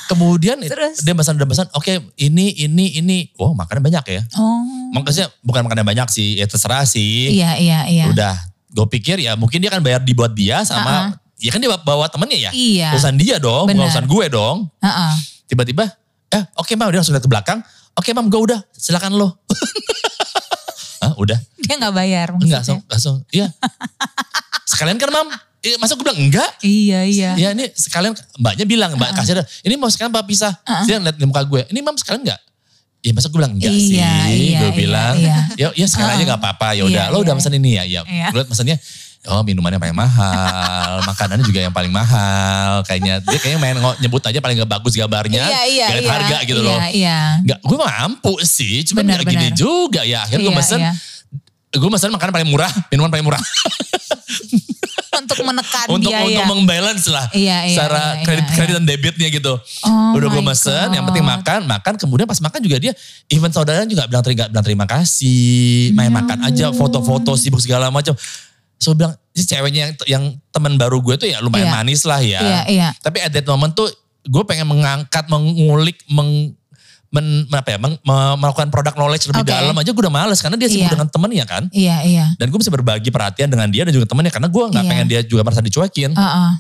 Kemudian 0.05 0.61
Terus? 0.61 1.01
dia 1.01 1.15
pesan 1.15 1.39
udah 1.39 1.49
pesan, 1.49 1.67
oke 1.73 1.89
ini 2.19 2.53
ini 2.61 2.99
ini, 2.99 3.33
wow 3.39 3.55
makannya 3.55 3.81
banyak 3.81 4.05
ya. 4.11 4.21
Oh. 4.37 4.61
Maksudnya 4.93 5.33
bukan 5.41 5.65
makan 5.65 5.81
yang 5.81 5.89
banyak 5.89 6.09
sih, 6.11 6.37
ya 6.37 6.45
terserah 6.45 6.85
sih. 6.85 7.33
Iya, 7.33 7.57
iya, 7.57 7.79
iya. 7.89 8.05
Udah, 8.11 8.37
gue 8.69 8.87
pikir 8.91 9.17
ya 9.17 9.33
mungkin 9.33 9.65
dia 9.65 9.73
kan 9.73 9.81
bayar 9.81 10.05
dibuat 10.05 10.37
dia 10.37 10.61
sama, 10.61 11.17
ya 11.45 11.51
kan 11.53 11.61
dia 11.61 11.69
bawa 11.77 12.09
temennya 12.09 12.49
ya. 12.49 12.51
Iya. 12.57 12.89
Urusan 12.97 13.21
dia 13.21 13.37
dong, 13.37 13.69
bukan 13.69 13.85
urusan 13.85 14.09
gue 14.09 14.25
dong. 14.33 14.57
Heeh. 14.81 15.13
Tiba-tiba, 15.45 15.85
eh 16.33 16.43
oke 16.57 16.73
mam, 16.73 16.89
dia 16.89 17.05
langsung 17.05 17.13
lihat 17.13 17.25
ke 17.25 17.29
belakang. 17.29 17.61
Oke 17.93 18.17
mam, 18.17 18.33
gue 18.33 18.41
udah, 18.41 18.59
silakan 18.73 19.13
lo. 19.13 19.29
Hah, 21.05 21.13
udah. 21.21 21.37
Dia 21.61 21.77
nggak 21.77 21.93
bayar 21.95 22.33
Enggak, 22.33 22.41
maksudnya. 22.41 22.57
langsung, 22.65 22.81
langsung, 22.89 23.17
iya. 23.29 23.53
Sekalian 24.73 24.97
kan 24.97 25.13
mam, 25.13 25.29
Eh, 25.65 25.81
masa 25.81 25.97
gue 25.97 26.05
bilang 26.05 26.21
enggak? 26.21 26.61
Iya, 26.61 27.09
iya. 27.09 27.31
Ya 27.41 27.49
ini 27.57 27.73
sekalian 27.73 28.13
mbaknya 28.37 28.69
bilang, 28.69 29.01
mbak 29.01 29.17
kasir, 29.17 29.41
ini 29.65 29.81
mau 29.81 29.89
sekalian 29.89 30.13
apa 30.13 30.21
pisah? 30.29 30.53
Dia 30.85 31.01
ngeliat 31.01 31.17
di 31.17 31.25
muka 31.25 31.41
gue, 31.41 31.65
ini 31.73 31.81
mam 31.81 31.97
sekalian 31.97 32.21
enggak? 32.21 32.41
Ya 33.01 33.17
masa 33.17 33.33
gue 33.33 33.41
bilang 33.41 33.57
enggak 33.57 33.73
sih, 33.73 33.97
Iya, 33.97 34.13
iya, 34.29 34.59
gue 34.61 34.69
iya, 34.69 34.77
bilang, 34.77 35.15
iya. 35.17 35.37
ya, 35.57 35.69
ya 35.73 35.87
sekalian 35.89 36.21
aja 36.21 36.25
gak 36.37 36.41
apa-apa, 36.45 36.69
ya 36.77 36.85
udah, 36.85 37.05
Iya, 37.09 37.13
lo 37.13 37.25
udah 37.25 37.33
iya. 37.33 37.41
pesan 37.41 37.55
ini 37.57 37.71
ya, 37.81 37.85
ya, 37.89 38.01
Iya. 38.05 38.29
gue 38.29 38.39
liat 38.45 38.49
pesannya, 38.53 38.77
oh 39.29 39.43
minumannya 39.43 39.81
paling 39.81 39.97
mahal, 39.97 41.01
makanannya 41.11 41.45
juga 41.45 41.61
yang 41.65 41.75
paling 41.75 41.93
mahal, 41.93 42.85
kayaknya 42.85 43.25
dia 43.25 43.39
kayaknya 43.41 43.61
main 43.61 43.77
nyebut 44.01 44.21
aja 44.21 44.39
paling 44.41 44.61
gak 44.61 44.71
bagus 44.71 44.93
gambarnya, 44.93 45.45
Iya, 45.45 45.63
iya, 45.65 45.87
gak 45.89 46.01
iya. 46.01 46.11
harga 46.13 46.37
gitu 46.45 46.61
iya, 46.61 46.69
loh. 46.69 46.79
Iya, 46.93 47.19
Enggak, 47.41 47.59
gue 47.65 47.79
mampu 47.81 48.35
sih, 48.45 48.85
cuma 48.85 49.01
Benar, 49.01 49.25
gak 49.25 49.33
gini 49.33 49.49
benar. 49.49 49.57
juga 49.57 50.01
ya, 50.05 50.19
akhirnya 50.29 50.45
gue 50.45 50.53
Iya, 50.53 50.61
pesen, 50.61 50.81
iya. 50.81 50.93
gue 51.73 51.91
pesen 51.91 52.11
makanan 52.13 52.33
paling 52.37 52.51
murah, 52.53 52.73
minuman 52.93 53.11
paling 53.11 53.27
murah. 53.27 53.43
Untuk 55.15 55.41
menekan 55.47 55.87
untuk 55.89 56.11
biaya. 56.11 56.27
untuk 56.27 56.45
membalance 56.59 57.07
lah 57.07 57.27
Iya, 57.31 57.71
iya, 57.71 57.75
secara 57.75 58.19
iya, 58.19 58.25
kredit 58.27 58.45
iya, 58.45 58.55
kredit 58.59 58.75
dan 58.77 58.85
debitnya 58.85 59.29
gitu. 59.31 59.55
Oh 59.87 60.19
Udah 60.19 60.29
gue 60.29 60.43
mesen, 60.43 60.89
yang 60.91 61.07
God. 61.07 61.09
penting 61.15 61.25
makan, 61.25 61.61
makan. 61.71 61.95
Kemudian 61.97 62.27
pas 62.27 62.39
makan 62.43 62.61
juga 62.61 62.77
dia, 62.83 62.93
even 63.31 63.51
saudaranya 63.55 63.87
juga 63.89 64.05
bilang 64.11 64.25
terima, 64.27 64.51
bilang 64.51 64.67
terima 64.67 64.87
kasih, 64.91 65.95
main 65.95 66.11
Ya 66.11 66.15
makan 66.19 66.39
aja, 66.45 66.67
foto-foto 66.75 67.35
sibuk 67.39 67.63
segala 67.63 67.89
macam. 67.95 68.13
So 68.85 68.93
bilang, 68.93 69.17
si 69.33 69.43
ceweknya 69.43 69.81
yang, 69.81 69.93
yang 70.07 70.25
teman 70.51 70.77
baru 70.77 71.01
gue 71.01 71.17
tuh 71.17 71.25
ya 71.25 71.41
lumayan 71.41 71.67
Iya. 71.67 71.75
manis 71.75 72.05
lah 72.05 72.21
ya. 72.21 72.39
Iya, 72.39 72.61
iya. 72.69 72.89
Tapi 72.95 73.19
at 73.19 73.33
that 73.33 73.47
moment 73.47 73.73
tuh 73.73 73.89
gue 74.23 74.45
pengen 74.45 74.69
mengangkat, 74.69 75.25
mengulik, 75.27 76.05
meng, 76.07 76.53
men, 77.09 77.27
apa 77.49 77.73
ya, 77.73 77.79
meng- 77.79 77.97
me- 77.99 78.37
melakukan 78.37 78.69
produk 78.69 78.93
knowledge 78.93 79.25
lebih 79.25 79.41
Oke. 79.41 79.49
dalam 79.49 79.73
aja 79.73 79.89
gue 79.89 80.03
udah 80.03 80.13
males 80.13 80.39
karena 80.39 80.57
dia 80.57 80.67
sibuk 80.67 80.85
Iya. 80.85 80.93
dengan 80.93 81.09
temennya 81.09 81.45
kan. 81.47 81.63
Iya, 81.71 81.97
iya. 82.05 82.27
Dan 82.37 82.51
gue 82.51 82.59
bisa 82.59 82.69
berbagi 82.69 83.09
perhatian 83.09 83.49
dengan 83.49 83.69
dia 83.69 83.87
dan 83.87 83.93
juga 83.93 84.05
temennya 84.05 84.29
karena 84.29 84.49
gue 84.49 84.65
nggak 84.67 84.83
Iya. 84.83 84.91
pengen 84.91 85.07
dia 85.07 85.21
juga 85.23 85.43
merasa 85.43 85.61
dicuekin. 85.61 86.13
Heeh. 86.13 86.51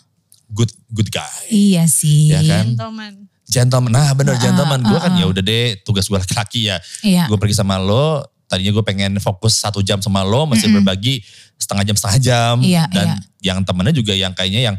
Good 0.46 0.70
good 0.88 1.10
guy. 1.10 1.44
Iya 1.48 1.84
sih. 1.84 2.30
Ya 2.30 2.40
kan? 2.40 2.72
Gentleman. 2.72 3.12
Gentleman. 3.44 3.90
Nah 3.90 4.08
bener 4.12 4.36
gentleman. 4.36 4.80
Gue 4.80 4.96
kan 4.96 5.12
ya 5.12 5.26
udah 5.26 5.42
deh 5.42 5.76
tugas 5.82 6.06
gue 6.06 6.16
laki-laki 6.16 6.68
ya. 6.68 6.78
Iya. 7.00 7.26
Gue 7.26 7.36
pergi 7.36 7.54
sama 7.54 7.76
lo. 7.76 8.22
Tadinya 8.44 8.70
gue 8.70 8.84
pengen 8.84 9.12
fokus 9.18 9.56
satu 9.56 9.80
jam 9.80 9.98
sama 9.98 10.20
lo. 10.20 10.44
Masih 10.44 10.68
berbagi 10.70 11.24
setengah 11.54 11.84
jam 11.84 11.96
setengah 11.96 12.18
jam. 12.18 12.54
Iya, 12.60 12.84
Dan 12.88 13.06
iya. 13.08 13.52
yang 13.52 13.58
temennya 13.60 13.92
juga 13.92 14.12
yang 14.12 14.32
kayaknya 14.32 14.62
yang 14.64 14.76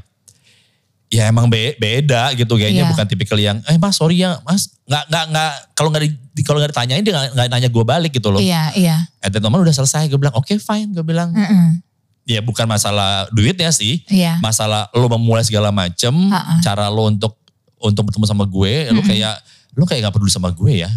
ya 1.05 1.29
emang 1.29 1.47
be- 1.47 1.77
beda 1.77 2.33
gitu 2.33 2.57
kayaknya 2.57 2.83
Iya. 2.83 2.91
bukan 2.91 3.05
tipikal 3.05 3.37
yang 3.37 3.57
eh 3.63 3.77
mas 3.77 3.93
sorry 3.93 4.19
ya 4.19 4.41
mas 4.41 4.73
nggak 4.83 5.03
nggak 5.05 5.25
nggak 5.29 5.51
kalau 5.71 5.89
nggak 5.93 6.03
di, 6.33 6.41
kalau 6.41 6.57
nggak 6.57 6.73
ditanyain 6.73 7.03
dia 7.05 7.13
nggak 7.29 7.45
nanya 7.47 7.69
gue 7.69 7.83
balik 7.85 8.11
gitu 8.11 8.33
loh 8.33 8.41
Iya, 8.41 8.73
iya. 8.73 8.97
that 9.21 9.37
moment 9.39 9.61
udah 9.61 9.71
selesai 9.71 10.09
gue 10.09 10.17
bilang 10.17 10.33
oke 10.33 10.49
fine 10.51 10.89
gue 10.91 11.05
bilang 11.05 11.29
Mm-mm. 11.31 11.77
ya 12.25 12.41
bukan 12.41 12.65
masalah 12.65 13.29
duitnya 13.29 13.69
sih 13.69 14.01
Iya. 14.09 14.41
masalah 14.41 14.89
lo 14.91 15.05
memulai 15.07 15.45
segala 15.45 15.69
macem 15.69 16.11
Ha-ha. 16.33 16.57
cara 16.59 16.89
lo 16.89 17.07
untuk 17.07 17.37
untuk 17.77 18.09
bertemu 18.09 18.25
sama 18.25 18.43
gue 18.43 18.89
lo 18.89 19.05
kayak 19.05 19.37
lo 19.75 19.83
kayak 19.83 20.01
gak 20.01 20.13
peduli 20.13 20.27
sama 20.29 20.49
gue 20.49 20.71
ya. 20.77 20.89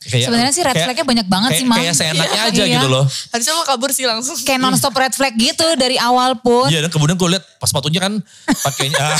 Kayak- 0.00 0.26
Sebenarnya 0.26 0.50
sih 0.50 0.60
red 0.60 0.72
kayak- 0.72 0.86
flagnya 0.86 1.06
banyak 1.06 1.26
banget 1.26 1.50
kayak, 1.50 1.60
sih, 1.60 1.66
Mam. 1.66 1.76
kayak 1.78 1.94
seenaknya 1.94 2.40
aja 2.44 2.50
Iya. 2.60 2.74
gitu 2.74 2.88
loh 2.88 3.04
Harusnya 3.06 3.52
lo 3.52 3.62
kabur 3.62 3.90
sih 3.90 4.04
langsung. 4.04 4.34
Kayak 4.40 4.60
non-stop 4.60 4.90
red 4.92 5.12
flag 5.12 5.34
gitu 5.34 5.66
dari 5.74 5.94
awal 5.96 6.34
pun. 6.36 6.66
iya 6.66 6.78
dan 6.80 6.88
kemudian 6.88 7.14
gue 7.14 7.28
lihat 7.30 7.46
pas 7.56 7.66
sepatunya 7.66 8.00
kan 8.00 8.18
pakainya 8.60 8.98
ah, 9.08 9.18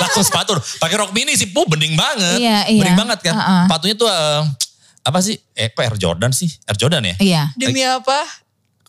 langsung 0.00 0.22
sepatu 0.22 0.54
pakai 0.78 0.96
rok 0.96 1.10
mini 1.10 1.34
sih 1.34 1.46
pu 1.46 1.66
bening 1.66 1.92
banget 1.92 2.38
Iya, 2.38 2.58
iya. 2.68 2.80
bening 2.80 2.94
banget 2.96 3.18
kan 3.22 3.34
Ha-ha. 3.34 3.56
sepatunya 3.66 3.94
tuh 3.96 4.06
eh, 4.06 4.40
apa 5.00 5.18
sih 5.18 5.34
eh 5.52 5.68
kok 5.68 5.82
Air 5.82 5.96
Jordan 5.96 6.30
sih 6.30 6.46
Air 6.64 6.76
Jordan 6.76 7.02
ya 7.02 7.14
Iya. 7.18 7.42
Demi 7.54 7.82
apa? 7.82 8.22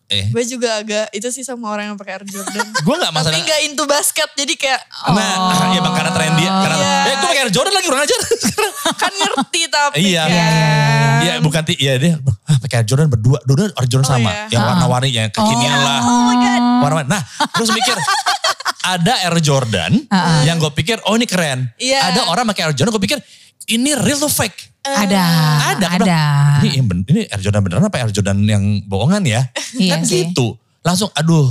Eh 0.09 0.25
Gue 0.33 0.41
juga 0.43 0.81
agak 0.81 1.13
itu 1.13 1.29
sih 1.29 1.45
sama 1.45 1.69
orang 1.69 1.93
yang 1.93 1.97
pakai 1.97 2.17
Air 2.17 2.25
Jordan. 2.25 2.65
gue 2.85 2.95
gak 2.97 3.13
masalah 3.13 3.37
Tapi 3.37 3.45
gak 3.45 3.61
into 3.63 3.85
basket 3.85 4.29
jadi 4.33 4.53
kayak 4.57 4.81
Nah, 5.09 5.69
ya 5.69 5.79
bang 5.79 5.93
karena 5.93 6.11
trendy, 6.11 6.45
karena 6.45 6.75
Iya. 6.75 6.93
eh 7.05 7.15
gue 7.15 7.27
pakai 7.29 7.41
Air 7.45 7.51
Jordan 7.53 7.73
lagi 7.73 7.85
kurang 7.85 8.03
ajar. 8.03 8.19
kan 9.01 9.11
ngerti 9.13 9.61
tapi 9.69 9.95
Iya. 10.01 10.23
kan. 10.25 10.39
Iya 11.19 11.33
bukan 11.39 11.61
ti, 11.61 11.73
iya 11.77 11.93
dia 11.95 12.13
ah, 12.17 12.57
pakai 12.57 12.81
Air 12.81 12.87
Jordan 12.89 13.07
berdua, 13.07 13.37
dua 13.45 13.69
Air 13.69 13.87
Jordan 13.87 14.07
Oh, 14.07 14.13
sama, 14.17 14.31
iya. 14.31 14.43
yang 14.49 14.63
warna-warni, 14.65 15.09
yang 15.13 15.27
kekinian 15.29 15.77
lah. 15.77 15.99
Oh 16.01 16.21
my 16.25 16.35
god. 16.35 16.61
Warna-warni. 16.81 17.09
Nah, 17.11 17.21
terus 17.53 17.69
mikir 17.69 17.95
ada 18.81 19.13
Air 19.29 19.37
Jordan 19.39 19.91
yang 20.41 20.57
gue 20.57 20.71
pikir 20.73 20.97
oh 21.05 21.13
ini 21.13 21.29
keren. 21.29 21.69
Iya. 21.77 22.09
Ada 22.09 22.21
orang 22.33 22.49
pakai 22.49 22.65
Air 22.65 22.73
Jordan, 22.73 22.97
gue 22.97 23.03
pikir 23.05 23.19
ini 23.69 23.93
real 23.93 24.17
atau 24.17 24.31
fake? 24.31 24.68
Ada. 24.83 25.23
Ada. 25.75 25.87
Gua 25.87 25.97
Ada. 25.99 26.03
bilang, 26.03 26.63
Ini, 26.63 26.69
ini 27.11 27.21
Air 27.27 27.41
Jordan 27.43 27.61
beneran 27.65 27.83
apa 27.87 27.97
Air 27.99 28.11
Jordan 28.15 28.37
yang 28.47 28.63
bohongan 28.87 29.23
ya? 29.27 29.41
Iya 29.75 29.99
kan 29.99 30.07
sih. 30.07 30.31
gitu. 30.31 30.55
Langsung 30.81 31.11
aduh 31.13 31.47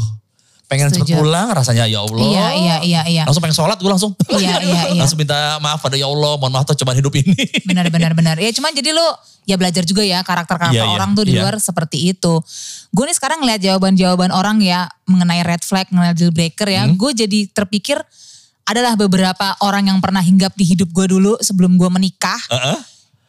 pengen 0.68 0.92
cepet 0.92 1.16
pulang 1.16 1.48
rasanya 1.56 1.88
ya 1.88 2.04
Allah. 2.04 2.20
Iya, 2.20 2.46
iya, 2.52 2.76
iya, 2.84 3.02
iya. 3.08 3.22
Langsung 3.24 3.40
pengen 3.40 3.56
sholat 3.56 3.80
gue 3.80 3.88
langsung. 3.88 4.12
Iya, 4.28 4.60
iya, 4.60 4.80
iya. 4.92 4.98
langsung 5.00 5.16
minta 5.16 5.56
maaf 5.64 5.80
pada 5.80 5.96
ya 5.96 6.04
Allah, 6.04 6.36
mohon 6.36 6.52
maaf 6.52 6.68
tuh 6.68 6.76
cobaan 6.76 7.00
hidup 7.00 7.16
ini. 7.16 7.32
Benar, 7.68 7.88
benar, 7.88 8.12
benar. 8.12 8.36
Ya 8.36 8.52
cuman 8.52 8.76
jadi 8.76 8.92
lu 8.92 9.06
ya 9.48 9.56
belajar 9.56 9.80
juga 9.88 10.04
ya 10.04 10.20
karakter-karakter 10.20 10.76
Iya, 10.76 10.84
iya, 10.84 10.92
orang 10.92 11.16
tuh 11.16 11.24
di 11.24 11.32
iya. 11.32 11.40
luar 11.40 11.56
seperti 11.56 12.12
itu. 12.12 12.36
Gue 12.92 13.08
nih 13.08 13.16
sekarang 13.16 13.40
ngeliat 13.40 13.64
jawaban-jawaban 13.64 14.28
orang 14.28 14.60
ya 14.60 14.92
mengenai 15.08 15.40
red 15.40 15.64
flag, 15.64 15.88
mengenai 15.88 16.12
deal 16.12 16.28
breaker 16.28 16.68
ya. 16.68 16.84
Hmm. 16.84 17.00
Gue 17.00 17.16
jadi 17.16 17.48
terpikir 17.48 17.96
adalah 18.68 18.92
beberapa 19.00 19.56
orang 19.64 19.88
yang 19.88 19.96
pernah 20.04 20.20
hinggap 20.20 20.52
di 20.52 20.68
hidup 20.68 20.92
gue 20.92 21.08
dulu 21.08 21.40
sebelum 21.40 21.80
gue 21.80 21.88
menikah. 21.88 22.36
Heeh. 22.52 22.78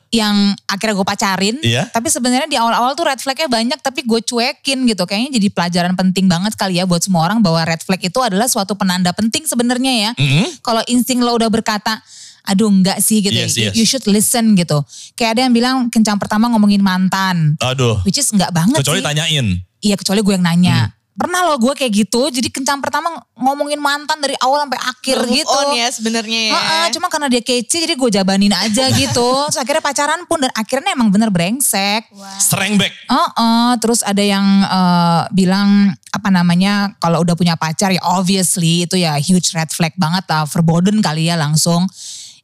Yang 0.09 0.57
akhirnya 0.65 0.97
gue 0.97 1.07
pacarin. 1.07 1.55
Iya. 1.61 1.85
Tapi 1.89 2.09
sebenarnya 2.09 2.49
di 2.49 2.57
awal-awal 2.57 2.97
tuh 2.97 3.05
red 3.05 3.21
flagnya 3.21 3.45
banyak 3.45 3.77
tapi 3.77 4.01
gue 4.01 4.19
cuekin 4.19 4.89
gitu. 4.89 5.05
Kayaknya 5.05 5.37
jadi 5.37 5.47
pelajaran 5.53 5.93
penting 5.93 6.25
banget 6.25 6.57
kali 6.57 6.81
ya 6.81 6.89
buat 6.89 7.01
semua 7.01 7.29
orang 7.29 7.45
bahwa 7.45 7.61
red 7.61 7.81
flag 7.81 8.01
itu 8.01 8.17
adalah 8.17 8.49
suatu 8.49 8.73
penanda 8.73 9.13
penting 9.13 9.45
sebenarnya 9.45 10.09
ya. 10.09 10.11
Mm-mm. 10.17 10.49
Kalau 10.65 10.81
insting 10.89 11.21
lo 11.21 11.37
udah 11.37 11.47
berkata, 11.47 12.01
aduh 12.41 12.73
enggak 12.73 12.97
sih 12.99 13.21
gitu. 13.21 13.37
Yes, 13.37 13.53
You- 13.53 13.69
yes. 13.69 13.73
You 13.77 13.85
should 13.85 14.05
listen 14.09 14.57
gitu. 14.57 14.81
Kayak 15.13 15.37
ada 15.37 15.41
yang 15.45 15.53
bilang 15.53 15.75
kencan 15.93 16.17
pertama 16.17 16.49
ngomongin 16.49 16.81
mantan. 16.81 17.53
Aduh. 17.61 18.01
Which 18.01 18.17
is 18.17 18.25
enggak 18.33 18.49
banget 18.49 18.81
Kecuali 18.81 19.01
sih. 19.01 19.07
tanyain. 19.13 19.47
Iya 19.79 19.95
kecuali 19.95 20.19
gue 20.19 20.33
yang 20.33 20.43
nanya. 20.43 20.89
Pernah 21.19 21.51
loh 21.51 21.59
gue 21.59 21.73
kayak 21.75 21.91
gitu. 21.91 22.31
Jadi 22.31 22.47
kencan 22.47 22.79
pertama 22.79 23.11
ngomongin 23.35 23.75
mantan 23.75 24.23
dari 24.23 24.39
awal 24.39 24.63
sampai 24.63 24.79
akhir 24.79 25.17
Move 25.27 25.43
gitu. 25.43 25.51
on 25.51 25.75
ya 25.75 25.87
sebenarnya 25.91 26.39
ya. 26.47 26.53
Heeh, 26.55 26.85
cuma 26.95 27.11
karena 27.11 27.27
dia 27.27 27.43
kece 27.43 27.83
jadi 27.83 27.99
gue 27.99 28.09
jabanin 28.09 28.55
aja 28.55 28.87
gitu. 29.03 29.27
Terus 29.51 29.59
akhirnya 29.59 29.83
pacaran 29.83 30.23
pun 30.31 30.39
dan 30.39 30.51
akhirnya 30.55 30.95
emang 30.95 31.11
bener 31.11 31.27
brengsek. 31.27 32.07
Strength 32.39 32.79
back. 32.79 32.93
Heeh, 33.11 33.69
terus 33.83 33.99
ada 34.07 34.23
yang 34.23 34.63
eh, 34.63 35.21
bilang 35.35 35.91
apa 36.15 36.29
namanya 36.31 36.95
kalau 37.03 37.19
udah 37.21 37.35
punya 37.35 37.59
pacar 37.59 37.91
ya 37.91 37.99
obviously 38.15 38.87
itu 38.87 38.95
ya 38.95 39.19
huge 39.19 39.51
red 39.51 39.69
flag 39.75 39.91
banget 39.99 40.23
lah, 40.31 40.47
verboden 40.47 41.03
kali 41.03 41.27
ya 41.27 41.35
langsung. 41.35 41.83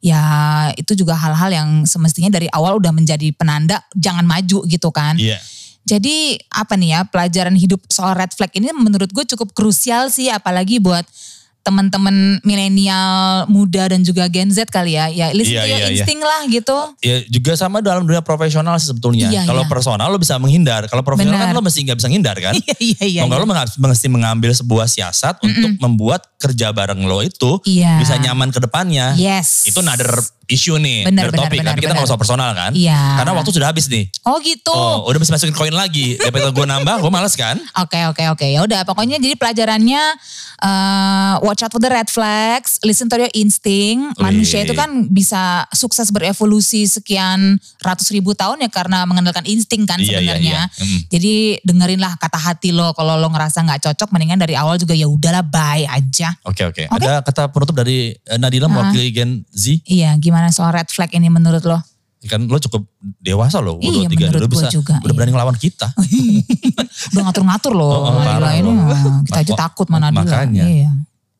Ya 0.04 0.20
itu 0.76 0.92
juga 0.92 1.16
hal-hal 1.16 1.48
yang 1.48 1.68
semestinya 1.88 2.28
dari 2.28 2.46
awal 2.52 2.76
udah 2.76 2.92
menjadi 2.92 3.32
penanda 3.32 3.80
jangan 3.96 4.28
maju 4.28 4.68
gitu 4.68 4.92
kan. 4.92 5.16
Iya. 5.16 5.40
Jadi 5.86 6.34
apa 6.50 6.74
nih 6.74 6.98
ya 6.98 7.00
pelajaran 7.06 7.54
hidup 7.54 7.78
soal 7.86 8.18
red 8.18 8.34
flag 8.34 8.50
ini 8.58 8.74
menurut 8.74 9.06
gue 9.14 9.22
cukup 9.22 9.54
krusial 9.54 10.10
sih 10.10 10.26
apalagi 10.26 10.82
buat 10.82 11.06
teman-teman 11.66 12.38
milenial 12.46 13.42
muda 13.50 13.90
dan 13.90 14.06
juga 14.06 14.30
Gen 14.30 14.54
Z 14.54 14.70
kali 14.70 14.94
ya. 14.94 15.10
Ya 15.10 15.34
listen 15.34 15.58
Iya, 15.58 15.62
to 15.62 15.66
your 15.66 15.78
iya, 15.82 15.86
iya. 15.90 15.96
insting 15.98 16.20
lah 16.22 16.40
gitu. 16.46 16.76
Ya 17.02 17.16
juga 17.26 17.58
sama 17.58 17.82
dalam 17.82 18.06
dunia 18.06 18.22
profesional 18.22 18.78
sih 18.78 18.94
sebetulnya. 18.94 19.26
Iya, 19.34 19.42
Kalau 19.42 19.66
iya. 19.66 19.70
personal 19.70 20.06
lo 20.06 20.22
bisa 20.22 20.38
menghindar. 20.38 20.86
Kalau 20.86 21.02
profesional 21.02 21.42
kan 21.42 21.50
Benar. 21.50 21.58
lo 21.58 21.66
mesti 21.66 21.82
nggak 21.82 21.98
bisa 21.98 22.06
menghindar 22.06 22.36
kan. 22.38 22.54
Iya 22.66 22.76
iya 22.78 23.02
iya. 23.02 23.20
Kalau 23.26 23.42
lo 23.42 23.46
mesti 23.50 24.06
mengambil 24.06 24.54
sebuah 24.54 24.86
siasat 24.86 25.42
untuk 25.42 25.74
membuat 25.82 26.22
kerja 26.38 26.70
bareng 26.70 27.02
lo 27.02 27.18
itu 27.20 27.58
Iya. 27.66 27.98
bisa 27.98 28.14
nyaman 28.14 28.54
ke 28.54 28.62
depannya. 28.62 29.18
Yes. 29.18 29.66
Itu 29.66 29.82
another 29.82 30.14
issue 30.46 30.78
nih, 30.78 31.10
benar, 31.10 31.34
topik. 31.34 31.58
Tapi 31.58 31.82
kita 31.82 31.90
nggak 31.90 32.06
usah 32.06 32.14
personal 32.14 32.54
kan. 32.54 32.70
Iya. 32.70 33.18
Karena 33.18 33.34
waktu 33.34 33.50
sudah 33.50 33.66
habis 33.74 33.90
nih. 33.90 34.06
Oh 34.22 34.38
gitu. 34.38 34.70
Oh, 34.70 35.10
udah 35.10 35.18
mesti 35.18 35.34
masukin 35.34 35.56
koin 35.56 35.74
lagi. 35.74 36.14
Daripada 36.14 36.54
gue 36.54 36.66
nambah, 36.66 37.02
gue 37.02 37.10
males 37.10 37.34
kan. 37.34 37.58
Oke 37.82 37.98
oke 38.06 38.22
oke 38.30 38.46
ya 38.46 38.60
udah 38.62 38.82
pokoknya 38.82 39.16
jadi 39.18 39.34
pelajarannya 39.34 40.02
eh, 40.62 41.34
watch 41.56 41.64
out 41.64 41.72
for 41.72 41.80
the 41.80 41.88
red 41.88 42.12
flags, 42.12 42.76
listen 42.84 43.08
to 43.08 43.16
your 43.16 43.32
instinct. 43.32 44.12
Manusia 44.20 44.60
Wih. 44.60 44.68
itu 44.68 44.74
kan 44.76 45.08
bisa 45.08 45.64
sukses 45.72 46.12
berevolusi 46.12 46.84
sekian 46.84 47.56
ratus 47.80 48.12
ribu 48.12 48.36
tahun 48.36 48.60
ya 48.60 48.68
karena 48.68 49.08
mengandalkan 49.08 49.48
insting 49.48 49.88
kan 49.88 49.96
Iya, 49.96 50.20
iya, 50.20 50.36
sebenarnya. 50.36 50.60
iya. 50.68 50.84
Mm. 50.84 50.98
Jadi 51.08 51.34
dengerinlah 51.64 52.12
kata 52.20 52.36
hati 52.36 52.76
lo 52.76 52.92
kalau 52.92 53.16
lo 53.16 53.32
ngerasa 53.32 53.64
nggak 53.64 53.88
cocok 53.88 54.12
mendingan 54.12 54.36
dari 54.36 54.52
awal 54.52 54.76
juga 54.76 54.92
ya 54.92 55.08
udahlah 55.08 55.40
bye 55.40 55.88
aja. 55.88 56.36
Oke 56.44 56.68
oke. 56.68 56.84
Ada 56.92 57.24
kata 57.24 57.48
penutup 57.48 57.72
dari 57.72 58.12
eh, 58.12 58.36
Nadila 58.36 58.68
mewakili 58.68 59.08
Gen 59.08 59.40
Z. 59.48 59.80
Iya 59.88 60.12
gimana 60.20 60.52
soal 60.52 60.76
red 60.76 60.92
flag 60.92 61.08
ini 61.16 61.32
menurut 61.32 61.64
lo? 61.64 61.80
Kan 62.26 62.50
lo 62.50 62.58
cukup 62.58 62.82
dewasa 63.22 63.62
umur 63.62 63.78
Iya, 63.78 64.10
23. 64.10 64.18
menurut 64.34 64.42
Lo 64.42 64.50
bisa, 64.50 64.66
juga, 64.66 64.98
udah 64.98 65.06
iya. 65.06 65.14
berani 65.14 65.30
ngelawan 65.30 65.54
kita. 65.54 65.86
Udah 67.14 67.22
ngatur-ngatur 67.28 67.70
loh 67.76 67.86
Oh, 67.86 68.18
oh, 68.18 68.18
Nadila 68.18 68.50
ini. 68.56 68.72
Kita 69.30 69.38
aja 69.46 69.52
takut 69.54 69.86
mana 69.86 70.10
Nadila. 70.10 70.26
makanya. 70.26 70.64
Iya. 70.66 70.90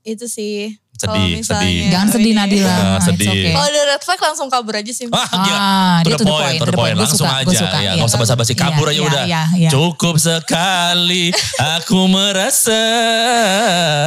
Itu 0.07 0.25
sih. 0.25 0.79
Sedih, 0.97 1.37
misalnya- 1.37 1.61
sedih. 1.61 1.93
Jangan 1.93 2.09
sedih 2.09 2.33
Nadila. 2.33 2.73
Nah, 2.73 2.97
It's 2.97 3.05
sedih. 3.05 3.29
okay. 3.29 3.53
Kalau 3.53 3.69
ada 3.69 3.81
red 3.85 4.01
flag 4.01 4.21
langsung 4.23 4.49
kabur 4.49 4.73
aja 4.73 4.89
sih. 4.89 5.05
Ah, 5.13 5.29
gila. 5.29 5.53
Ah, 5.53 5.97
To 6.01 6.09
the 6.09 6.25
point, 6.25 6.57
to 6.57 6.65
the 6.65 6.73
point. 6.73 6.97
Langsung 6.97 7.21
suka, 7.21 7.37
aja. 7.37 7.53
suka, 7.53 7.77
ya, 7.77 7.93
iya. 7.93 8.01
Gak 8.01 8.09
usah 8.09 8.17
basa-basi, 8.17 8.53
Iya, 8.53 8.61
kabur 8.65 8.87
aja 8.87 8.95
iya, 8.95 9.05
udah. 9.05 9.25
iya, 9.27 9.43
iya. 9.59 9.69
Cukup 9.69 10.17
sekali 10.17 11.37
aku 11.77 12.01
merasa. 12.09 12.81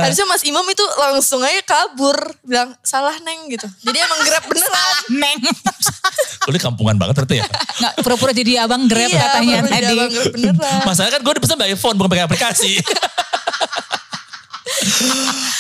Harusnya 0.02 0.26
Mas 0.26 0.42
Imam 0.42 0.66
itu 0.66 0.82
langsung 0.98 1.46
aja 1.46 1.62
kabur. 1.62 2.18
Bilang 2.42 2.74
salah 2.82 3.14
Neng 3.20 3.54
gitu. 3.54 3.70
Jadi 3.86 3.98
emang 4.00 4.20
grab 4.24 4.44
beneran. 4.46 4.96
Neng. 5.14 5.38
Kulit 6.50 6.58
kampungan 6.60 6.98
banget 6.98 7.22
ternyata 7.22 7.36
ya. 7.36 7.46
Nggak, 7.78 7.94
pura-pura 8.02 8.32
jadi 8.34 8.52
abang 8.60 8.90
grab 8.90 9.06
Iya, 9.06 9.22
katanya 9.22 9.56
tadi. 9.64 9.86
abang 9.88 10.10
grab 10.10 10.34
beneran. 10.34 10.82
Masalahnya 10.84 11.14
kan 11.14 11.22
gue 11.22 11.34
dipesan 11.38 11.56
by 11.56 11.76
phone 11.76 11.96
bukan 11.96 12.10
pakai 12.10 12.26
aplikasi. 12.26 12.74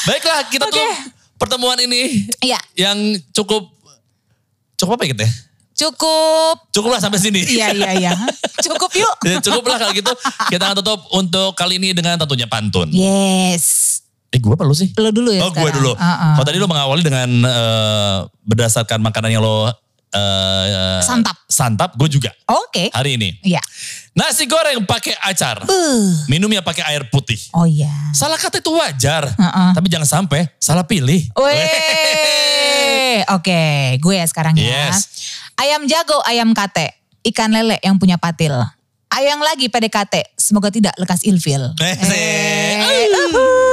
Baiklah 0.05 0.39
kita 0.47 0.65
tuh 0.67 0.88
pertemuan 1.36 1.80
ini 1.80 2.28
Iya, 2.39 2.59
yang 2.76 2.97
cukup 3.32 3.70
cukup 4.76 4.95
apa 4.95 5.05
gitu 5.07 5.24
ya? 5.24 5.32
cukup. 5.80 6.55
Cukup 6.76 6.89
lah 6.91 6.99
sampai 6.99 7.24
sini. 7.24 7.39
Iya, 7.39 7.72
iya, 7.72 7.89
iya. 7.95 8.11
Cukup 8.59 8.91
yuk. 8.91 9.15
Ya, 9.32 9.39
cukup 9.39 9.63
lah 9.63 9.80
kalau 9.80 9.95
gitu. 9.95 10.11
Kita 10.51 10.67
akan 10.67 10.76
tutup 10.84 11.07
untuk 11.15 11.55
kali 11.55 11.80
ini 11.80 11.95
dengan 11.95 12.20
tentunya 12.20 12.51
pantun. 12.51 12.91
Yes. 12.91 13.99
Eh 14.30 14.38
gue 14.38 14.53
perlu 14.53 14.76
sih? 14.76 14.91
Lo 14.99 15.09
dulu 15.09 15.32
ya 15.32 15.41
Oh 15.41 15.49
gue 15.49 15.63
sekarang. 15.63 15.80
dulu. 15.80 15.91
Uh-uh. 15.95 16.34
Kalau 16.36 16.45
tadi 16.45 16.57
lo 16.59 16.67
mengawali 16.67 17.01
dengan 17.01 17.30
eh, 17.47 18.17
berdasarkan 18.43 18.99
makanan 18.99 19.32
yang 19.32 19.41
lo 19.41 19.72
eh, 20.14 21.01
Santap. 21.05 21.38
Santap, 21.49 21.91
gue 21.97 22.10
juga 22.10 22.32
Oke. 22.49 22.89
hari 22.93 23.18
ini. 23.18 23.36
Iya. 23.41 23.60
Nasi 24.18 24.45
goreng 24.49 24.84
pakai 24.84 25.16
acar. 25.22 25.64
Uh. 25.66 26.12
Minumnya 26.28 26.60
pakai 26.60 26.84
air 26.93 27.07
putih. 27.07 27.39
Oh 27.55 27.66
iya. 27.66 27.91
Salah 28.12 28.38
kata 28.38 28.60
itu 28.60 28.72
wajar. 28.74 29.30
Uh-uh. 29.32 29.72
Tapi 29.74 29.88
jangan 29.88 30.07
sampai 30.07 30.49
salah 30.60 30.84
pilih. 30.84 31.30
Oke, 33.30 33.95
gue 34.01 34.16
ya 34.18 34.26
sekarang 34.26 34.57
ya. 34.57 34.89
Yes. 34.89 35.07
Ayam 35.60 35.86
jago, 35.86 36.18
ayam 36.26 36.51
kate. 36.55 36.95
Ikan 37.24 37.51
lele 37.51 37.78
yang 37.84 37.99
punya 37.99 38.16
patil. 38.16 38.55
Ayang 39.10 39.41
lagi 39.41 39.74
PDKT, 39.74 40.38
semoga 40.38 40.70
tidak 40.70 40.93
lekas 41.01 41.26
ilfil. 41.26 41.74
Eh, 41.82 41.97
Eh, 41.97 43.10
uhuh. 43.10 43.68